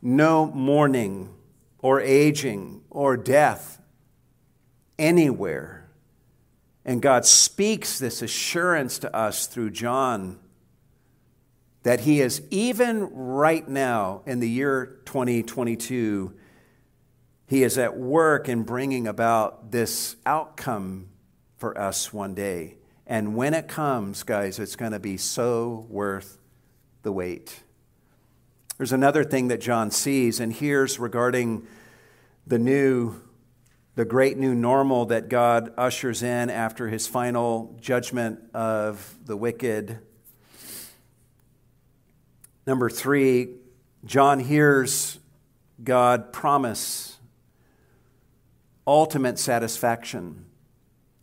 no 0.00 0.46
mourning 0.46 1.34
or 1.78 2.00
aging 2.00 2.82
or 2.90 3.16
death 3.16 3.80
anywhere. 4.98 5.90
And 6.84 7.00
God 7.00 7.24
speaks 7.24 7.98
this 7.98 8.22
assurance 8.22 8.98
to 9.00 9.14
us 9.14 9.46
through 9.46 9.70
John 9.70 10.38
that 11.82 12.00
He 12.00 12.20
is 12.20 12.42
even 12.50 13.08
right 13.12 13.68
now 13.68 14.22
in 14.26 14.40
the 14.40 14.48
year 14.48 15.00
2022, 15.04 16.32
He 17.46 17.62
is 17.62 17.78
at 17.78 17.96
work 17.96 18.48
in 18.48 18.62
bringing 18.62 19.06
about 19.06 19.70
this 19.72 20.16
outcome 20.24 21.08
for 21.56 21.76
us 21.78 22.12
one 22.12 22.34
day. 22.34 22.76
And 23.12 23.36
when 23.36 23.52
it 23.52 23.68
comes, 23.68 24.22
guys, 24.22 24.58
it's 24.58 24.74
going 24.74 24.92
to 24.92 24.98
be 24.98 25.18
so 25.18 25.84
worth 25.90 26.38
the 27.02 27.12
wait. 27.12 27.60
There's 28.78 28.94
another 28.94 29.22
thing 29.22 29.48
that 29.48 29.60
John 29.60 29.90
sees 29.90 30.40
and 30.40 30.50
hears 30.50 30.98
regarding 30.98 31.66
the 32.46 32.58
new, 32.58 33.20
the 33.96 34.06
great 34.06 34.38
new 34.38 34.54
normal 34.54 35.04
that 35.04 35.28
God 35.28 35.74
ushers 35.76 36.22
in 36.22 36.48
after 36.48 36.88
his 36.88 37.06
final 37.06 37.76
judgment 37.82 38.40
of 38.54 39.14
the 39.26 39.36
wicked. 39.36 39.98
Number 42.66 42.88
three, 42.88 43.56
John 44.06 44.40
hears 44.40 45.18
God 45.84 46.32
promise 46.32 47.18
ultimate 48.86 49.38
satisfaction 49.38 50.46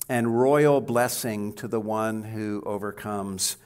and 0.10 0.40
royal 0.40 0.82
blessing 0.82 1.54
to 1.54 1.68
the 1.68 1.80
one 1.80 2.24
who 2.24 2.64
overcomes. 2.66 3.58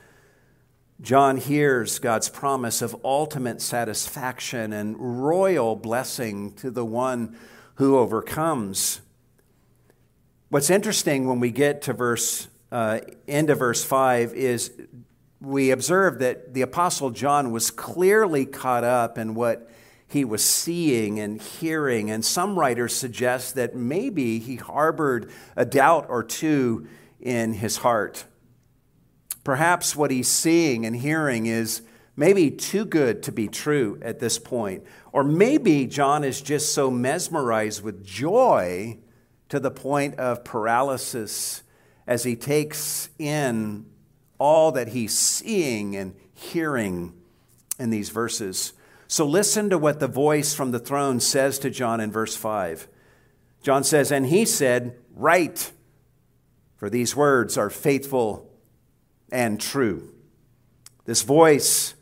John 1.01 1.37
hears 1.37 1.99
God's 1.99 2.27
promise 2.27 2.81
of 2.81 2.95
ultimate 3.03 3.61
satisfaction 3.61 4.73
and 4.73 5.23
royal 5.23 5.77
blessing 5.77 6.53
to 6.55 6.69
the 6.69 6.85
one 6.85 7.37
who 7.75 7.97
overcomes. 7.97 8.99
What's 10.49 10.69
interesting 10.69 11.27
when 11.27 11.39
we 11.39 11.49
get 11.49 11.81
to 11.83 11.93
verse 11.93 12.47
uh, 12.71 12.99
end 13.27 13.49
of 13.49 13.59
verse 13.59 13.83
5 13.83 14.33
is 14.33 14.71
we 15.39 15.71
observe 15.71 16.19
that 16.19 16.53
the 16.53 16.61
apostle 16.61 17.11
John 17.11 17.51
was 17.51 17.69
clearly 17.69 18.45
caught 18.45 18.83
up 18.83 19.17
in 19.17 19.35
what 19.35 19.69
he 20.13 20.23
was 20.23 20.43
seeing 20.43 21.19
and 21.19 21.41
hearing 21.41 22.09
and 22.09 22.23
some 22.23 22.57
writers 22.57 22.95
suggest 22.95 23.55
that 23.55 23.75
maybe 23.75 24.39
he 24.39 24.55
harbored 24.55 25.29
a 25.55 25.65
doubt 25.65 26.05
or 26.07 26.23
two 26.23 26.87
in 27.19 27.53
his 27.53 27.77
heart. 27.77 28.25
Perhaps 29.43 29.95
what 29.95 30.11
he's 30.11 30.27
seeing 30.27 30.85
and 30.85 30.95
hearing 30.95 31.47
is 31.47 31.81
maybe 32.15 32.51
too 32.51 32.85
good 32.85 33.23
to 33.23 33.31
be 33.31 33.47
true 33.47 33.99
at 34.01 34.19
this 34.19 34.37
point. 34.37 34.83
Or 35.11 35.23
maybe 35.23 35.87
John 35.87 36.23
is 36.23 36.41
just 36.41 36.73
so 36.73 36.89
mesmerized 36.91 37.83
with 37.83 38.05
joy 38.05 38.99
to 39.49 39.59
the 39.59 39.71
point 39.71 40.15
of 40.15 40.43
paralysis 40.43 41.63
as 42.05 42.23
he 42.23 42.35
takes 42.35 43.09
in 43.17 43.85
all 44.37 44.73
that 44.73 44.89
he's 44.89 45.17
seeing 45.17 45.95
and 45.95 46.15
hearing 46.33 47.13
in 47.79 47.89
these 47.89 48.09
verses. 48.09 48.73
So 49.13 49.27
listen 49.27 49.69
to 49.69 49.77
what 49.77 49.99
the 49.99 50.07
voice 50.07 50.55
from 50.55 50.71
the 50.71 50.79
throne 50.79 51.19
says 51.19 51.59
to 51.59 51.69
John 51.69 51.99
in 51.99 52.11
verse 52.11 52.35
5. 52.35 52.87
John 53.61 53.83
says, 53.83 54.11
And 54.11 54.25
he 54.25 54.43
said, 54.43 54.97
Write, 55.13 55.71
for 56.77 56.89
these 56.89 57.15
words 57.15 57.55
are 57.55 57.69
faithful 57.69 58.49
and 59.31 59.61
true. 59.61 60.15
This 61.05 61.21
voice, 61.21 61.93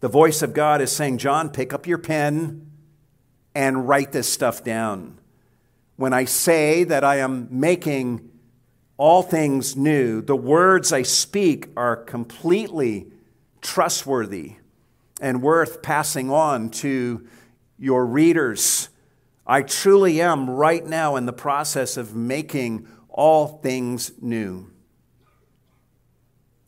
the 0.00 0.08
voice 0.08 0.42
of 0.42 0.54
God, 0.54 0.80
is 0.80 0.90
saying, 0.90 1.18
John, 1.18 1.50
pick 1.50 1.72
up 1.72 1.86
your 1.86 1.98
pen 1.98 2.68
and 3.54 3.86
write 3.86 4.10
this 4.10 4.28
stuff 4.28 4.64
down. 4.64 5.20
When 5.94 6.12
I 6.12 6.24
say 6.24 6.82
that 6.82 7.04
I 7.04 7.18
am 7.18 7.46
making 7.48 8.28
all 8.96 9.22
things 9.22 9.76
new, 9.76 10.20
the 10.20 10.34
words 10.34 10.92
I 10.92 11.02
speak 11.02 11.68
are 11.76 11.94
completely 11.94 13.12
trustworthy 13.60 14.56
and 15.20 15.42
worth 15.42 15.82
passing 15.82 16.30
on 16.30 16.70
to 16.70 17.26
your 17.78 18.04
readers. 18.06 18.88
I 19.46 19.62
truly 19.62 20.20
am 20.20 20.50
right 20.50 20.84
now 20.84 21.16
in 21.16 21.26
the 21.26 21.32
process 21.32 21.96
of 21.96 22.14
making 22.14 22.88
all 23.08 23.46
things 23.46 24.12
new. 24.20 24.70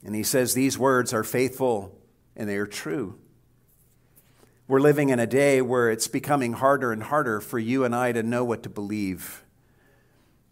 And 0.04 0.14
he 0.14 0.22
says 0.22 0.54
these 0.54 0.78
words 0.78 1.12
are 1.12 1.24
faithful 1.24 1.98
and 2.36 2.48
they 2.48 2.56
are 2.56 2.66
true. 2.66 3.18
We're 4.68 4.80
living 4.80 5.08
in 5.08 5.18
a 5.18 5.26
day 5.26 5.62
where 5.62 5.90
it's 5.90 6.08
becoming 6.08 6.52
harder 6.52 6.92
and 6.92 7.02
harder 7.02 7.40
for 7.40 7.58
you 7.58 7.84
and 7.84 7.94
I 7.94 8.12
to 8.12 8.22
know 8.22 8.44
what 8.44 8.62
to 8.64 8.68
believe. 8.68 9.42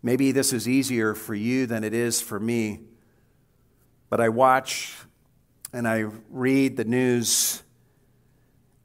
Maybe 0.03 0.33
this 0.33 0.53
is 0.53 0.69
easier 0.69 1.15
for 1.15 1.35
you 1.35 1.67
than 1.67 1.85
it 1.85 1.93
is 1.93 2.21
for 2.21 2.41
me, 2.41 2.81
but 4.09 4.21
I 4.21 4.29
watch 4.31 4.95
and 5.73 5.87
I 5.87 6.07
read 6.31 6.77
the 6.77 6.85
news, 6.85 7.63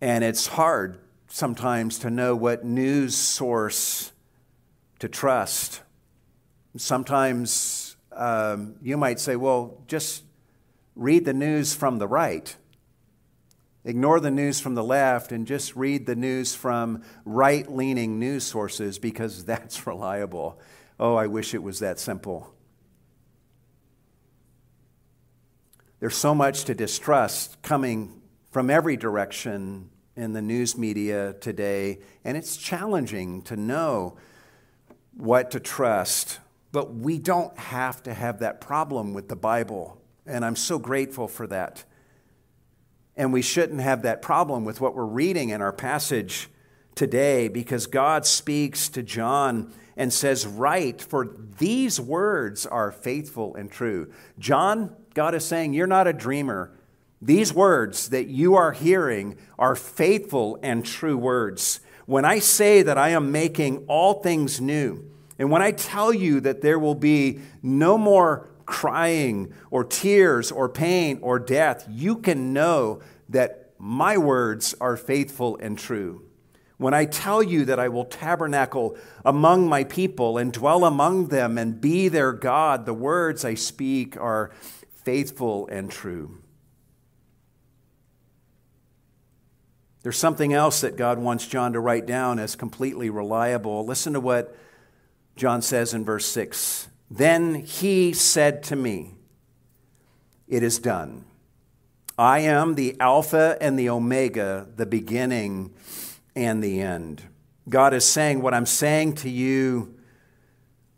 and 0.02 0.24
it's 0.24 0.48
hard 0.48 1.00
sometimes 1.28 2.00
to 2.00 2.10
know 2.10 2.36
what 2.36 2.66
news 2.66 3.16
source 3.16 4.12
to 5.00 5.08
trust. 5.08 5.82
Sometimes 6.76 7.96
um, 8.12 8.76
you 8.82 8.98
might 8.98 9.20
say, 9.20 9.36
well, 9.36 9.84
just 9.88 10.24
read 10.96 11.26
the 11.26 11.34
news 11.34 11.74
from 11.74 12.00
the 12.00 12.08
right. 12.08 12.56
Ignore 13.86 14.20
the 14.20 14.32
news 14.32 14.60
from 14.60 14.76
the 14.76 14.84
left 14.84 15.32
and 15.32 15.48
just 15.48 15.76
read 15.76 16.06
the 16.06 16.16
news 16.16 16.54
from 16.54 17.04
right 17.26 17.72
leaning 17.72 18.20
news 18.20 18.44
sources 18.44 19.00
because 19.00 19.46
that's 19.46 19.86
reliable. 19.86 20.60
Oh, 21.00 21.16
I 21.16 21.28
wish 21.28 21.54
it 21.54 21.64
was 21.64 21.80
that 21.80 22.00
simple. 22.00 22.54
There's 26.00 26.16
so 26.16 26.34
much 26.34 26.66
to 26.66 26.74
distrust 26.74 27.62
coming 27.62 28.22
from 28.50 28.70
every 28.70 28.98
direction 28.98 29.91
in 30.16 30.34
the 30.34 30.42
news 30.42 30.78
media 30.78 31.34
today, 31.40 32.00
and 32.24 32.36
it's 32.38 32.58
challenging 32.58 33.42
to 33.44 33.56
know 33.56 34.18
what 35.16 35.52
to 35.52 35.60
trust. 35.60 36.40
But 36.72 36.94
we 36.94 37.18
don't 37.18 37.58
have 37.58 38.04
to 38.04 38.14
have 38.14 38.40
that 38.40 38.62
problem 38.62 39.14
with 39.14 39.28
the 39.28 39.36
Bible. 39.36 40.02
And 40.26 40.46
I'm 40.46 40.56
so 40.56 40.80
grateful 40.80 41.28
for 41.28 41.48
that. 41.48 41.84
And 43.18 43.34
we 43.34 43.42
shouldn't 43.42 43.82
have 43.82 44.04
that 44.04 44.22
problem 44.22 44.64
with 44.64 44.80
what 44.80 44.96
we're 44.96 45.06
reading 45.06 45.50
in 45.50 45.62
our 45.62 45.74
passage 45.74 46.50
today 46.96 47.48
because 47.48 47.88
God 47.88 48.26
speaks 48.26 48.88
to 48.90 49.04
John 49.04 49.74
and 49.98 50.14
says, 50.14 50.48
Write, 50.48 51.02
for 51.02 51.36
these 51.58 52.00
words 52.00 52.66
are 52.66 52.92
faithful 52.92 53.56
and 53.56 53.70
true. 53.70 54.12
John, 54.40 54.96
God 55.14 55.36
is 55.36 55.46
saying, 55.46 55.74
You're 55.74 55.88
not 55.88 56.08
a 56.08 56.14
dreamer. 56.14 56.72
These 57.22 57.54
words 57.54 58.10
that 58.10 58.28
you 58.28 58.56
are 58.56 58.72
hearing 58.72 59.38
are 59.60 59.76
faithful 59.76 60.58
and 60.64 60.84
true 60.84 61.18
words. 61.18 61.80
When 62.08 62.26
I 62.26 62.40
say 62.40 62.82
that 62.82 62.98
I 62.98 63.10
am 63.10 63.32
making 63.32 63.86
all 63.88 64.16
things 64.16 64.60
new, 64.60 65.06
and 65.38 65.52
when 65.52 65.62
I 65.62 65.72
tell 65.72 66.14
you 66.14 66.40
that 66.42 66.62
there 66.62 66.80
will 66.80 66.96
be 66.96 67.40
no 67.62 67.98
more 67.98 68.50
crying 68.66 69.54
or 69.70 69.84
tears 69.84 70.52
or 70.52 70.68
pain 70.68 71.20
or 71.22 71.38
death, 71.38 71.86
you 71.90 72.18
can 72.18 72.54
know 72.54 73.02
that 73.30 73.72
my 73.78 74.18
words 74.18 74.74
are 74.82 74.98
faithful 74.98 75.58
and 75.58 75.78
true. 75.78 76.24
When 76.78 76.94
I 76.96 77.06
tell 77.06 77.44
you 77.44 77.66
that 77.66 77.80
I 77.80 77.90
will 77.90 78.06
tabernacle 78.06 78.98
among 79.24 79.68
my 79.68 79.84
people 79.84 80.40
and 80.40 80.52
dwell 80.52 80.84
among 80.84 81.28
them 81.28 81.60
and 81.60 81.80
be 81.80 82.08
their 82.08 82.34
God, 82.34 82.88
the 82.88 82.94
words 82.94 83.46
I 83.46 83.54
speak 83.54 84.18
are 84.18 84.52
faithful 85.04 85.68
and 85.68 85.92
true. 85.92 86.41
There's 90.04 90.18
something 90.18 90.54
else 90.54 90.82
that 90.82 90.96
God 90.96 91.20
wants 91.20 91.48
John 91.48 91.74
to 91.74 91.80
write 91.80 92.06
down 92.06 92.40
as 92.40 92.56
completely 92.56 93.10
reliable. 93.10 93.86
Listen 93.86 94.14
to 94.14 94.20
what 94.20 94.56
John 95.36 95.62
says 95.62 95.94
in 95.94 96.04
verse 96.04 96.26
6 96.26 96.88
then 97.12 97.56
he 97.56 98.14
said 98.14 98.64
to 98.64 98.76
me, 98.78 99.16
It 100.48 100.64
is 100.64 100.80
done. 100.80 101.26
I 102.18 102.40
am 102.40 102.76
the 102.76 102.96
Alpha 103.02 103.58
and 103.60 103.78
the 103.78 103.90
Omega, 103.90 104.70
the 104.78 104.86
beginning 104.86 105.74
and 106.38 106.64
the 106.64 106.80
end. 106.80 107.24
God 107.68 107.94
is 107.94 108.06
saying, 108.06 108.42
What 108.42 108.54
I'm 108.54 108.66
saying 108.66 109.16
to 109.16 109.30
you, 109.30 109.94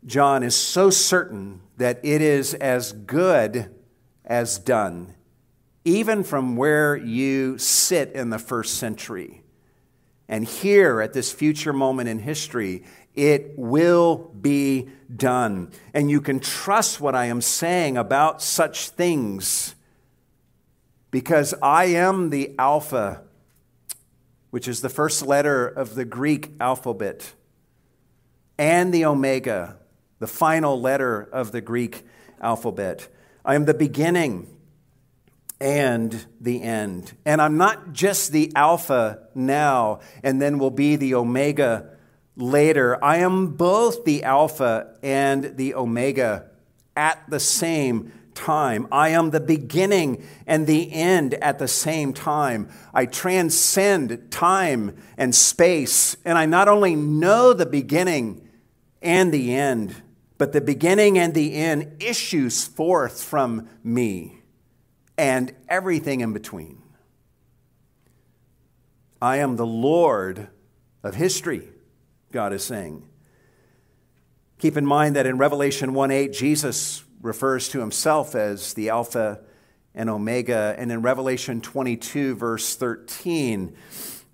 John, 0.06 0.44
is 0.44 0.54
so 0.54 0.88
certain 0.88 1.60
that 1.78 1.98
it 2.04 2.22
is 2.22 2.54
as 2.54 2.92
good 2.92 3.74
as 4.24 4.56
done, 4.56 5.13
even 5.84 6.24
from 6.24 6.56
where 6.56 6.96
you 6.96 7.58
sit 7.58 8.12
in 8.12 8.30
the 8.30 8.38
first 8.38 8.74
century. 8.74 9.42
And 10.28 10.44
here 10.44 11.00
at 11.00 11.12
this 11.12 11.32
future 11.32 11.72
moment 11.72 12.08
in 12.08 12.18
history, 12.18 12.84
it 13.14 13.52
will 13.56 14.30
be 14.40 14.88
done. 15.14 15.70
And 15.92 16.10
you 16.10 16.20
can 16.20 16.40
trust 16.40 17.00
what 17.00 17.14
I 17.14 17.26
am 17.26 17.40
saying 17.40 17.96
about 17.96 18.42
such 18.42 18.90
things 18.90 19.74
because 21.10 21.54
I 21.62 21.84
am 21.84 22.30
the 22.30 22.54
Alpha, 22.58 23.22
which 24.50 24.66
is 24.66 24.80
the 24.80 24.88
first 24.88 25.24
letter 25.24 25.68
of 25.68 25.94
the 25.94 26.04
Greek 26.04 26.50
alphabet, 26.58 27.34
and 28.58 28.92
the 28.92 29.04
Omega, 29.04 29.76
the 30.18 30.26
final 30.26 30.80
letter 30.80 31.22
of 31.32 31.52
the 31.52 31.60
Greek 31.60 32.04
alphabet. 32.40 33.06
I 33.44 33.54
am 33.54 33.66
the 33.66 33.74
beginning 33.74 34.53
and 35.64 36.26
the 36.42 36.62
end. 36.62 37.14
And 37.24 37.40
I'm 37.40 37.56
not 37.56 37.94
just 37.94 38.32
the 38.32 38.52
Alpha 38.54 39.20
now 39.34 40.00
and 40.22 40.40
then 40.40 40.58
will 40.58 40.70
be 40.70 40.96
the 40.96 41.14
Omega 41.14 41.88
later. 42.36 43.02
I 43.02 43.16
am 43.18 43.54
both 43.54 44.04
the 44.04 44.24
Alpha 44.24 44.94
and 45.02 45.56
the 45.56 45.74
Omega 45.74 46.50
at 46.94 47.18
the 47.30 47.40
same 47.40 48.12
time. 48.34 48.86
I 48.92 49.08
am 49.10 49.30
the 49.30 49.40
beginning 49.40 50.22
and 50.46 50.66
the 50.66 50.92
end 50.92 51.32
at 51.32 51.58
the 51.58 51.68
same 51.68 52.12
time. 52.12 52.68
I 52.92 53.06
transcend 53.06 54.30
time 54.30 54.94
and 55.16 55.34
space, 55.34 56.14
and 56.26 56.36
I 56.36 56.44
not 56.44 56.68
only 56.68 56.94
know 56.94 57.54
the 57.54 57.64
beginning 57.64 58.46
and 59.00 59.32
the 59.32 59.54
end, 59.54 59.94
but 60.36 60.52
the 60.52 60.60
beginning 60.60 61.16
and 61.16 61.32
the 61.32 61.54
end 61.54 62.02
issues 62.02 62.66
forth 62.66 63.22
from 63.22 63.66
me 63.82 64.33
and 65.16 65.54
everything 65.68 66.20
in 66.20 66.32
between. 66.32 66.82
I 69.20 69.38
am 69.38 69.56
the 69.56 69.66
Lord 69.66 70.48
of 71.02 71.14
history. 71.14 71.68
God 72.32 72.52
is 72.52 72.64
saying. 72.64 73.06
Keep 74.58 74.76
in 74.76 74.86
mind 74.86 75.16
that 75.16 75.26
in 75.26 75.38
Revelation 75.38 75.94
1 75.94 76.10
8, 76.10 76.32
Jesus 76.32 77.04
refers 77.20 77.68
to 77.70 77.80
himself 77.80 78.34
as 78.34 78.74
the 78.74 78.90
Alpha 78.90 79.40
and 79.94 80.10
Omega. 80.10 80.74
And 80.78 80.90
in 80.92 81.02
Revelation 81.02 81.60
22, 81.60 82.34
verse 82.34 82.76
13, 82.76 83.74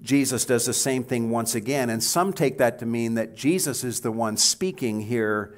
Jesus 0.03 0.45
does 0.45 0.67
the 0.67 0.73
same 0.73 1.05
thing 1.05 1.31
once 1.31 1.55
again. 1.55 1.91
And 1.91 2.03
some 2.03 2.33
take 2.33 2.59
that 2.59 2.79
to 2.79 2.87
mean 2.87 3.15
that 3.15 3.37
Jesus 3.37 3.85
is 3.85 4.01
the 4.01 4.11
one 4.11 4.37
speaking 4.37 5.03
here 5.03 5.57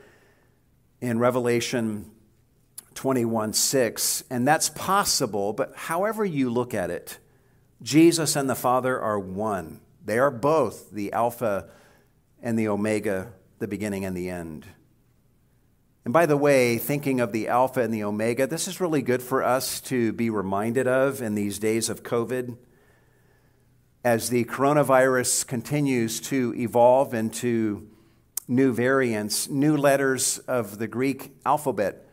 in 1.00 1.18
Revelation 1.18 2.10
21 2.94 3.52
6. 3.52 4.24
And 4.30 4.46
that's 4.46 4.68
possible, 4.68 5.52
but 5.52 5.72
however 5.74 6.24
you 6.24 6.50
look 6.50 6.74
at 6.74 6.90
it, 6.90 7.18
Jesus 7.82 8.36
and 8.36 8.48
the 8.48 8.54
Father 8.54 9.00
are 9.00 9.18
one. 9.18 9.80
They 10.04 10.18
are 10.18 10.30
both 10.30 10.90
the 10.90 11.12
Alpha 11.12 11.68
and 12.42 12.58
the 12.58 12.68
Omega, 12.68 13.32
the 13.58 13.68
beginning 13.68 14.04
and 14.04 14.16
the 14.16 14.30
end. 14.30 14.66
And 16.04 16.12
by 16.12 16.26
the 16.26 16.36
way, 16.36 16.78
thinking 16.78 17.20
of 17.20 17.30
the 17.30 17.48
Alpha 17.48 17.80
and 17.80 17.94
the 17.94 18.02
Omega, 18.02 18.46
this 18.46 18.66
is 18.66 18.80
really 18.80 19.02
good 19.02 19.22
for 19.22 19.44
us 19.44 19.80
to 19.82 20.12
be 20.12 20.30
reminded 20.30 20.88
of 20.88 21.22
in 21.22 21.36
these 21.36 21.60
days 21.60 21.88
of 21.88 22.02
COVID. 22.02 22.56
As 24.04 24.28
the 24.28 24.44
coronavirus 24.44 25.46
continues 25.46 26.20
to 26.22 26.52
evolve 26.56 27.14
into 27.14 27.88
new 28.48 28.72
variants, 28.72 29.48
new 29.48 29.76
letters 29.76 30.38
of 30.40 30.78
the 30.78 30.88
Greek 30.88 31.36
alphabet 31.46 32.08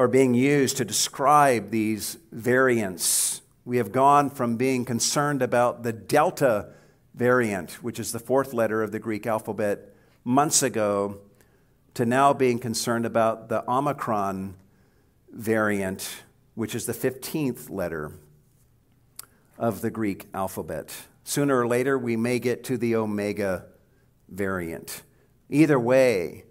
are 0.00 0.08
being 0.08 0.32
used 0.32 0.78
to 0.78 0.84
describe 0.86 1.68
these 1.68 2.16
variants. 2.32 3.42
We 3.66 3.76
have 3.76 3.92
gone 3.92 4.30
from 4.30 4.56
being 4.56 4.86
concerned 4.86 5.42
about 5.42 5.82
the 5.82 5.92
Delta 5.92 6.70
variant, 7.14 7.72
which 7.82 8.00
is 8.00 8.10
the 8.10 8.18
fourth 8.18 8.54
letter 8.54 8.82
of 8.82 8.92
the 8.92 8.98
Greek 8.98 9.26
alphabet, 9.26 9.94
months 10.24 10.62
ago 10.62 11.18
to 11.92 12.06
now 12.06 12.32
being 12.32 12.58
concerned 12.58 13.04
about 13.04 13.50
the 13.50 13.62
Omicron 13.70 14.54
variant, 15.30 16.22
which 16.54 16.74
is 16.74 16.86
the 16.86 16.94
15th 16.94 17.68
letter 17.68 18.10
of 19.58 19.82
the 19.82 19.90
Greek 19.90 20.28
alphabet. 20.32 20.96
Sooner 21.24 21.60
or 21.60 21.68
later, 21.68 21.98
we 21.98 22.16
may 22.16 22.38
get 22.38 22.64
to 22.64 22.78
the 22.78 22.96
Omega 22.96 23.66
variant. 24.30 25.02
Either 25.50 25.78
way, 25.78 26.44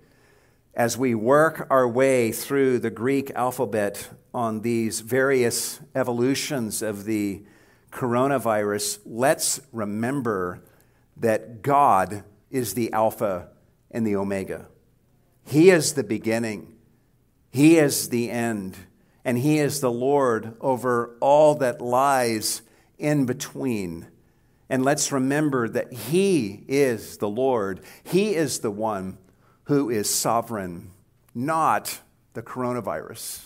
as 0.74 0.98
we 0.98 1.16
work 1.16 1.68
our 1.70 1.88
way 1.88 2.32
through 2.32 2.80
the 2.80 2.90
Greek 2.90 3.32
alphabet 3.32 4.10
on 4.34 4.62
these 4.62 5.02
various 5.02 5.80
evolutions 5.96 6.82
of 6.82 7.06
the 7.06 7.44
coronavirus, 7.92 9.00
let's 9.06 9.60
remember 9.72 10.62
that 11.18 11.62
God 11.62 12.24
is 12.50 12.74
the 12.74 12.94
Alpha 12.94 13.50
and 13.92 14.06
the 14.06 14.16
Omega. 14.16 14.68
He 15.46 15.72
is 15.72 15.94
the 15.94 16.04
beginning, 16.04 16.76
He 17.52 17.78
is 17.78 18.10
the 18.10 18.30
end, 18.30 18.78
and 19.26 19.40
He 19.40 19.58
is 19.58 19.82
the 19.82 19.92
Lord 19.92 20.56
over 20.62 21.18
all 21.20 21.56
that 21.56 21.82
lies 21.82 22.62
in 22.98 23.26
between. 23.26 24.08
And 24.70 24.86
let's 24.86 25.12
remember 25.12 25.68
that 25.68 25.92
He 25.92 26.64
is 26.68 27.18
the 27.18 27.30
Lord. 27.30 27.82
He 28.04 28.36
is 28.36 28.60
the 28.60 28.72
one 28.72 29.18
who 29.70 29.88
is 29.88 30.10
sovereign, 30.10 30.90
not 31.36 32.00
the 32.34 32.42
coronavirus. 32.42 33.46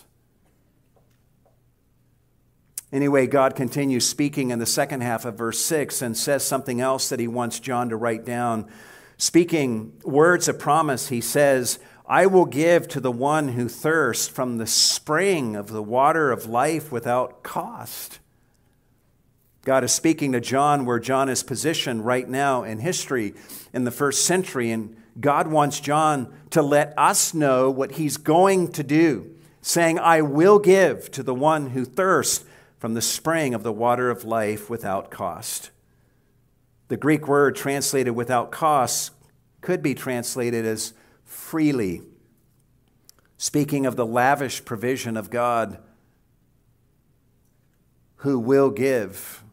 Anyway, 2.94 3.28
God 3.28 3.58
continues 3.58 4.08
speaking 4.08 4.50
in 4.50 4.58
the 4.58 4.66
second 4.66 5.02
half 5.02 5.26
of 5.26 5.38
verse 5.38 5.60
6 5.60 6.02
and 6.02 6.16
says 6.16 6.46
something 6.46 6.80
else 6.80 7.10
that 7.10 7.20
He 7.20 7.28
wants 7.28 7.60
John 7.60 7.90
to 7.90 7.98
write 7.98 8.24
down. 8.24 8.72
Speaking 9.18 10.00
words 10.06 10.48
of 10.48 10.58
promise, 10.58 11.10
He 11.10 11.20
says, 11.20 11.78
I 12.08 12.26
will 12.28 12.46
give 12.46 12.88
to 12.88 13.02
the 13.02 13.12
one 13.12 13.50
who 13.50 13.68
thirsts 13.68 14.30
from 14.30 14.60
the 14.60 14.68
spring 14.68 15.58
of 15.58 15.72
the 15.72 15.84
water 15.84 16.32
of 16.32 16.46
life 16.46 16.90
without 16.90 17.44
cost. 17.44 18.20
God 19.66 19.84
is 19.84 19.92
speaking 19.92 20.32
to 20.32 20.40
John 20.40 20.86
where 20.86 21.00
John 21.00 21.28
is 21.28 21.44
positioned 21.44 22.06
right 22.06 22.30
now 22.30 22.64
in 22.64 22.80
history 22.80 23.34
in 23.74 23.84
the 23.84 23.92
first 23.92 24.24
century, 24.24 24.72
and 24.72 24.96
God 25.20 25.48
wants 25.48 25.80
John 25.80 26.34
to 26.50 26.62
let 26.62 26.94
us 26.98 27.34
know 27.34 27.70
what 27.70 27.94
he's 27.94 28.18
going 28.18 28.72
to 28.74 28.84
do, 28.84 29.36
saying, 29.62 30.00
I 30.00 30.22
will 30.22 30.60
give 30.60 31.12
to 31.12 31.24
the 31.24 31.36
one 31.36 31.72
who 31.72 31.86
thirsts 31.86 32.46
from 32.78 32.94
the 32.96 33.02
spring 33.02 33.54
of 33.54 33.64
the 33.64 33.72
water 33.72 34.10
of 34.10 34.26
life 34.26 34.70
without 34.70 35.12
cost. 35.12 35.70
The 36.88 36.98
Greek 36.98 37.28
word 37.28 37.56
translated 37.56 38.14
without 38.16 38.52
cost 38.52 39.12
could 39.62 39.82
be 39.82 39.96
translated 39.96 40.66
as 40.66 40.94
freely. 41.24 42.02
Speaking 43.38 43.86
of 43.86 43.96
the 43.96 44.06
lavish 44.06 44.66
provision 44.66 45.16
of 45.16 45.30
God 45.30 45.80
who 48.18 48.40
will 48.40 48.70
give 48.70 49.44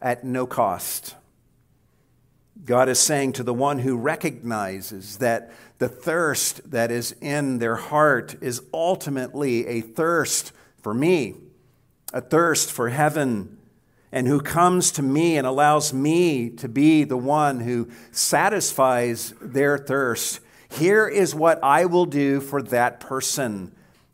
at 0.00 0.24
no 0.24 0.46
cost. 0.46 1.14
God 2.64 2.88
is 2.88 3.00
saying 3.00 3.32
to 3.34 3.42
the 3.42 3.54
one 3.54 3.80
who 3.80 3.96
recognizes 3.96 5.18
that 5.18 5.50
the 5.78 5.88
thirst 5.88 6.70
that 6.70 6.90
is 6.90 7.14
in 7.20 7.58
their 7.58 7.76
heart 7.76 8.36
is 8.40 8.62
ultimately 8.72 9.66
a 9.66 9.80
thirst 9.80 10.52
for 10.80 10.94
me, 10.94 11.34
a 12.12 12.20
thirst 12.20 12.70
for 12.70 12.88
heaven, 12.88 13.58
and 14.12 14.28
who 14.28 14.40
comes 14.40 14.92
to 14.92 15.02
me 15.02 15.36
and 15.36 15.46
allows 15.46 15.92
me 15.92 16.50
to 16.50 16.68
be 16.68 17.02
the 17.04 17.16
one 17.16 17.60
who 17.60 17.88
satisfies 18.12 19.34
their 19.40 19.78
thirst 19.78 20.40
here 20.78 21.06
is 21.06 21.34
what 21.34 21.62
I 21.62 21.84
will 21.84 22.06
do 22.06 22.40
for 22.40 22.62
that 22.62 22.98
person. 22.98 23.72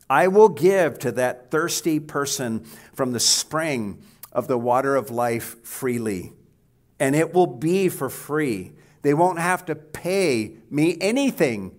I 0.09 0.27
will 0.27 0.49
give 0.49 0.99
to 0.99 1.11
that 1.13 1.51
thirsty 1.51 1.99
person 1.99 2.65
from 2.93 3.13
the 3.13 3.19
spring 3.19 4.03
of 4.33 4.47
the 4.47 4.57
water 4.57 4.95
of 4.95 5.09
life 5.09 5.63
freely. 5.63 6.33
And 6.99 7.15
it 7.15 7.33
will 7.33 7.47
be 7.47 7.89
for 7.89 8.09
free. 8.09 8.73
They 9.01 9.13
won't 9.13 9.39
have 9.39 9.65
to 9.65 9.75
pay 9.75 10.55
me 10.69 10.97
anything 10.99 11.75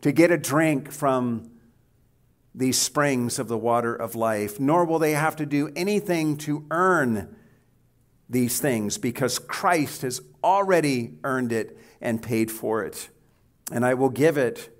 to 0.00 0.12
get 0.12 0.30
a 0.30 0.38
drink 0.38 0.90
from 0.90 1.50
these 2.54 2.78
springs 2.78 3.38
of 3.38 3.48
the 3.48 3.58
water 3.58 3.94
of 3.94 4.14
life, 4.14 4.58
nor 4.58 4.84
will 4.84 4.98
they 4.98 5.12
have 5.12 5.36
to 5.36 5.46
do 5.46 5.70
anything 5.76 6.36
to 6.38 6.64
earn 6.70 7.36
these 8.28 8.60
things 8.60 8.98
because 8.98 9.38
Christ 9.38 10.02
has 10.02 10.20
already 10.42 11.14
earned 11.22 11.52
it 11.52 11.78
and 12.00 12.22
paid 12.22 12.50
for 12.50 12.82
it 12.82 13.08
and 13.70 13.84
I 13.84 13.94
will 13.94 14.10
give 14.10 14.36
it 14.36 14.70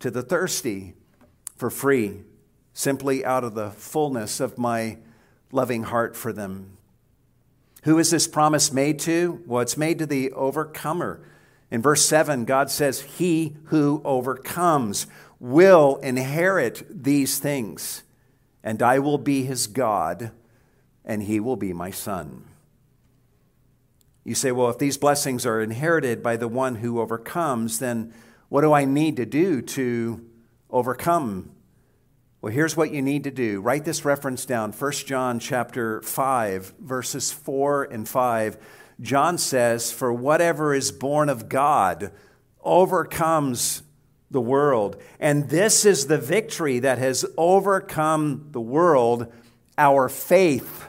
to 0.00 0.10
the 0.10 0.22
thirsty 0.22 0.94
for 1.56 1.70
free, 1.70 2.22
simply 2.72 3.24
out 3.24 3.44
of 3.44 3.54
the 3.54 3.70
fullness 3.70 4.40
of 4.40 4.56
my 4.56 4.98
loving 5.52 5.84
heart 5.84 6.16
for 6.16 6.32
them. 6.32 6.76
Who 7.82 7.98
is 7.98 8.10
this 8.10 8.28
promise 8.28 8.72
made 8.72 8.98
to? 9.00 9.42
Well, 9.46 9.62
it's 9.62 9.76
made 9.76 9.98
to 9.98 10.06
the 10.06 10.32
overcomer. 10.32 11.20
In 11.70 11.80
verse 11.80 12.04
7, 12.04 12.44
God 12.44 12.70
says, 12.70 13.00
He 13.02 13.56
who 13.66 14.02
overcomes 14.04 15.06
will 15.40 15.96
inherit 15.96 16.84
these 17.02 17.38
things, 17.38 18.02
and 18.62 18.82
I 18.82 18.98
will 18.98 19.18
be 19.18 19.44
his 19.44 19.66
God, 19.66 20.32
and 21.04 21.22
he 21.22 21.40
will 21.40 21.56
be 21.56 21.72
my 21.72 21.90
son. 21.90 22.44
You 24.22 24.34
say, 24.34 24.52
well, 24.52 24.68
if 24.68 24.78
these 24.78 24.98
blessings 24.98 25.46
are 25.46 25.62
inherited 25.62 26.22
by 26.22 26.36
the 26.36 26.46
one 26.46 26.76
who 26.76 27.00
overcomes, 27.00 27.78
then 27.78 28.12
what 28.50 28.60
do 28.60 28.72
I 28.72 28.84
need 28.84 29.16
to 29.16 29.24
do 29.24 29.62
to 29.62 30.24
overcome? 30.68 31.50
Well, 32.42 32.54
here's 32.54 32.74
what 32.74 32.90
you 32.90 33.02
need 33.02 33.24
to 33.24 33.30
do. 33.30 33.60
Write 33.60 33.84
this 33.84 34.06
reference 34.06 34.46
down. 34.46 34.72
1 34.72 34.92
John 34.92 35.38
chapter 35.38 36.00
5, 36.00 36.72
verses 36.80 37.30
4 37.30 37.84
and 37.84 38.08
5. 38.08 38.56
John 39.02 39.36
says, 39.36 39.92
For 39.92 40.10
whatever 40.10 40.74
is 40.74 40.90
born 40.90 41.28
of 41.28 41.50
God 41.50 42.12
overcomes 42.62 43.82
the 44.30 44.40
world. 44.40 44.96
And 45.18 45.50
this 45.50 45.84
is 45.84 46.06
the 46.06 46.16
victory 46.16 46.78
that 46.78 46.96
has 46.96 47.26
overcome 47.36 48.48
the 48.52 48.60
world, 48.60 49.30
our 49.76 50.08
faith. 50.08 50.86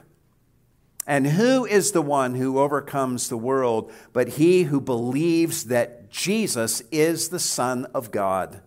And 1.06 1.28
who 1.28 1.66
is 1.66 1.92
the 1.92 2.02
one 2.02 2.36
who 2.36 2.60
overcomes 2.60 3.28
the 3.28 3.36
world 3.36 3.92
but 4.14 4.30
he 4.30 4.64
who 4.64 4.80
believes 4.80 5.66
that 5.66 6.10
Jesus 6.10 6.82
is 6.92 7.28
the 7.28 7.40
Son 7.40 7.88
of 7.94 8.10
God? 8.10 8.62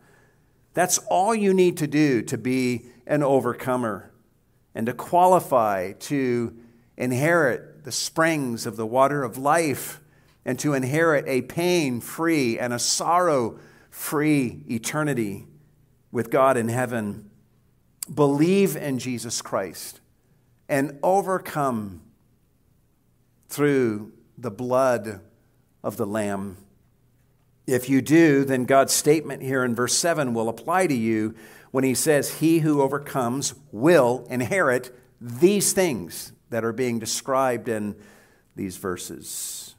That's 0.75 0.99
all 1.09 1.35
you 1.35 1.55
need 1.55 1.79
to 1.79 1.87
do 1.87 2.23
to 2.23 2.37
be 2.37 2.87
an 3.07 3.23
overcomer 3.23 4.11
and 4.75 4.87
to 4.87 4.93
qualify 4.93 5.93
to 5.93 6.57
inherit 6.97 7.85
the 7.85 7.93
springs 7.93 8.67
of 8.67 8.77
the 8.77 8.87
water 8.87 9.23
of 9.23 9.39
life 9.39 10.01
and 10.45 10.59
to 10.59 10.75
inherit 10.75 11.25
a 11.27 11.43
pain 11.43 12.01
free 12.01 12.59
and 12.59 12.73
a 12.73 12.79
sorrow 12.79 13.59
free 13.91 14.63
eternity 14.69 15.47
with 16.11 16.31
God 16.31 16.57
in 16.57 16.69
heaven. 16.69 17.31
Believe 18.13 18.77
in 18.77 18.99
Jesus 18.99 19.41
Christ 19.41 20.01
and 20.69 20.99
overcome 21.03 22.03
through 23.49 24.13
the 24.37 24.51
blood 24.51 25.21
of 25.83 25.97
the 25.97 26.07
Lamb. 26.07 26.57
If 27.67 27.89
you 27.89 28.03
do, 28.03 28.45
then 28.45 28.67
God's 28.67 28.93
statement 28.93 29.43
here 29.43 29.65
in 29.65 29.75
verse 29.75 29.95
7 29.95 30.35
will 30.35 30.49
apply 30.49 30.87
to 30.87 30.95
you 30.95 31.35
when 31.71 31.83
he 31.83 31.95
says, 31.95 32.41
He 32.41 32.59
who 32.59 32.83
overcomes 32.83 33.55
will 33.73 34.27
inherit 34.29 34.95
these 35.21 35.73
things 35.73 36.33
that 36.51 36.65
are 36.65 36.73
being 36.73 36.99
described 36.99 37.69
in 37.69 37.97
these 38.55 38.77
verses. 38.77 39.75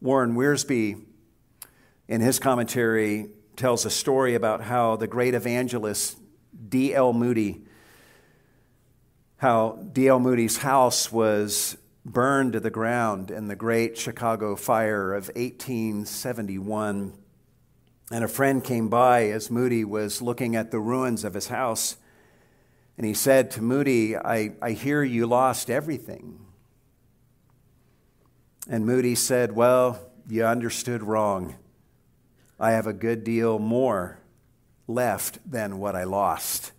Warren 0.00 0.36
Wiersbe, 0.36 1.02
in 2.06 2.20
his 2.20 2.38
commentary, 2.38 3.30
tells 3.56 3.86
a 3.86 3.90
story 3.90 4.34
about 4.34 4.60
how 4.62 4.96
the 4.96 5.06
great 5.06 5.34
evangelist 5.34 6.18
D.L. 6.68 7.14
Moody, 7.14 7.62
how 9.38 9.78
D.L. 9.92 10.20
Moody's 10.20 10.58
house 10.58 11.10
was 11.10 11.77
burned 12.08 12.54
to 12.54 12.60
the 12.60 12.70
ground 12.70 13.30
in 13.30 13.48
the 13.48 13.56
great 13.56 13.98
Chicago 13.98 14.56
fire 14.56 15.12
of 15.12 15.28
1871. 15.28 17.12
And 18.10 18.24
a 18.24 18.28
friend 18.28 18.64
came 18.64 18.88
by 18.88 19.28
as 19.28 19.50
Moody 19.50 19.84
was 19.84 20.22
looking 20.22 20.56
at 20.56 20.70
the 20.70 20.80
ruins 20.80 21.24
of 21.24 21.34
his 21.34 21.48
house. 21.48 21.96
And 22.96 23.06
he 23.06 23.14
said 23.14 23.50
to 23.52 23.62
Moody, 23.62 24.16
I, 24.16 24.54
I 24.62 24.72
hear 24.72 25.02
you 25.02 25.26
lost 25.26 25.70
everything. 25.70 26.40
And 28.68 28.86
Moody 28.86 29.14
said, 29.14 29.52
Well, 29.52 30.00
you 30.28 30.44
understood 30.44 31.02
wrong. 31.02 31.56
I 32.58 32.72
have 32.72 32.86
a 32.86 32.92
good 32.92 33.22
deal 33.22 33.58
more 33.58 34.18
left 34.86 35.38
than 35.48 35.78
what 35.78 35.94
I 35.94 36.04
lost. 36.04 36.72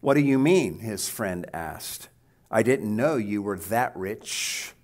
What 0.00 0.14
do 0.14 0.20
you 0.20 0.38
mean? 0.38 0.80
His 0.80 1.08
friend 1.08 1.48
asked. 1.52 2.08
I 2.54 2.62
didn't 2.62 2.94
know 2.94 3.16
you 3.16 3.42
were 3.42 3.58
that 3.58 3.96
rich. 3.96 4.74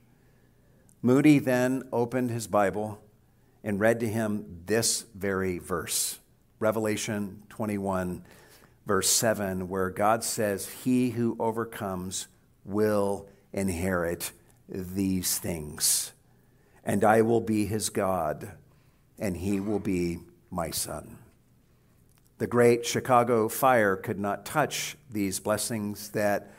Moody 1.02 1.38
then 1.38 1.84
opened 1.92 2.32
his 2.32 2.48
Bible 2.48 3.00
and 3.62 3.78
read 3.78 4.00
to 4.00 4.08
him 4.08 4.62
this 4.66 5.04
very 5.14 5.58
verse 5.58 6.18
Revelation 6.58 7.44
21, 7.48 8.24
verse 8.86 9.08
7, 9.08 9.68
where 9.68 9.88
God 9.88 10.24
says, 10.24 10.68
He 10.82 11.10
who 11.10 11.36
overcomes 11.38 12.26
will 12.64 13.28
inherit 13.52 14.32
these 14.68 15.38
things, 15.38 16.12
and 16.84 17.04
I 17.04 17.22
will 17.22 17.40
be 17.40 17.66
his 17.66 17.88
God 17.88 18.50
and 19.16 19.36
he 19.36 19.60
will 19.60 19.78
be 19.78 20.18
my 20.50 20.70
son. 20.70 21.18
The 22.38 22.48
great 22.48 22.84
Chicago 22.84 23.48
fire 23.48 23.94
could 23.94 24.18
not 24.18 24.44
touch 24.44 24.96
these 25.08 25.38
blessings 25.38 26.08
that 26.10 26.50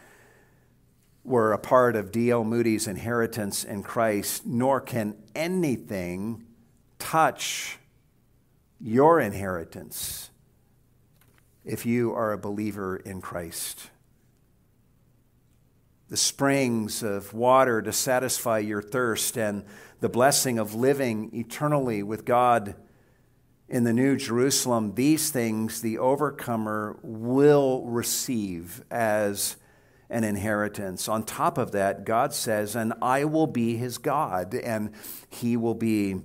were 1.24 1.54
a 1.54 1.60
part 1.60 1.96
of 1.96 2.12
D.L. 2.12 2.44
Moody's 2.44 2.88
inheritance 2.88 3.64
in 3.64 3.84
Christ, 3.84 4.46
nor 4.46 4.82
can 4.82 5.16
anything 5.36 6.46
touch 6.98 7.78
your 8.80 9.20
inheritance 9.20 10.32
if 11.64 11.86
you 11.86 12.14
are 12.14 12.32
a 12.32 12.38
believer 12.38 12.98
in 12.98 13.22
Christ. 13.22 13.90
The 16.10 16.18
springs 16.18 17.04
of 17.04 17.34
water 17.34 17.82
to 17.82 17.94
satisfy 17.94 18.60
your 18.60 18.82
thirst 18.82 19.38
and 19.38 19.64
the 20.00 20.10
blessing 20.10 20.58
of 20.58 20.74
living 20.74 21.30
eternally 21.34 22.04
with 22.04 22.26
God 22.26 22.76
in 23.70 23.86
the 23.86 23.94
New 23.94 24.18
Jerusalem, 24.18 24.96
these 24.96 25.30
things 25.30 25.82
the 25.82 25.98
overcomer 25.98 27.00
will 27.02 27.86
receive 27.86 28.84
as 28.92 29.56
an 30.12 30.24
inheritance. 30.24 31.08
On 31.08 31.24
top 31.24 31.58
of 31.58 31.72
that, 31.72 32.06
God 32.06 32.34
says, 32.34 32.76
And 32.76 32.94
I 33.02 33.24
will 33.24 33.48
be 33.48 33.78
his 33.78 33.98
God, 33.98 34.54
and 34.54 34.92
he 35.30 35.58
will 35.58 35.74
be 35.74 36.18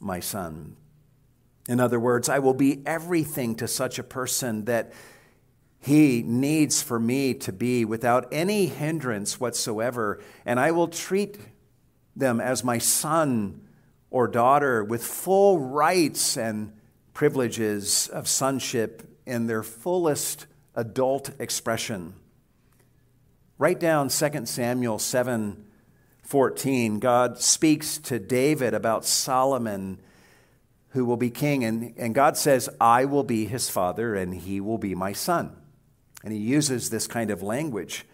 my 0.00 0.20
son. 0.20 0.76
In 1.68 1.80
other 1.80 2.00
words, 2.00 2.28
I 2.28 2.38
will 2.38 2.54
be 2.54 2.82
everything 2.86 3.54
to 3.56 3.68
such 3.68 3.98
a 3.98 4.04
person 4.04 4.64
that 4.64 4.92
he 5.80 6.22
needs 6.22 6.82
for 6.82 7.00
me 7.00 7.34
to 7.34 7.52
be 7.52 7.84
without 7.84 8.28
any 8.32 8.66
hindrance 8.66 9.40
whatsoever, 9.40 10.22
and 10.46 10.60
I 10.60 10.70
will 10.70 10.88
treat 10.88 11.38
them 12.14 12.40
as 12.40 12.62
my 12.62 12.78
son 12.78 13.66
or 14.10 14.28
daughter 14.28 14.84
with 14.84 15.02
full 15.02 15.58
rights 15.58 16.36
and 16.36 16.72
privileges 17.14 18.08
of 18.08 18.28
sonship 18.28 19.02
in 19.26 19.46
their 19.46 19.62
fullest 19.62 20.46
adult 20.74 21.30
expression. 21.40 22.14
Write 23.62 23.78
down 23.78 24.08
2 24.08 24.46
Samuel 24.46 24.98
7 24.98 25.64
14. 26.24 26.98
God 26.98 27.38
speaks 27.38 27.96
to 27.98 28.18
David 28.18 28.74
about 28.74 29.04
Solomon 29.04 30.00
who 30.88 31.04
will 31.04 31.16
be 31.16 31.30
king, 31.30 31.62
and, 31.62 31.94
and 31.96 32.12
God 32.12 32.36
says, 32.36 32.68
I 32.80 33.04
will 33.04 33.22
be 33.22 33.44
his 33.44 33.70
father 33.70 34.16
and 34.16 34.34
he 34.34 34.60
will 34.60 34.78
be 34.78 34.96
my 34.96 35.12
son. 35.12 35.56
And 36.24 36.32
he 36.32 36.40
uses 36.40 36.90
this 36.90 37.06
kind 37.06 37.30
of 37.30 37.40
language. 37.40 38.04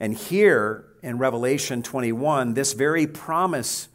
And 0.00 0.14
here 0.14 0.86
in 1.00 1.16
Revelation 1.16 1.84
21, 1.84 2.54
this 2.54 2.72
very 2.72 3.06
promise 3.06 3.86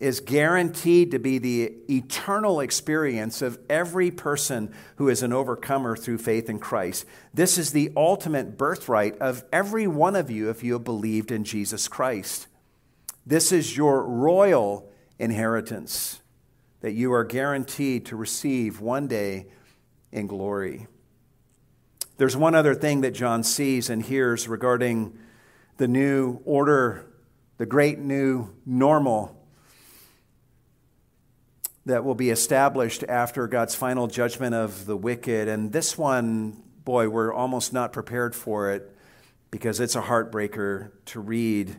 is 0.00 0.20
guaranteed 0.20 1.10
to 1.10 1.18
be 1.18 1.38
the 1.38 1.74
eternal 1.90 2.60
experience 2.60 3.42
of 3.42 3.58
every 3.68 4.10
person 4.10 4.74
who 4.96 5.10
is 5.10 5.22
an 5.22 5.32
overcomer 5.32 5.94
through 5.94 6.16
faith 6.16 6.48
in 6.48 6.58
Christ. 6.58 7.04
This 7.34 7.58
is 7.58 7.72
the 7.72 7.92
ultimate 7.94 8.56
birthright 8.56 9.18
of 9.18 9.44
every 9.52 9.86
one 9.86 10.16
of 10.16 10.30
you 10.30 10.48
if 10.48 10.64
you 10.64 10.72
have 10.72 10.84
believed 10.84 11.30
in 11.30 11.44
Jesus 11.44 11.86
Christ. 11.86 12.46
This 13.26 13.52
is 13.52 13.76
your 13.76 14.02
royal 14.02 14.90
inheritance 15.18 16.22
that 16.80 16.92
you 16.92 17.12
are 17.12 17.24
guaranteed 17.24 18.06
to 18.06 18.16
receive 18.16 18.80
one 18.80 19.06
day 19.06 19.48
in 20.10 20.26
glory. 20.26 20.86
There's 22.16 22.36
one 22.36 22.54
other 22.54 22.74
thing 22.74 23.02
that 23.02 23.12
John 23.12 23.42
sees 23.42 23.90
and 23.90 24.02
hears 24.02 24.48
regarding 24.48 25.18
the 25.76 25.88
new 25.88 26.40
order, 26.46 27.06
the 27.58 27.66
great 27.66 27.98
new 27.98 28.48
normal 28.64 29.39
that 31.90 32.04
will 32.04 32.14
be 32.14 32.30
established 32.30 33.04
after 33.08 33.46
God's 33.46 33.74
final 33.74 34.06
judgment 34.06 34.54
of 34.54 34.86
the 34.86 34.96
wicked. 34.96 35.48
And 35.48 35.72
this 35.72 35.96
one, 35.96 36.62
boy, 36.84 37.08
we're 37.08 37.32
almost 37.32 37.72
not 37.72 37.92
prepared 37.92 38.34
for 38.34 38.70
it 38.70 38.96
because 39.50 39.80
it's 39.80 39.96
a 39.96 40.02
heartbreaker 40.02 40.92
to 41.06 41.20
read 41.20 41.76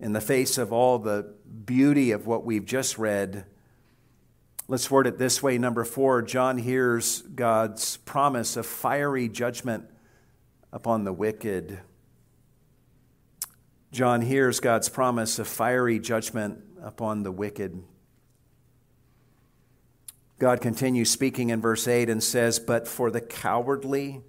in 0.00 0.12
the 0.12 0.20
face 0.20 0.58
of 0.58 0.72
all 0.72 0.98
the 0.98 1.34
beauty 1.64 2.10
of 2.10 2.26
what 2.26 2.44
we've 2.44 2.64
just 2.64 2.98
read 2.98 3.44
Let's 4.66 4.90
word 4.90 5.06
it 5.06 5.18
this 5.18 5.42
way. 5.42 5.58
Number 5.58 5.84
four, 5.84 6.22
John 6.22 6.56
hears 6.56 7.20
God's 7.20 7.98
promise 7.98 8.56
of 8.56 8.64
fiery 8.64 9.28
judgment 9.28 9.90
upon 10.72 11.04
the 11.04 11.12
wicked. 11.12 11.80
John 13.92 14.22
hears 14.22 14.60
God's 14.60 14.88
promise 14.88 15.38
of 15.38 15.48
fiery 15.48 15.98
judgment 15.98 16.64
upon 16.82 17.24
the 17.24 17.30
wicked. 17.30 17.84
God 20.44 20.60
continues 20.60 21.08
speaking 21.08 21.48
in 21.48 21.62
verse 21.62 21.88
8 21.88 22.10
and 22.10 22.22
says, 22.22 22.58
But 22.58 22.86
for 22.86 23.10
the 23.10 23.22
cowardly 23.22 24.20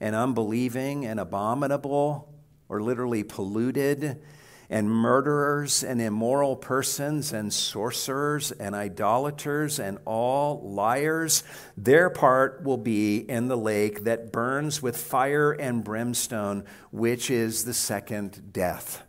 and 0.00 0.16
unbelieving 0.16 1.04
and 1.04 1.20
abominable, 1.20 2.32
or 2.70 2.80
literally 2.80 3.22
polluted, 3.22 4.22
and 4.70 4.90
murderers 4.90 5.84
and 5.84 6.00
immoral 6.00 6.56
persons 6.56 7.34
and 7.34 7.52
sorcerers 7.52 8.50
and 8.52 8.74
idolaters 8.74 9.78
and 9.78 9.98
all 10.06 10.62
liars, 10.62 11.44
their 11.76 12.08
part 12.08 12.62
will 12.64 12.78
be 12.78 13.18
in 13.18 13.48
the 13.48 13.58
lake 13.58 14.04
that 14.04 14.32
burns 14.32 14.80
with 14.80 14.96
fire 14.96 15.52
and 15.52 15.84
brimstone, 15.84 16.64
which 16.90 17.30
is 17.30 17.66
the 17.66 17.74
second 17.74 18.54
death. 18.54 19.02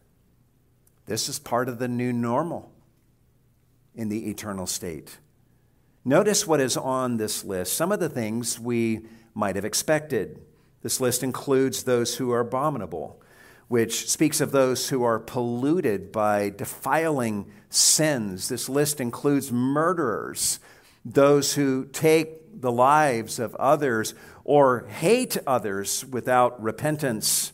This 1.06 1.30
is 1.30 1.40
part 1.40 1.70
of 1.70 1.80
the 1.80 1.88
new 1.88 2.12
normal 2.12 2.70
in 3.96 4.10
the 4.10 4.30
eternal 4.30 4.68
state. 4.68 5.20
Notice 6.06 6.46
what 6.46 6.60
is 6.60 6.76
on 6.76 7.18
this 7.18 7.44
list. 7.44 7.74
Some 7.74 7.92
of 7.92 8.00
the 8.00 8.10
things 8.10 8.60
we 8.60 9.06
might 9.34 9.56
have 9.56 9.66
expected. 9.66 10.42
This 10.82 11.00
list 11.00 11.24
includes 11.24 11.84
those 11.84 12.18
who 12.18 12.32
are 12.32 12.42
abominable 12.42 13.22
which 13.74 14.08
speaks 14.08 14.40
of 14.40 14.52
those 14.52 14.90
who 14.90 15.04
are 15.04 15.18
polluted 15.18 16.12
by 16.12 16.48
defiling 16.50 17.52
sins. 17.72 18.48
This 18.48 18.70
list 18.70 19.02
includes 19.02 19.52
murderers, 19.52 20.60
those 21.04 21.56
who 21.56 21.86
take 21.86 22.62
the 22.62 22.72
lives 22.72 23.40
of 23.40 23.56
others 23.56 24.14
or 24.44 24.86
hate 24.88 25.38
others 25.48 26.06
without 26.06 26.62
repentance, 26.62 27.52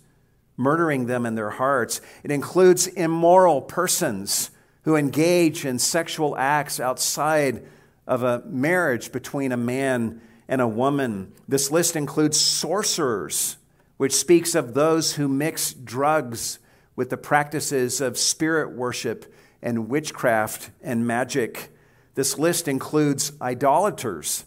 murdering 0.57 1.05
them 1.05 1.25
in 1.25 1.35
their 1.35 1.51
hearts. 1.51 2.01
It 2.23 2.31
includes 2.31 2.87
immoral 2.87 3.61
persons 3.61 4.51
who 4.83 4.97
engage 4.97 5.63
in 5.63 5.79
sexual 5.79 6.35
acts 6.37 6.81
outside 6.81 7.65
of 8.09 8.23
a 8.23 8.41
marriage 8.47 9.11
between 9.11 9.51
a 9.51 9.57
man 9.57 10.19
and 10.47 10.59
a 10.59 10.67
woman. 10.67 11.31
This 11.47 11.69
list 11.69 11.95
includes 11.95 12.37
sorcerers 12.41 13.57
which 13.97 14.15
speaks 14.15 14.55
of 14.55 14.73
those 14.73 15.13
who 15.13 15.27
mix 15.27 15.73
drugs 15.73 16.57
with 16.95 17.09
the 17.09 17.17
practices 17.17 18.01
of 18.01 18.17
spirit 18.17 18.71
worship 18.71 19.31
and 19.61 19.89
witchcraft 19.89 20.71
and 20.81 21.05
magic. 21.05 21.69
This 22.15 22.39
list 22.39 22.67
includes 22.67 23.33
idolaters, 23.41 24.45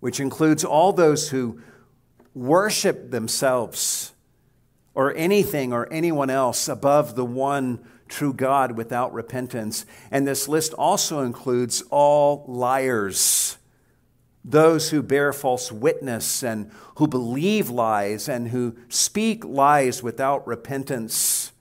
which 0.00 0.20
includes 0.20 0.64
all 0.64 0.92
those 0.92 1.28
who 1.30 1.60
worship 2.32 3.10
themselves 3.10 4.12
or 4.94 5.14
anything 5.16 5.72
or 5.72 5.92
anyone 5.92 6.30
else 6.30 6.66
above 6.66 7.14
the 7.14 7.26
one 7.26 7.84
true 8.08 8.32
God 8.32 8.72
without 8.72 9.12
repentance. 9.12 9.84
And 10.10 10.26
this 10.26 10.48
list 10.48 10.72
also 10.74 11.20
includes 11.20 11.82
all 11.90 12.44
liars, 12.46 13.58
those 14.44 14.90
who 14.90 15.02
bear 15.02 15.32
false 15.32 15.70
witness 15.70 16.42
and 16.42 16.70
who 16.96 17.06
believe 17.06 17.70
lies 17.70 18.28
and 18.28 18.48
who 18.48 18.76
speak 18.88 19.44
lies 19.44 20.02
without 20.02 20.46
repentance, 20.46 21.52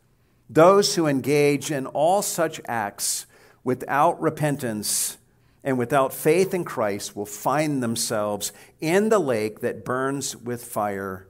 those 0.49 0.95
who 0.95 1.07
engage 1.07 1.71
in 1.71 1.85
all 1.87 2.21
such 2.21 2.61
acts 2.67 3.25
without 3.63 4.19
repentance 4.21 5.17
and 5.63 5.77
without 5.77 6.13
faith 6.13 6.53
in 6.53 6.63
Christ 6.63 7.15
will 7.15 7.25
find 7.25 7.83
themselves 7.83 8.53
in 8.79 9.09
the 9.09 9.19
lake 9.19 9.59
that 9.59 9.83
burns 9.83 10.33
with 10.33 10.63
fire 10.63 11.27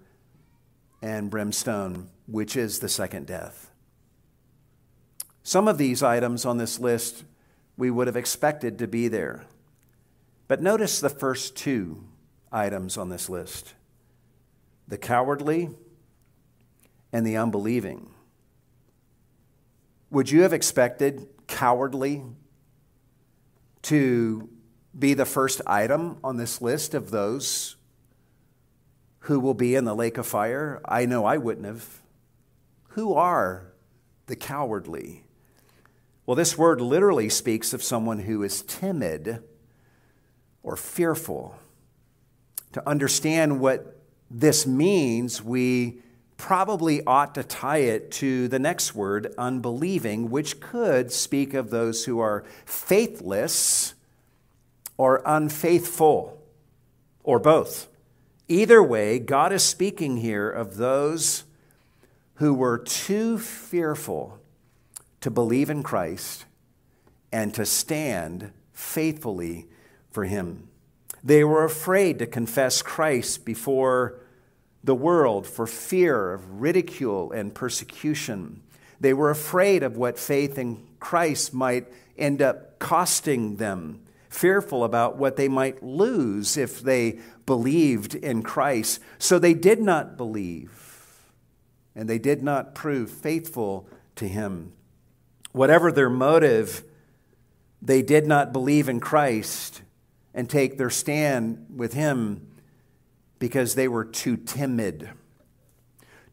and 1.01 1.31
brimstone, 1.31 2.09
which 2.27 2.55
is 2.55 2.77
the 2.79 2.89
second 2.89 3.25
death. 3.25 3.66
Some 5.47 5.69
of 5.69 5.77
these 5.77 6.03
items 6.03 6.43
on 6.43 6.57
this 6.57 6.77
list 6.77 7.23
we 7.77 7.89
would 7.89 8.07
have 8.07 8.17
expected 8.17 8.77
to 8.79 8.85
be 8.85 9.07
there. 9.07 9.45
But 10.49 10.61
notice 10.61 10.99
the 10.99 11.09
first 11.09 11.55
two 11.55 12.03
items 12.51 12.97
on 12.97 13.07
this 13.07 13.29
list 13.29 13.73
the 14.89 14.97
cowardly 14.97 15.69
and 17.13 17.25
the 17.25 17.37
unbelieving. 17.37 18.09
Would 20.11 20.29
you 20.29 20.41
have 20.41 20.51
expected 20.51 21.29
cowardly 21.47 22.23
to 23.83 24.49
be 24.99 25.13
the 25.13 25.23
first 25.23 25.61
item 25.65 26.17
on 26.25 26.35
this 26.35 26.61
list 26.61 26.93
of 26.93 27.09
those 27.09 27.77
who 29.19 29.39
will 29.39 29.53
be 29.53 29.75
in 29.75 29.85
the 29.85 29.95
lake 29.95 30.17
of 30.17 30.27
fire? 30.27 30.81
I 30.83 31.05
know 31.05 31.23
I 31.23 31.37
wouldn't 31.37 31.65
have. 31.65 32.01
Who 32.89 33.13
are 33.13 33.71
the 34.25 34.35
cowardly? 34.35 35.23
Well, 36.27 36.35
this 36.35 36.57
word 36.57 36.81
literally 36.81 37.29
speaks 37.29 37.71
of 37.71 37.81
someone 37.81 38.19
who 38.19 38.43
is 38.43 38.61
timid 38.61 39.41
or 40.61 40.75
fearful. 40.75 41.55
To 42.73 42.87
understand 42.87 43.61
what 43.61 44.01
this 44.29 44.67
means, 44.67 45.41
we 45.41 46.01
probably 46.35 47.01
ought 47.05 47.33
to 47.35 47.45
tie 47.45 47.77
it 47.77 48.11
to 48.11 48.49
the 48.49 48.59
next 48.59 48.93
word, 48.93 49.33
unbelieving, 49.37 50.29
which 50.29 50.59
could 50.59 51.13
speak 51.13 51.53
of 51.53 51.69
those 51.69 52.03
who 52.03 52.19
are 52.19 52.43
faithless 52.65 53.93
or 54.97 55.21
unfaithful, 55.25 56.43
or 57.23 57.39
both. 57.39 57.87
Either 58.49 58.83
way, 58.83 59.17
God 59.17 59.53
is 59.53 59.63
speaking 59.63 60.17
here 60.17 60.49
of 60.49 60.75
those 60.75 61.45
who 62.35 62.53
were 62.53 62.77
too 62.77 63.39
fearful 63.39 64.41
to 65.21 65.31
believe 65.31 65.69
in 65.69 65.83
Christ 65.83 66.45
and 67.31 67.53
to 67.53 67.65
stand 67.65 68.51
faithfully 68.73 69.65
for 70.11 70.25
Him. 70.25 70.69
They 71.23 71.43
were 71.43 71.63
afraid 71.63 72.19
to 72.19 72.25
confess 72.25 72.81
Christ 72.81 73.45
before 73.45 74.19
the 74.83 74.95
world 74.95 75.45
for 75.45 75.67
fear 75.67 76.31
of 76.33 76.61
ridicule 76.61 77.31
and 77.31 77.53
persecution. 77.53 78.61
They 78.99 79.13
were 79.13 79.29
afraid 79.29 79.83
of 79.83 79.97
what 79.97 80.17
faith 80.17 80.57
in 80.57 80.87
Christ 80.99 81.53
might 81.53 81.87
end 82.17 82.41
up 82.41 82.79
costing 82.79 83.57
them, 83.57 84.01
fearful 84.29 84.83
about 84.83 85.17
what 85.17 85.35
they 85.35 85.47
might 85.47 85.83
lose 85.83 86.57
if 86.57 86.81
they 86.81 87.19
believed 87.45 88.15
in 88.15 88.43
Christ. 88.43 88.99
So 89.19 89.37
they 89.37 89.53
did 89.53 89.81
not 89.81 90.17
believe, 90.17 91.23
and 91.95 92.09
they 92.09 92.19
did 92.19 92.41
not 92.41 92.73
prove 92.73 93.09
faithful 93.09 93.89
to 94.15 94.27
Him. 94.27 94.73
Whatever 95.57 95.91
their 95.91 96.09
motive, 96.09 96.83
they 97.81 98.03
did 98.03 98.27
not 98.27 98.53
believe 98.53 98.87
in 98.87 98.99
Christ 98.99 99.81
and 100.31 100.47
take 100.47 100.77
their 100.77 100.91
stand 100.91 101.65
with 101.75 101.93
Him 101.93 102.47
because 103.39 103.73
they 103.73 103.87
were 103.87 104.05
too 104.05 104.37
timid, 104.37 105.09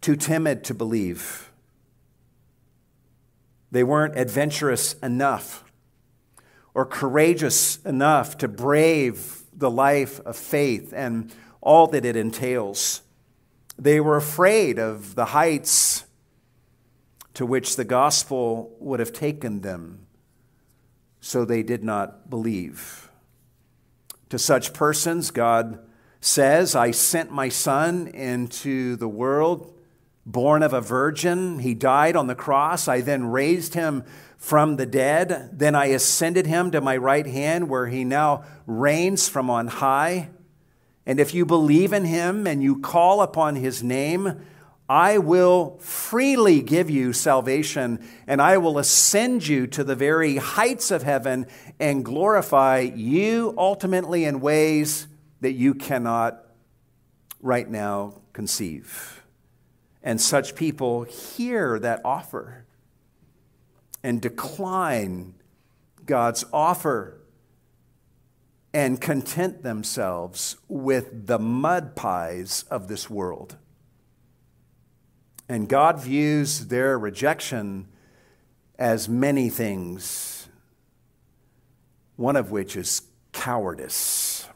too 0.02 0.14
timid 0.14 0.62
to 0.64 0.74
believe. 0.74 1.50
They 3.70 3.82
weren't 3.82 4.14
adventurous 4.14 4.92
enough 5.02 5.64
or 6.74 6.84
courageous 6.84 7.82
enough 7.86 8.36
to 8.38 8.46
brave 8.46 9.44
the 9.54 9.70
life 9.70 10.20
of 10.26 10.36
faith 10.36 10.92
and 10.94 11.32
all 11.62 11.86
that 11.86 12.04
it 12.04 12.14
entails. 12.14 13.00
They 13.78 14.00
were 14.00 14.18
afraid 14.18 14.78
of 14.78 15.14
the 15.14 15.26
heights 15.26 16.04
to 17.34 17.44
which 17.44 17.76
the 17.76 17.84
gospel 17.84 18.74
would 18.78 19.00
have 19.00 19.12
taken 19.12 19.60
them, 19.60 20.06
so 21.20 21.44
they 21.44 21.62
did 21.62 21.84
not 21.84 22.30
believe. 22.30 23.10
To 24.30 24.38
such 24.38 24.72
persons, 24.72 25.30
God 25.30 25.78
says, 26.20 26.74
I 26.74 26.90
sent 26.90 27.30
my 27.30 27.48
son 27.48 28.06
into 28.08 28.96
the 28.96 29.08
world, 29.08 29.76
born 30.24 30.62
of 30.62 30.72
a 30.72 30.80
virgin. 30.80 31.58
He 31.58 31.74
died 31.74 32.16
on 32.16 32.28
the 32.28 32.34
cross. 32.34 32.88
I 32.88 33.00
then 33.00 33.26
raised 33.26 33.74
him 33.74 34.04
from 34.38 34.76
the 34.76 34.86
dead. 34.86 35.50
Then 35.52 35.74
I 35.74 35.86
ascended 35.86 36.46
him 36.46 36.70
to 36.70 36.80
my 36.80 36.96
right 36.96 37.26
hand, 37.26 37.68
where 37.68 37.88
he 37.88 38.04
now 38.04 38.44
reigns 38.66 39.28
from 39.28 39.50
on 39.50 39.66
high. 39.66 40.30
And 41.04 41.20
if 41.20 41.34
you 41.34 41.44
believe 41.44 41.92
in 41.92 42.04
him 42.04 42.46
and 42.46 42.62
you 42.62 42.80
call 42.80 43.20
upon 43.20 43.56
his 43.56 43.82
name, 43.82 44.40
I 44.88 45.16
will 45.18 45.78
freely 45.78 46.60
give 46.60 46.90
you 46.90 47.14
salvation, 47.14 48.06
and 48.26 48.42
I 48.42 48.58
will 48.58 48.78
ascend 48.78 49.46
you 49.46 49.66
to 49.68 49.82
the 49.82 49.96
very 49.96 50.36
heights 50.36 50.90
of 50.90 51.02
heaven 51.02 51.46
and 51.80 52.04
glorify 52.04 52.80
you 52.80 53.54
ultimately 53.56 54.24
in 54.24 54.40
ways 54.40 55.06
that 55.40 55.52
you 55.52 55.74
cannot 55.74 56.44
right 57.40 57.68
now 57.68 58.20
conceive. 58.34 59.22
And 60.02 60.20
such 60.20 60.54
people 60.54 61.04
hear 61.04 61.78
that 61.78 62.02
offer 62.04 62.66
and 64.02 64.20
decline 64.20 65.34
God's 66.04 66.44
offer 66.52 67.20
and 68.74 69.00
content 69.00 69.62
themselves 69.62 70.56
with 70.68 71.26
the 71.26 71.38
mud 71.38 71.96
pies 71.96 72.64
of 72.70 72.88
this 72.88 73.08
world. 73.08 73.56
And 75.48 75.68
God 75.68 76.00
views 76.00 76.66
their 76.66 76.98
rejection 76.98 77.88
as 78.78 79.08
many 79.08 79.50
things, 79.50 80.48
one 82.16 82.36
of 82.36 82.50
which 82.50 82.76
is 82.76 83.02
cowardice. 83.32 84.48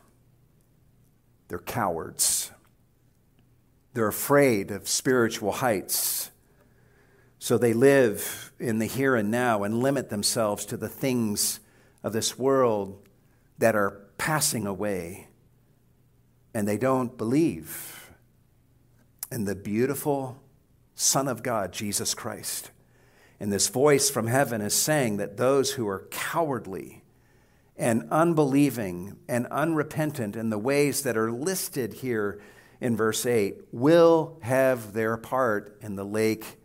They're 1.48 1.58
cowards. 1.58 2.50
They're 3.94 4.08
afraid 4.08 4.70
of 4.70 4.88
spiritual 4.88 5.52
heights. 5.52 6.30
So 7.38 7.58
they 7.58 7.72
live 7.72 8.52
in 8.58 8.78
the 8.78 8.86
here 8.86 9.14
and 9.14 9.30
now 9.30 9.62
and 9.64 9.82
limit 9.82 10.10
themselves 10.10 10.64
to 10.66 10.76
the 10.76 10.88
things 10.88 11.60
of 12.02 12.12
this 12.12 12.38
world 12.38 13.08
that 13.58 13.74
are 13.74 14.00
passing 14.18 14.66
away. 14.66 15.28
And 16.54 16.66
they 16.66 16.78
don't 16.78 17.16
believe 17.16 18.10
in 19.30 19.44
the 19.44 19.54
beautiful 19.54 20.40
Son 21.00 21.28
of 21.28 21.44
God, 21.44 21.72
Jesus 21.72 22.12
Christ. 22.12 22.72
And 23.38 23.52
this 23.52 23.68
voice 23.68 24.10
from 24.10 24.26
heaven 24.26 24.60
is 24.60 24.74
saying 24.74 25.18
that 25.18 25.36
those 25.36 25.70
who 25.74 25.86
are 25.86 26.08
cowardly 26.10 27.04
and 27.76 28.08
unbelieving 28.10 29.16
and 29.28 29.46
unrepentant 29.46 30.34
in 30.34 30.50
the 30.50 30.58
ways 30.58 31.04
that 31.04 31.16
are 31.16 31.30
listed 31.30 31.92
here 31.92 32.40
in 32.80 32.96
verse 32.96 33.24
8 33.24 33.60
will 33.70 34.40
have 34.42 34.92
their 34.92 35.16
part 35.16 35.78
in 35.82 35.94
the 35.94 36.04
lake 36.04 36.58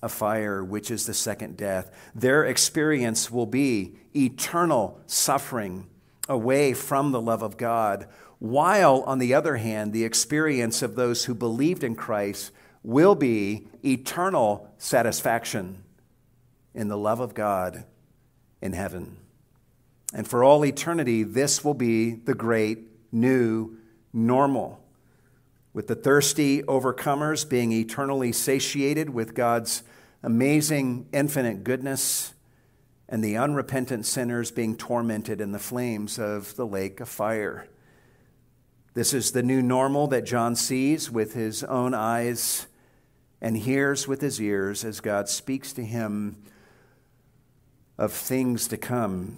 of 0.00 0.10
fire, 0.10 0.64
which 0.64 0.90
is 0.90 1.04
the 1.04 1.12
second 1.12 1.58
death. 1.58 1.90
Their 2.14 2.46
experience 2.46 3.30
will 3.30 3.44
be 3.44 3.94
eternal 4.16 4.98
suffering 5.06 5.86
away 6.30 6.72
from 6.72 7.12
the 7.12 7.20
love 7.20 7.42
of 7.42 7.58
God, 7.58 8.08
while, 8.38 9.02
on 9.02 9.18
the 9.18 9.34
other 9.34 9.56
hand, 9.56 9.92
the 9.92 10.04
experience 10.04 10.80
of 10.80 10.94
those 10.94 11.26
who 11.26 11.34
believed 11.34 11.84
in 11.84 11.94
Christ 11.94 12.52
will 12.82 13.14
be 13.14 13.68
eternal 13.84 14.72
satisfaction 14.78 15.82
in 16.74 16.88
the 16.88 16.96
love 16.96 17.20
of 17.20 17.34
God 17.34 17.84
in 18.62 18.72
heaven. 18.72 19.16
And 20.14 20.26
for 20.26 20.42
all 20.42 20.64
eternity, 20.64 21.22
this 21.22 21.64
will 21.64 21.74
be 21.74 22.12
the 22.12 22.34
great 22.34 22.78
new 23.12 23.76
normal. 24.12 24.82
With 25.72 25.86
the 25.86 25.94
thirsty 25.94 26.62
overcomers 26.62 27.48
being 27.48 27.72
eternally 27.72 28.32
satiated 28.32 29.10
with 29.10 29.34
God's 29.34 29.82
amazing 30.22 31.06
infinite 31.12 31.64
goodness, 31.64 32.34
and 33.08 33.24
the 33.24 33.36
unrepentant 33.36 34.06
sinners 34.06 34.52
being 34.52 34.76
tormented 34.76 35.40
in 35.40 35.50
the 35.50 35.58
flames 35.58 36.18
of 36.18 36.54
the 36.54 36.66
lake 36.66 37.00
of 37.00 37.08
fire. 37.08 37.66
This 38.94 39.12
is 39.12 39.32
the 39.32 39.42
new 39.42 39.62
normal 39.62 40.06
that 40.08 40.24
John 40.24 40.54
sees 40.54 41.10
with 41.10 41.34
his 41.34 41.64
own 41.64 41.92
eyes 41.92 42.66
and 43.40 43.56
hears 43.56 44.06
with 44.06 44.20
his 44.20 44.40
ears 44.40 44.84
as 44.84 45.00
God 45.00 45.28
speaks 45.28 45.72
to 45.72 45.84
him 45.84 46.36
of 47.96 48.12
things 48.12 48.68
to 48.68 48.76
come. 48.76 49.36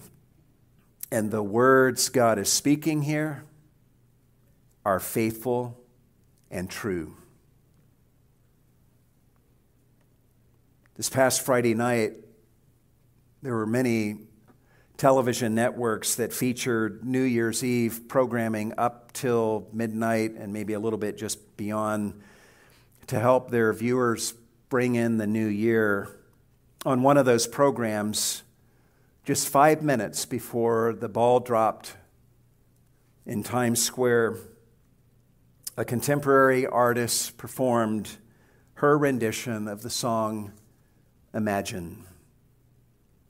And 1.10 1.30
the 1.30 1.42
words 1.42 2.08
God 2.08 2.38
is 2.38 2.50
speaking 2.50 3.02
here 3.02 3.44
are 4.84 4.98
faithful 4.98 5.78
and 6.50 6.68
true. 6.70 7.16
This 10.96 11.08
past 11.08 11.42
Friday 11.42 11.74
night, 11.74 12.12
there 13.42 13.54
were 13.54 13.66
many 13.66 14.18
television 14.96 15.54
networks 15.54 16.14
that 16.16 16.32
featured 16.32 17.04
New 17.04 17.22
Year's 17.22 17.64
Eve 17.64 18.02
programming 18.08 18.74
up 18.78 19.12
till 19.12 19.66
midnight 19.72 20.32
and 20.32 20.52
maybe 20.52 20.74
a 20.74 20.78
little 20.80 20.98
bit 20.98 21.18
just 21.18 21.56
beyond 21.56 22.20
to 23.06 23.18
help 23.18 23.50
their 23.50 23.72
viewers 23.72 24.34
bring 24.68 24.94
in 24.94 25.18
the 25.18 25.26
new 25.26 25.46
year. 25.46 26.08
On 26.84 27.02
one 27.02 27.16
of 27.16 27.26
those 27.26 27.46
programs, 27.46 28.42
just 29.24 29.48
five 29.48 29.82
minutes 29.82 30.24
before 30.24 30.94
the 30.94 31.08
ball 31.08 31.40
dropped 31.40 31.96
in 33.24 33.42
Times 33.42 33.82
Square, 33.82 34.36
a 35.76 35.84
contemporary 35.84 36.66
artist 36.66 37.36
performed 37.38 38.16
her 38.74 38.98
rendition 38.98 39.68
of 39.68 39.82
the 39.82 39.90
song 39.90 40.52
Imagine 41.34 42.04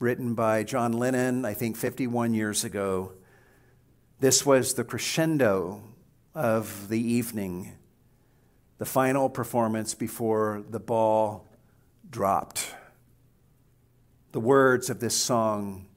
written 0.03 0.33
by 0.33 0.63
John 0.63 0.91
Lennon, 0.91 1.45
I 1.45 1.53
think 1.53 1.77
51 1.77 2.33
years 2.33 2.65
ago. 2.65 3.13
This 4.19 4.45
was 4.45 4.73
the 4.73 4.83
crescendo 4.83 5.81
of 6.35 6.89
the 6.89 6.99
evening, 6.99 7.71
the 8.77 8.85
final 8.85 9.29
performance 9.29 9.93
before 9.93 10.63
the 10.69 10.79
ball 10.79 11.47
dropped. 12.09 12.73
The 14.31 14.39
words 14.39 14.89
of 14.89 14.99
this 14.99 15.15
song 15.15 15.87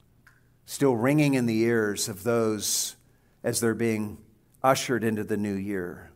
still 0.65 0.95
ringing 0.95 1.33
in 1.33 1.45
the 1.45 1.61
ears 1.61 2.09
of 2.09 2.23
those 2.23 2.95
as 3.43 3.59
they're 3.59 3.73
being 3.73 4.17
ushered 4.63 5.03
into 5.03 5.23
the 5.23 5.37
new 5.37 5.55
year. 5.55 6.11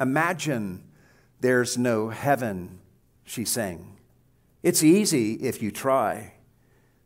Imagine 0.00 0.84
there's 1.40 1.76
no 1.76 2.08
heaven, 2.08 2.80
she 3.24 3.44
sang. 3.44 3.98
It's 4.62 4.82
easy 4.82 5.34
if 5.34 5.62
you 5.62 5.70
try. 5.70 6.34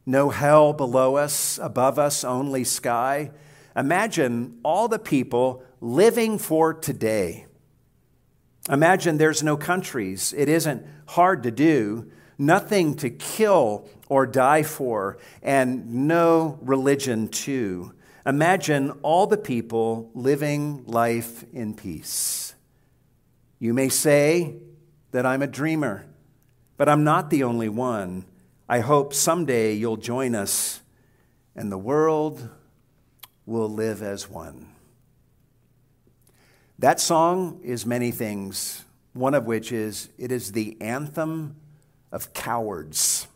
No 0.06 0.30
hell 0.30 0.72
below 0.72 1.16
us, 1.16 1.58
above 1.62 1.98
us, 1.98 2.24
only 2.24 2.64
sky. 2.64 3.30
Imagine 3.76 4.58
all 4.64 4.88
the 4.88 4.98
people 4.98 5.62
living 5.80 6.38
for 6.38 6.72
today. 6.72 7.46
Imagine 8.68 9.16
there's 9.16 9.42
no 9.42 9.56
countries. 9.56 10.34
It 10.36 10.48
isn't 10.48 10.86
hard 11.06 11.42
to 11.44 11.50
do, 11.50 12.10
nothing 12.38 12.94
to 12.96 13.10
kill 13.10 13.88
or 14.08 14.26
die 14.26 14.62
for, 14.62 15.18
and 15.42 16.06
no 16.06 16.58
religion 16.62 17.28
too. 17.28 17.94
Imagine 18.26 18.90
all 19.02 19.26
the 19.26 19.38
people 19.38 20.10
living 20.14 20.84
life 20.86 21.44
in 21.52 21.74
peace. 21.74 22.54
You 23.58 23.72
may 23.72 23.88
say 23.88 24.56
that 25.10 25.26
I'm 25.26 25.42
a 25.42 25.46
dreamer, 25.46 26.06
but 26.76 26.88
I'm 26.88 27.04
not 27.04 27.30
the 27.30 27.44
only 27.44 27.68
one. 27.68 28.24
I 28.68 28.80
hope 28.80 29.14
someday 29.14 29.74
you'll 29.74 29.96
join 29.96 30.34
us 30.34 30.80
and 31.56 31.70
the 31.72 31.78
world 31.78 32.48
will 33.44 33.68
live 33.68 34.02
as 34.02 34.30
one. 34.30 34.69
That 36.80 36.98
song 36.98 37.60
is 37.62 37.84
many 37.84 38.10
things, 38.10 38.86
one 39.12 39.34
of 39.34 39.44
which 39.44 39.70
is 39.70 40.08
it 40.16 40.32
is 40.32 40.52
the 40.52 40.80
anthem 40.80 41.56
of 42.10 42.32
cowards 42.32 43.28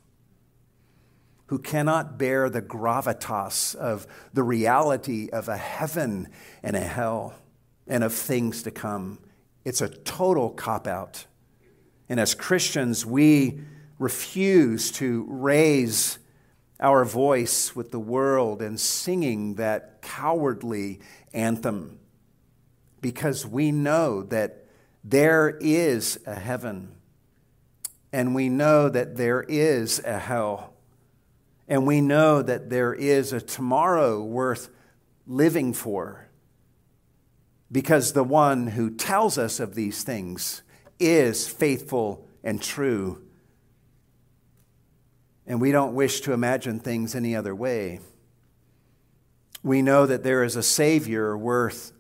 who 1.49 1.59
cannot 1.59 2.17
bear 2.17 2.49
the 2.49 2.63
gravitas 2.63 3.75
of 3.75 4.07
the 4.33 4.43
reality 4.43 5.29
of 5.31 5.51
a 5.51 5.59
heaven 5.59 6.29
and 6.63 6.75
a 6.75 6.81
hell 6.81 7.35
and 7.87 8.03
of 8.03 8.15
things 8.15 8.63
to 8.63 8.71
come. 8.71 9.19
It's 9.63 9.83
a 9.83 9.91
total 9.91 10.49
cop 10.49 10.87
out. 10.87 11.27
And 12.09 12.19
as 12.19 12.35
Christians, 12.35 13.05
we 13.05 13.61
refuse 13.99 14.91
to 14.93 15.27
raise 15.29 16.19
our 16.81 17.05
voice 17.05 17.77
with 17.77 17.91
the 17.91 18.01
world 18.01 18.63
and 18.63 18.81
singing 18.81 19.57
that 19.57 20.01
cowardly 20.01 21.01
anthem 21.35 21.99
because 23.05 23.47
we 23.47 23.71
know 23.71 24.23
that 24.23 24.65
there 25.05 25.59
is 25.61 26.19
a 26.27 26.35
heaven 26.35 26.91
and 28.15 28.35
we 28.35 28.49
know 28.49 28.89
that 28.89 29.19
there 29.19 29.43
is 29.43 30.03
a 30.07 30.19
hell 30.19 30.73
and 31.69 31.87
we 31.87 32.01
know 32.01 32.41
that 32.41 32.71
there 32.71 32.95
is 32.95 33.35
a 33.35 33.43
tomorrow 33.43 34.23
worth 34.23 34.71
living 35.27 35.75
for 35.75 36.31
because 37.71 38.15
the 38.15 38.25
one 38.25 38.69
who 38.69 38.89
tells 38.89 39.37
us 39.37 39.61
of 39.61 39.75
these 39.75 40.03
things 40.03 40.63
is 40.99 41.47
faithful 41.47 42.27
and 42.43 42.63
true 42.63 43.23
and 45.47 45.61
we 45.61 45.73
don't 45.73 45.95
wish 45.95 46.23
to 46.23 46.33
imagine 46.33 46.81
things 46.81 47.15
any 47.15 47.37
other 47.37 47.55
way. 47.55 48.01
We 49.63 49.83
know 49.83 50.07
that 50.07 50.23
there 50.23 50.43
is 50.43 50.57
a 50.57 50.63
Savior 50.63 51.37
worth 51.37 51.93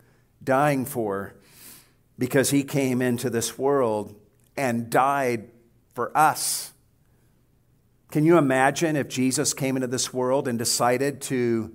dying 0.44 0.84
for 0.84 1.34
because 2.18 2.50
he 2.50 2.62
came 2.62 3.02
into 3.02 3.30
this 3.30 3.58
world 3.58 4.14
and 4.56 4.90
died 4.90 5.50
for 5.94 6.16
us. 6.16 6.72
Can 8.10 8.24
you 8.24 8.38
imagine 8.38 8.94
if 8.94 9.08
Jesus 9.08 9.54
came 9.54 9.76
into 9.76 9.88
this 9.88 10.12
world 10.12 10.46
and 10.46 10.58
decided 10.58 11.20
to 11.22 11.72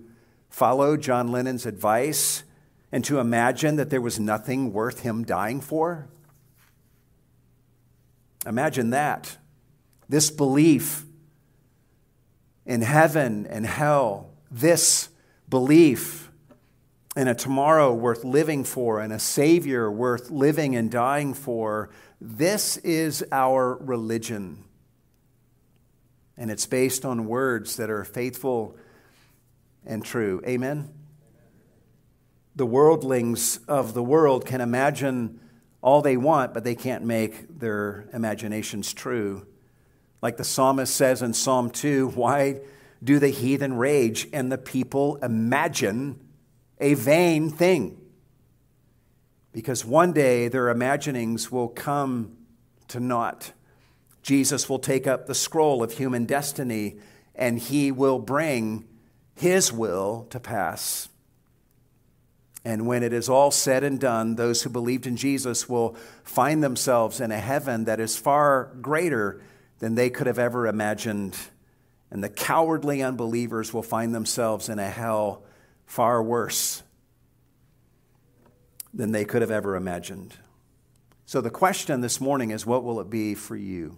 follow 0.50 0.96
John 0.96 1.32
Lennon's 1.32 1.66
advice 1.66 2.44
and 2.92 3.04
to 3.06 3.20
imagine 3.20 3.76
that 3.76 3.90
there 3.90 4.02
was 4.02 4.20
nothing 4.20 4.72
worth 4.72 5.02
him 5.02 5.24
dying 5.26 5.60
for? 5.60 6.08
Imagine 8.46 8.92
that. 8.92 9.38
This 10.08 10.32
belief 10.32 11.04
in 12.66 12.82
heaven 12.82 13.46
and 13.48 13.66
hell, 13.66 14.32
this 14.50 15.10
belief 15.50 16.29
in 17.20 17.28
a 17.28 17.36
tomorrow 17.36 17.94
worth 17.94 18.24
living 18.24 18.64
for 18.64 19.02
and 19.02 19.12
a 19.12 19.20
Savior 19.20 19.92
worth 19.92 20.32
living 20.32 20.78
and 20.78 20.90
dying 20.90 21.34
for, 21.34 21.90
this 22.22 22.78
is 22.78 23.26
our 23.30 23.76
religion. 23.76 24.64
And 26.38 26.50
it's 26.50 26.66
based 26.66 27.04
on 27.04 27.26
words 27.26 27.76
that 27.76 27.90
are 27.90 28.06
faithful 28.06 28.78
and 29.86 30.06
true. 30.06 30.42
Amen? 30.48 30.94
The 32.56 32.66
worldlings 32.66 33.60
of 33.68 33.94
the 33.94 34.04
world 34.04 34.46
can 34.46 34.62
imagine 34.62 35.42
all 35.82 36.02
they 36.02 36.16
want, 36.16 36.54
but 36.54 36.64
they 36.64 36.76
can't 36.76 37.04
make 37.04 37.60
their 37.60 38.08
imaginations 38.14 38.94
true. 38.94 39.46
Like 40.22 40.38
the 40.38 40.46
psalmist 40.46 40.96
says 40.96 41.22
in 41.22 41.34
Psalm 41.34 41.70
2, 41.70 42.12
why 42.12 42.62
do 43.04 43.20
the 43.20 43.28
heathen 43.28 43.74
rage 43.74 44.30
and 44.32 44.50
the 44.50 44.58
people 44.58 45.18
imagine 45.18 46.18
a 46.80 46.94
vain 46.94 47.50
thing? 47.50 48.00
Because 49.52 49.84
one 49.84 50.14
day 50.14 50.48
their 50.48 50.70
imaginings 50.70 51.52
will 51.52 51.68
come 51.68 52.38
to 52.90 53.00
naught. 53.00 53.52
Jesus 54.22 54.70
will 54.70 54.80
take 54.80 55.08
up 55.08 55.26
the 55.26 55.36
scroll 55.36 55.82
of 55.82 55.94
human 55.94 56.26
destiny 56.26 56.98
and 57.36 57.58
he 57.58 57.92
will 57.92 58.20
bring 58.20 58.86
his 59.36 59.72
will 59.72 60.28
to 60.30 60.40
pass. 60.40 61.10
And 62.66 62.86
when 62.86 63.04
it 63.04 63.14
is 63.14 63.30
all 63.30 63.52
said 63.52 63.84
and 63.84 64.00
done, 64.00 64.36
those 64.36 64.62
who 64.62 64.70
believed 64.70 65.08
in 65.08 65.16
Jesus 65.16 65.70
will 65.70 65.96
find 66.24 66.62
themselves 66.62 67.22
in 67.22 67.32
a 67.32 67.40
heaven 67.40 67.86
that 67.86 68.02
is 68.02 68.18
far 68.18 68.76
greater 68.82 69.42
than 69.80 69.96
they 69.96 70.10
could 70.10 70.28
have 70.28 70.40
ever 70.40 70.68
imagined. 70.68 71.38
And 72.12 72.24
the 72.24 72.30
cowardly 72.30 73.02
unbelievers 73.02 73.74
will 73.74 73.84
find 73.84 74.14
themselves 74.14 74.68
in 74.68 74.78
a 74.78 74.90
hell 74.90 75.44
far 75.90 76.22
worse 76.22 76.84
than 78.94 79.12
they 79.12 79.26
could 79.26 79.42
have 79.42 79.50
ever 79.50 79.76
imagined. 79.76 80.36
So 81.26 81.42
the 81.42 81.50
question 81.50 82.02
this 82.02 82.22
morning 82.22 82.52
is 82.52 82.64
what 82.64 82.84
will 82.84 83.00
it 83.00 83.10
be 83.10 83.34
for 83.34 83.56
you? 83.56 83.98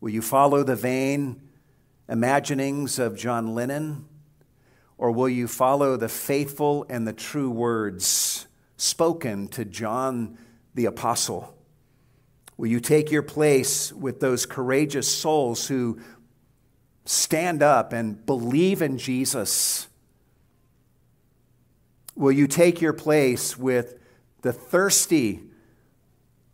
Will 0.00 0.10
you 0.10 0.22
follow 0.22 0.62
the 0.62 0.76
vain 0.76 1.40
imaginings 2.08 3.00
of 3.00 3.18
John 3.18 3.56
Lennon? 3.56 4.06
Or 4.96 5.10
will 5.10 5.28
you 5.28 5.48
follow 5.48 5.96
the 5.96 6.08
faithful 6.08 6.86
and 6.88 7.08
the 7.08 7.12
true 7.12 7.50
words 7.50 8.46
spoken 8.76 9.48
to 9.48 9.64
John 9.64 10.38
the 10.76 10.84
Apostle? 10.84 11.56
Will 12.56 12.68
you 12.68 12.78
take 12.78 13.10
your 13.10 13.22
place 13.22 13.92
with 13.92 14.20
those 14.20 14.46
courageous 14.46 15.12
souls 15.12 15.66
who 15.66 15.98
stand 17.04 17.64
up 17.64 17.92
and 17.92 18.24
believe 18.24 18.80
in 18.80 18.96
Jesus? 18.96 19.88
Will 22.18 22.32
you 22.32 22.48
take 22.48 22.80
your 22.80 22.92
place 22.92 23.56
with 23.56 23.96
the 24.42 24.52
thirsty 24.52 25.40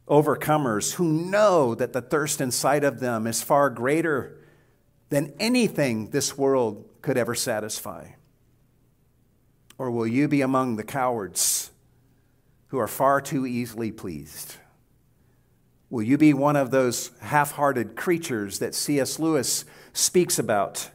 overcomers 0.07 0.93
who 0.93 1.09
know 1.11 1.75
that 1.75 1.95
the 1.95 2.03
thirst 2.03 2.43
inside 2.43 2.85
of 2.85 3.01
them 3.01 3.27
is 3.27 3.43
far 3.43 3.71
greater 3.71 4.37
than 5.09 5.33
anything 5.41 6.11
this 6.11 6.37
world 6.37 6.85
could 7.01 7.17
ever 7.17 7.35
satisfy? 7.35 8.09
Or 9.79 9.91
will 9.91 10.07
you 10.07 10.29
be 10.29 10.43
among 10.43 10.77
the 10.77 10.85
cowards 10.85 11.71
who 12.67 12.79
are 12.79 12.87
far 12.87 13.23
too 13.23 13.47
easily 13.47 13.91
pleased? 13.91 14.57
Will 15.89 16.03
you 16.03 16.19
be 16.19 16.35
one 16.35 16.57
of 16.57 16.73
those 16.73 17.11
half 17.23 17.53
hearted 17.53 17.97
creatures 17.97 18.59
that 18.59 18.75
C.S. 18.75 19.19
Lewis 19.19 19.65
speaks 19.95 20.39
about, 20.39 20.91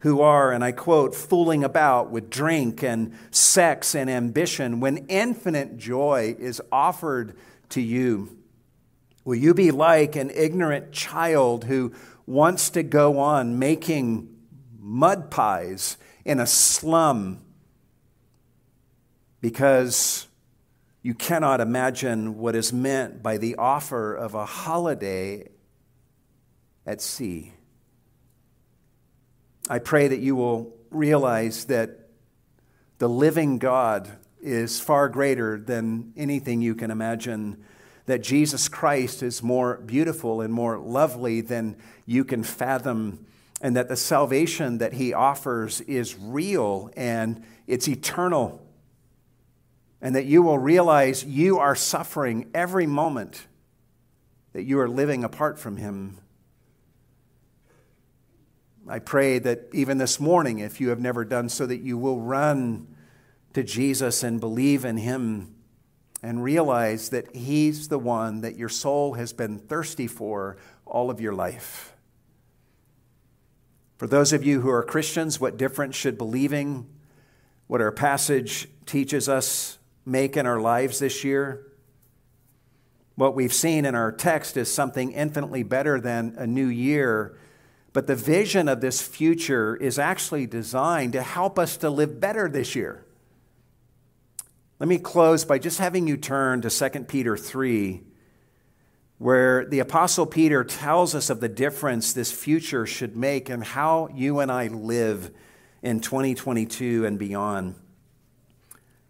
who 0.00 0.20
are, 0.20 0.52
and 0.52 0.62
I 0.62 0.72
quote, 0.72 1.14
fooling 1.14 1.64
about 1.64 2.10
with 2.10 2.30
drink 2.30 2.82
and 2.84 3.16
sex 3.30 3.94
and 3.94 4.08
ambition 4.08 4.80
when 4.80 5.06
infinite 5.08 5.76
joy 5.76 6.36
is 6.38 6.62
offered 6.70 7.36
to 7.70 7.80
you? 7.80 8.36
Will 9.24 9.36
you 9.36 9.54
be 9.54 9.70
like 9.70 10.16
an 10.16 10.30
ignorant 10.30 10.92
child 10.92 11.64
who 11.64 11.92
wants 12.26 12.70
to 12.70 12.82
go 12.82 13.18
on 13.18 13.58
making 13.58 14.34
mud 14.78 15.30
pies 15.30 15.98
in 16.24 16.38
a 16.38 16.46
slum 16.46 17.40
because 19.40 20.26
you 21.02 21.14
cannot 21.14 21.60
imagine 21.60 22.38
what 22.38 22.54
is 22.54 22.72
meant 22.72 23.22
by 23.22 23.36
the 23.38 23.56
offer 23.56 24.14
of 24.14 24.34
a 24.34 24.46
holiday 24.46 25.48
at 26.86 27.00
sea? 27.00 27.52
I 29.68 29.78
pray 29.78 30.08
that 30.08 30.20
you 30.20 30.36
will 30.36 30.74
realize 30.90 31.66
that 31.66 32.08
the 32.98 33.08
living 33.08 33.58
God 33.58 34.10
is 34.40 34.80
far 34.80 35.08
greater 35.08 35.58
than 35.58 36.12
anything 36.16 36.62
you 36.62 36.74
can 36.74 36.90
imagine 36.90 37.62
that 38.06 38.22
Jesus 38.22 38.68
Christ 38.68 39.22
is 39.22 39.42
more 39.42 39.76
beautiful 39.76 40.40
and 40.40 40.52
more 40.52 40.78
lovely 40.78 41.42
than 41.42 41.76
you 42.06 42.24
can 42.24 42.42
fathom, 42.42 43.26
and 43.60 43.76
that 43.76 43.88
the 43.88 43.96
salvation 43.96 44.78
that 44.78 44.94
he 44.94 45.12
offers 45.12 45.82
is 45.82 46.16
real 46.18 46.90
and 46.96 47.44
it's 47.66 47.86
eternal, 47.86 48.62
and 50.00 50.16
that 50.16 50.24
you 50.24 50.42
will 50.42 50.58
realize 50.58 51.24
you 51.24 51.58
are 51.58 51.74
suffering 51.74 52.48
every 52.54 52.86
moment 52.86 53.46
that 54.54 54.62
you 54.62 54.80
are 54.80 54.88
living 54.88 55.22
apart 55.22 55.58
from 55.58 55.76
him. 55.76 56.18
I 58.88 58.98
pray 58.98 59.38
that 59.38 59.68
even 59.72 59.98
this 59.98 60.18
morning, 60.18 60.60
if 60.60 60.80
you 60.80 60.88
have 60.88 61.00
never 61.00 61.24
done 61.24 61.48
so, 61.48 61.66
that 61.66 61.80
you 61.80 61.98
will 61.98 62.20
run 62.20 62.86
to 63.52 63.62
Jesus 63.62 64.22
and 64.22 64.40
believe 64.40 64.84
in 64.84 64.96
him 64.96 65.54
and 66.22 66.42
realize 66.42 67.10
that 67.10 67.34
He's 67.34 67.88
the 67.88 67.98
one 67.98 68.40
that 68.40 68.56
your 68.56 68.68
soul 68.68 69.14
has 69.14 69.32
been 69.32 69.58
thirsty 69.58 70.06
for 70.06 70.56
all 70.84 71.10
of 71.10 71.20
your 71.20 71.32
life. 71.32 71.94
For 73.98 74.06
those 74.06 74.32
of 74.32 74.44
you 74.44 74.60
who 74.60 74.70
are 74.70 74.82
Christians, 74.82 75.40
what 75.40 75.56
difference 75.56 75.96
should 75.96 76.18
believing 76.18 76.88
what 77.66 77.80
our 77.80 77.92
passage 77.92 78.68
teaches 78.86 79.28
us 79.28 79.78
make 80.04 80.36
in 80.36 80.46
our 80.46 80.60
lives 80.60 80.98
this 80.98 81.24
year? 81.24 81.66
What 83.16 83.34
we've 83.34 83.52
seen 83.52 83.84
in 83.84 83.94
our 83.94 84.12
text 84.12 84.56
is 84.56 84.72
something 84.72 85.12
infinitely 85.12 85.64
better 85.64 86.00
than 86.00 86.34
a 86.38 86.46
new 86.46 86.68
year, 86.68 87.36
but 87.92 88.06
the 88.06 88.14
vision 88.14 88.68
of 88.68 88.80
this 88.80 89.00
future 89.00 89.76
is 89.76 89.98
actually 89.98 90.46
designed 90.46 91.12
to 91.14 91.22
help 91.22 91.58
us 91.58 91.76
to 91.78 91.90
live 91.90 92.20
better 92.20 92.48
this 92.48 92.74
year. 92.74 93.04
Let 94.78 94.88
me 94.88 94.98
close 94.98 95.44
by 95.44 95.58
just 95.58 95.78
having 95.78 96.06
you 96.06 96.16
turn 96.16 96.62
to 96.62 96.70
2 96.70 97.04
Peter 97.04 97.36
3, 97.36 98.02
where 99.18 99.64
the 99.66 99.80
Apostle 99.80 100.26
Peter 100.26 100.62
tells 100.62 101.14
us 101.14 101.30
of 101.30 101.40
the 101.40 101.48
difference 101.48 102.12
this 102.12 102.30
future 102.30 102.86
should 102.86 103.16
make 103.16 103.48
and 103.48 103.64
how 103.64 104.08
you 104.14 104.38
and 104.38 104.52
I 104.52 104.68
live 104.68 105.32
in 105.82 106.00
2022 106.00 107.04
and 107.04 107.18
beyond. 107.18 107.74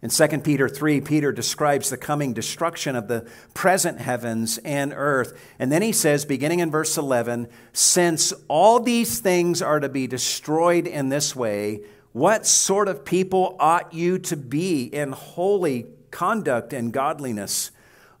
In 0.01 0.09
2 0.09 0.27
Peter 0.39 0.69
3, 0.69 1.01
Peter 1.01 1.33
describes 1.33 1.89
the 1.89 1.97
coming 1.97 2.31
destruction 2.31 2.95
of 2.95 3.09
the 3.09 3.27
present 3.53 3.99
heavens 3.99 4.57
and 4.59 4.93
earth. 4.95 5.37
And 5.59 5.69
then 5.71 5.81
he 5.81 5.91
says, 5.91 6.23
beginning 6.23 6.59
in 6.59 6.71
verse 6.71 6.97
11, 6.97 7.49
since 7.73 8.31
all 8.47 8.79
these 8.79 9.19
things 9.19 9.61
are 9.61 9.81
to 9.81 9.89
be 9.89 10.07
destroyed 10.07 10.87
in 10.87 11.09
this 11.09 11.35
way, 11.35 11.81
what 12.13 12.45
sort 12.45 12.87
of 12.87 13.03
people 13.03 13.57
ought 13.59 13.93
you 13.93 14.19
to 14.19 14.37
be 14.37 14.83
in 14.83 15.11
holy 15.11 15.87
conduct 16.11 16.71
and 16.71 16.93
godliness, 16.93 17.71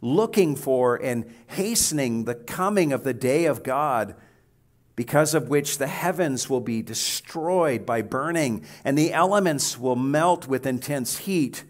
looking 0.01 0.57
for 0.57 0.97
and 0.97 1.33
hastening 1.47 2.25
the 2.25 2.35
coming 2.35 2.91
of 2.91 3.05
the 3.05 3.13
day 3.13 3.45
of 3.45 3.63
God? 3.63 4.15
Because 4.99 5.33
of 5.33 5.47
which 5.47 5.77
the 5.77 5.87
heavens 5.87 6.49
will 6.49 6.59
be 6.59 6.81
destroyed 6.81 7.85
by 7.85 8.01
burning, 8.01 8.61
and 8.83 8.97
the 8.97 9.13
elements 9.13 9.79
will 9.79 9.95
melt 9.95 10.45
with 10.45 10.65
intense 10.65 11.19
heat. 11.19 11.63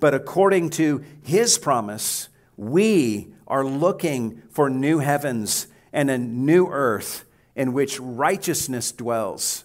But 0.00 0.12
according 0.12 0.68
to 0.72 1.02
his 1.22 1.56
promise, 1.56 2.28
we 2.58 3.28
are 3.46 3.64
looking 3.64 4.42
for 4.50 4.68
new 4.68 4.98
heavens 4.98 5.66
and 5.94 6.10
a 6.10 6.18
new 6.18 6.66
earth 6.66 7.24
in 7.56 7.72
which 7.72 7.98
righteousness 7.98 8.92
dwells. 8.92 9.64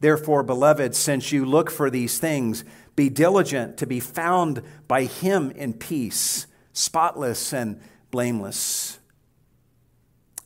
Therefore, 0.00 0.42
beloved, 0.42 0.94
since 0.94 1.32
you 1.32 1.46
look 1.46 1.70
for 1.70 1.88
these 1.88 2.18
things, 2.18 2.62
be 2.94 3.08
diligent 3.08 3.78
to 3.78 3.86
be 3.86 4.00
found 4.00 4.62
by 4.86 5.04
him 5.04 5.50
in 5.52 5.72
peace, 5.72 6.46
spotless 6.74 7.54
and 7.54 7.80
blameless. 8.10 8.87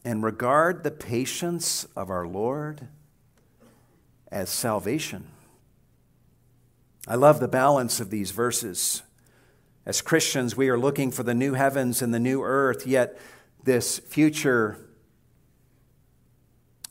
And 0.05 0.22
regard 0.22 0.82
the 0.82 0.90
patience 0.90 1.86
of 1.96 2.11
our 2.11 2.26
Lord 2.26 2.88
as 4.30 4.50
salvation. 4.50 5.28
I 7.07 7.14
love 7.16 7.40
the 7.40 7.48
balance 7.48 8.00
of 8.00 8.11
these 8.11 8.30
verses. 8.30 9.03
As 9.84 10.00
Christians, 10.00 10.57
we 10.57 10.68
are 10.68 10.78
looking 10.78 11.11
for 11.11 11.22
the 11.22 11.34
new 11.34 11.55
heavens 11.55 12.03
and 12.03 12.14
the 12.14 12.20
new 12.20 12.42
earth, 12.42 12.86
yet 12.86 13.18
this 13.64 13.98
future 13.98 14.78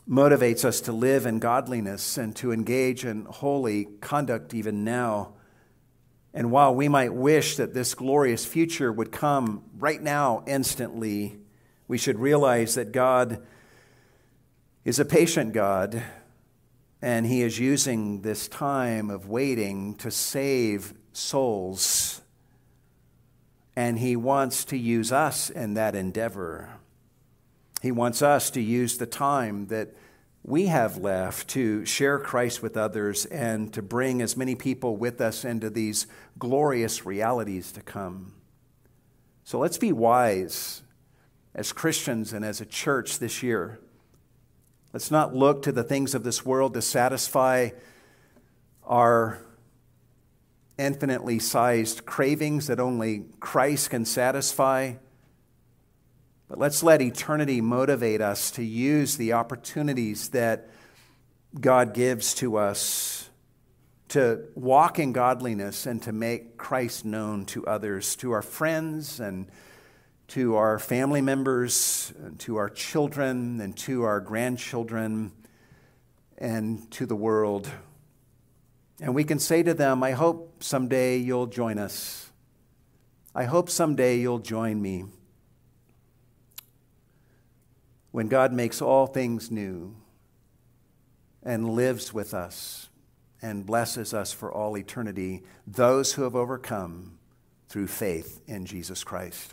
motivates 0.08 0.64
us 0.64 0.80
to 0.82 0.92
live 0.92 1.26
in 1.26 1.38
godliness 1.38 2.18
and 2.18 2.34
to 2.36 2.52
engage 2.52 3.04
in 3.04 3.24
holy 3.24 3.86
conduct 4.00 4.52
even 4.52 4.84
now. 4.84 5.32
And 6.34 6.50
while 6.50 6.74
we 6.74 6.88
might 6.88 7.12
wish 7.12 7.56
that 7.56 7.74
this 7.74 7.94
glorious 7.94 8.44
future 8.44 8.92
would 8.92 9.12
come 9.12 9.64
right 9.78 10.02
now, 10.02 10.44
instantly, 10.46 11.38
we 11.92 11.98
should 11.98 12.18
realize 12.18 12.76
that 12.76 12.90
God 12.90 13.42
is 14.82 14.98
a 14.98 15.04
patient 15.04 15.52
God, 15.52 16.02
and 17.02 17.26
He 17.26 17.42
is 17.42 17.58
using 17.58 18.22
this 18.22 18.48
time 18.48 19.10
of 19.10 19.28
waiting 19.28 19.94
to 19.96 20.10
save 20.10 20.94
souls. 21.12 22.22
And 23.76 23.98
He 23.98 24.16
wants 24.16 24.64
to 24.64 24.78
use 24.78 25.12
us 25.12 25.50
in 25.50 25.74
that 25.74 25.94
endeavor. 25.94 26.70
He 27.82 27.92
wants 27.92 28.22
us 28.22 28.48
to 28.52 28.62
use 28.62 28.96
the 28.96 29.04
time 29.04 29.66
that 29.66 29.94
we 30.42 30.68
have 30.68 30.96
left 30.96 31.48
to 31.48 31.84
share 31.84 32.18
Christ 32.18 32.62
with 32.62 32.74
others 32.74 33.26
and 33.26 33.70
to 33.74 33.82
bring 33.82 34.22
as 34.22 34.34
many 34.34 34.54
people 34.54 34.96
with 34.96 35.20
us 35.20 35.44
into 35.44 35.68
these 35.68 36.06
glorious 36.38 37.04
realities 37.04 37.70
to 37.72 37.82
come. 37.82 38.32
So 39.44 39.58
let's 39.58 39.76
be 39.76 39.92
wise 39.92 40.82
as 41.54 41.72
Christians 41.72 42.32
and 42.32 42.44
as 42.44 42.60
a 42.60 42.66
church 42.66 43.18
this 43.18 43.42
year. 43.42 43.78
Let's 44.92 45.10
not 45.10 45.34
look 45.34 45.62
to 45.62 45.72
the 45.72 45.84
things 45.84 46.14
of 46.14 46.24
this 46.24 46.44
world 46.44 46.74
to 46.74 46.82
satisfy 46.82 47.70
our 48.84 49.38
infinitely 50.78 51.38
sized 51.38 52.04
cravings 52.04 52.66
that 52.66 52.80
only 52.80 53.24
Christ 53.40 53.90
can 53.90 54.04
satisfy. 54.04 54.94
But 56.48 56.58
let's 56.58 56.82
let 56.82 57.00
eternity 57.00 57.60
motivate 57.60 58.20
us 58.20 58.50
to 58.52 58.62
use 58.62 59.16
the 59.16 59.32
opportunities 59.32 60.30
that 60.30 60.68
God 61.58 61.94
gives 61.94 62.34
to 62.34 62.56
us 62.56 63.30
to 64.12 64.44
walk 64.54 64.98
in 64.98 65.12
godliness 65.12 65.86
and 65.86 66.02
to 66.02 66.12
make 66.12 66.58
Christ 66.58 67.02
known 67.02 67.46
to 67.46 67.66
others, 67.66 68.14
to 68.16 68.32
our 68.32 68.42
friends 68.42 69.20
and 69.20 69.46
to 70.32 70.56
our 70.56 70.78
family 70.78 71.20
members, 71.20 72.10
to 72.38 72.56
our 72.56 72.70
children 72.70 73.60
and 73.60 73.76
to 73.76 74.04
our 74.04 74.18
grandchildren 74.18 75.30
and 76.38 76.90
to 76.90 77.04
the 77.04 77.14
world. 77.14 77.70
And 78.98 79.14
we 79.14 79.24
can 79.24 79.38
say 79.38 79.62
to 79.62 79.74
them, 79.74 80.02
I 80.02 80.12
hope 80.12 80.62
someday 80.62 81.18
you'll 81.18 81.48
join 81.48 81.78
us. 81.78 82.30
I 83.34 83.44
hope 83.44 83.68
someday 83.68 84.20
you'll 84.20 84.38
join 84.38 84.80
me 84.80 85.04
when 88.10 88.28
God 88.28 88.54
makes 88.54 88.80
all 88.80 89.06
things 89.06 89.50
new 89.50 89.94
and 91.42 91.68
lives 91.68 92.14
with 92.14 92.32
us 92.32 92.88
and 93.42 93.66
blesses 93.66 94.14
us 94.14 94.32
for 94.32 94.50
all 94.50 94.78
eternity, 94.78 95.42
those 95.66 96.14
who 96.14 96.22
have 96.22 96.34
overcome 96.34 97.18
through 97.68 97.88
faith 97.88 98.40
in 98.46 98.64
Jesus 98.64 99.04
Christ. 99.04 99.52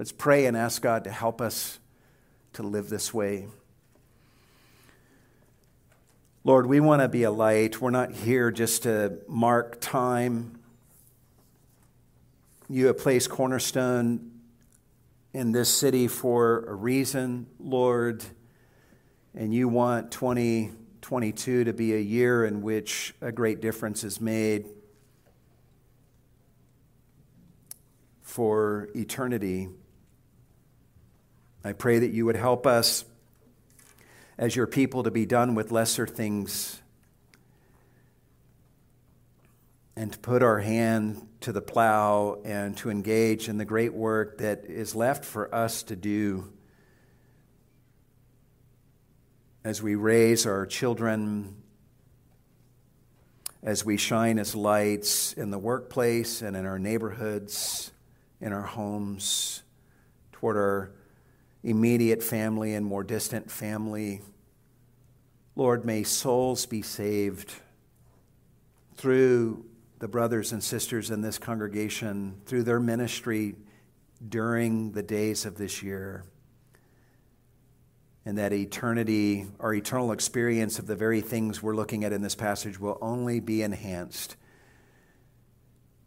Let's 0.00 0.12
pray 0.12 0.46
and 0.46 0.56
ask 0.56 0.80
God 0.80 1.04
to 1.04 1.10
help 1.10 1.42
us 1.42 1.78
to 2.54 2.62
live 2.62 2.88
this 2.88 3.12
way. 3.12 3.48
Lord, 6.42 6.64
we 6.64 6.80
want 6.80 7.02
to 7.02 7.08
be 7.08 7.24
a 7.24 7.30
light. 7.30 7.82
We're 7.82 7.90
not 7.90 8.10
here 8.10 8.50
just 8.50 8.84
to 8.84 9.18
mark 9.28 9.76
time. 9.78 10.58
You 12.70 12.86
have 12.86 12.96
placed 12.96 13.28
Cornerstone 13.28 14.30
in 15.34 15.52
this 15.52 15.68
city 15.68 16.08
for 16.08 16.64
a 16.64 16.72
reason, 16.72 17.46
Lord, 17.58 18.24
and 19.34 19.52
you 19.52 19.68
want 19.68 20.12
2022 20.12 21.64
to 21.64 21.72
be 21.74 21.92
a 21.92 22.00
year 22.00 22.46
in 22.46 22.62
which 22.62 23.14
a 23.20 23.30
great 23.30 23.60
difference 23.60 24.02
is 24.02 24.18
made 24.18 24.64
for 28.22 28.88
eternity. 28.94 29.68
I 31.62 31.72
pray 31.74 31.98
that 31.98 32.10
you 32.10 32.24
would 32.24 32.36
help 32.36 32.66
us 32.66 33.04
as 34.38 34.56
your 34.56 34.66
people 34.66 35.02
to 35.02 35.10
be 35.10 35.26
done 35.26 35.54
with 35.54 35.70
lesser 35.70 36.06
things 36.06 36.80
and 39.94 40.10
to 40.10 40.18
put 40.18 40.42
our 40.42 40.60
hand 40.60 41.28
to 41.40 41.52
the 41.52 41.60
plow 41.60 42.40
and 42.46 42.74
to 42.78 42.88
engage 42.88 43.50
in 43.50 43.58
the 43.58 43.66
great 43.66 43.92
work 43.92 44.38
that 44.38 44.64
is 44.64 44.94
left 44.94 45.22
for 45.22 45.54
us 45.54 45.82
to 45.82 45.96
do 45.96 46.50
as 49.62 49.82
we 49.82 49.96
raise 49.96 50.46
our 50.46 50.64
children, 50.64 51.54
as 53.62 53.84
we 53.84 53.98
shine 53.98 54.38
as 54.38 54.54
lights 54.54 55.34
in 55.34 55.50
the 55.50 55.58
workplace 55.58 56.40
and 56.40 56.56
in 56.56 56.64
our 56.64 56.78
neighborhoods, 56.78 57.92
in 58.40 58.54
our 58.54 58.62
homes, 58.62 59.62
toward 60.32 60.56
our 60.56 60.92
immediate 61.62 62.22
family 62.22 62.74
and 62.74 62.84
more 62.86 63.04
distant 63.04 63.50
family. 63.50 64.22
Lord, 65.56 65.84
may 65.84 66.02
souls 66.02 66.66
be 66.66 66.82
saved 66.82 67.52
through 68.96 69.64
the 69.98 70.08
brothers 70.08 70.52
and 70.52 70.62
sisters 70.62 71.10
in 71.10 71.20
this 71.20 71.38
congregation, 71.38 72.40
through 72.46 72.62
their 72.62 72.80
ministry 72.80 73.54
during 74.26 74.92
the 74.92 75.02
days 75.02 75.44
of 75.44 75.56
this 75.56 75.82
year. 75.82 76.24
And 78.24 78.38
that 78.38 78.52
eternity, 78.52 79.46
our 79.58 79.74
eternal 79.74 80.12
experience 80.12 80.78
of 80.78 80.86
the 80.86 80.96
very 80.96 81.20
things 81.20 81.62
we're 81.62 81.74
looking 81.74 82.04
at 82.04 82.12
in 82.12 82.22
this 82.22 82.34
passage, 82.34 82.78
will 82.78 82.98
only 83.00 83.40
be 83.40 83.62
enhanced. 83.62 84.36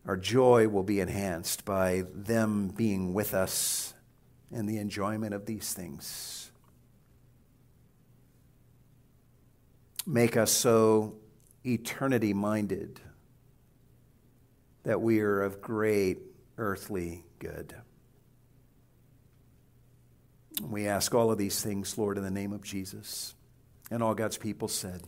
Our 0.05 0.17
joy 0.17 0.67
will 0.67 0.83
be 0.83 0.99
enhanced 0.99 1.65
by 1.65 2.05
them 2.13 2.69
being 2.69 3.13
with 3.13 3.33
us 3.33 3.92
and 4.51 4.67
the 4.67 4.77
enjoyment 4.77 5.33
of 5.33 5.45
these 5.45 5.73
things. 5.73 6.51
Make 10.05 10.35
us 10.35 10.51
so 10.51 11.15
eternity 11.65 12.33
minded 12.33 12.99
that 14.83 15.01
we 15.01 15.21
are 15.21 15.41
of 15.41 15.61
great 15.61 16.19
earthly 16.57 17.23
good. 17.39 17.73
We 20.61 20.87
ask 20.87 21.15
all 21.15 21.31
of 21.31 21.37
these 21.37 21.61
things, 21.61 21.97
Lord, 21.97 22.17
in 22.17 22.23
the 22.23 22.31
name 22.31 22.53
of 22.53 22.63
Jesus. 22.63 23.33
And 23.89 24.03
all 24.03 24.13
God's 24.13 24.37
people 24.37 24.67
said, 24.67 25.03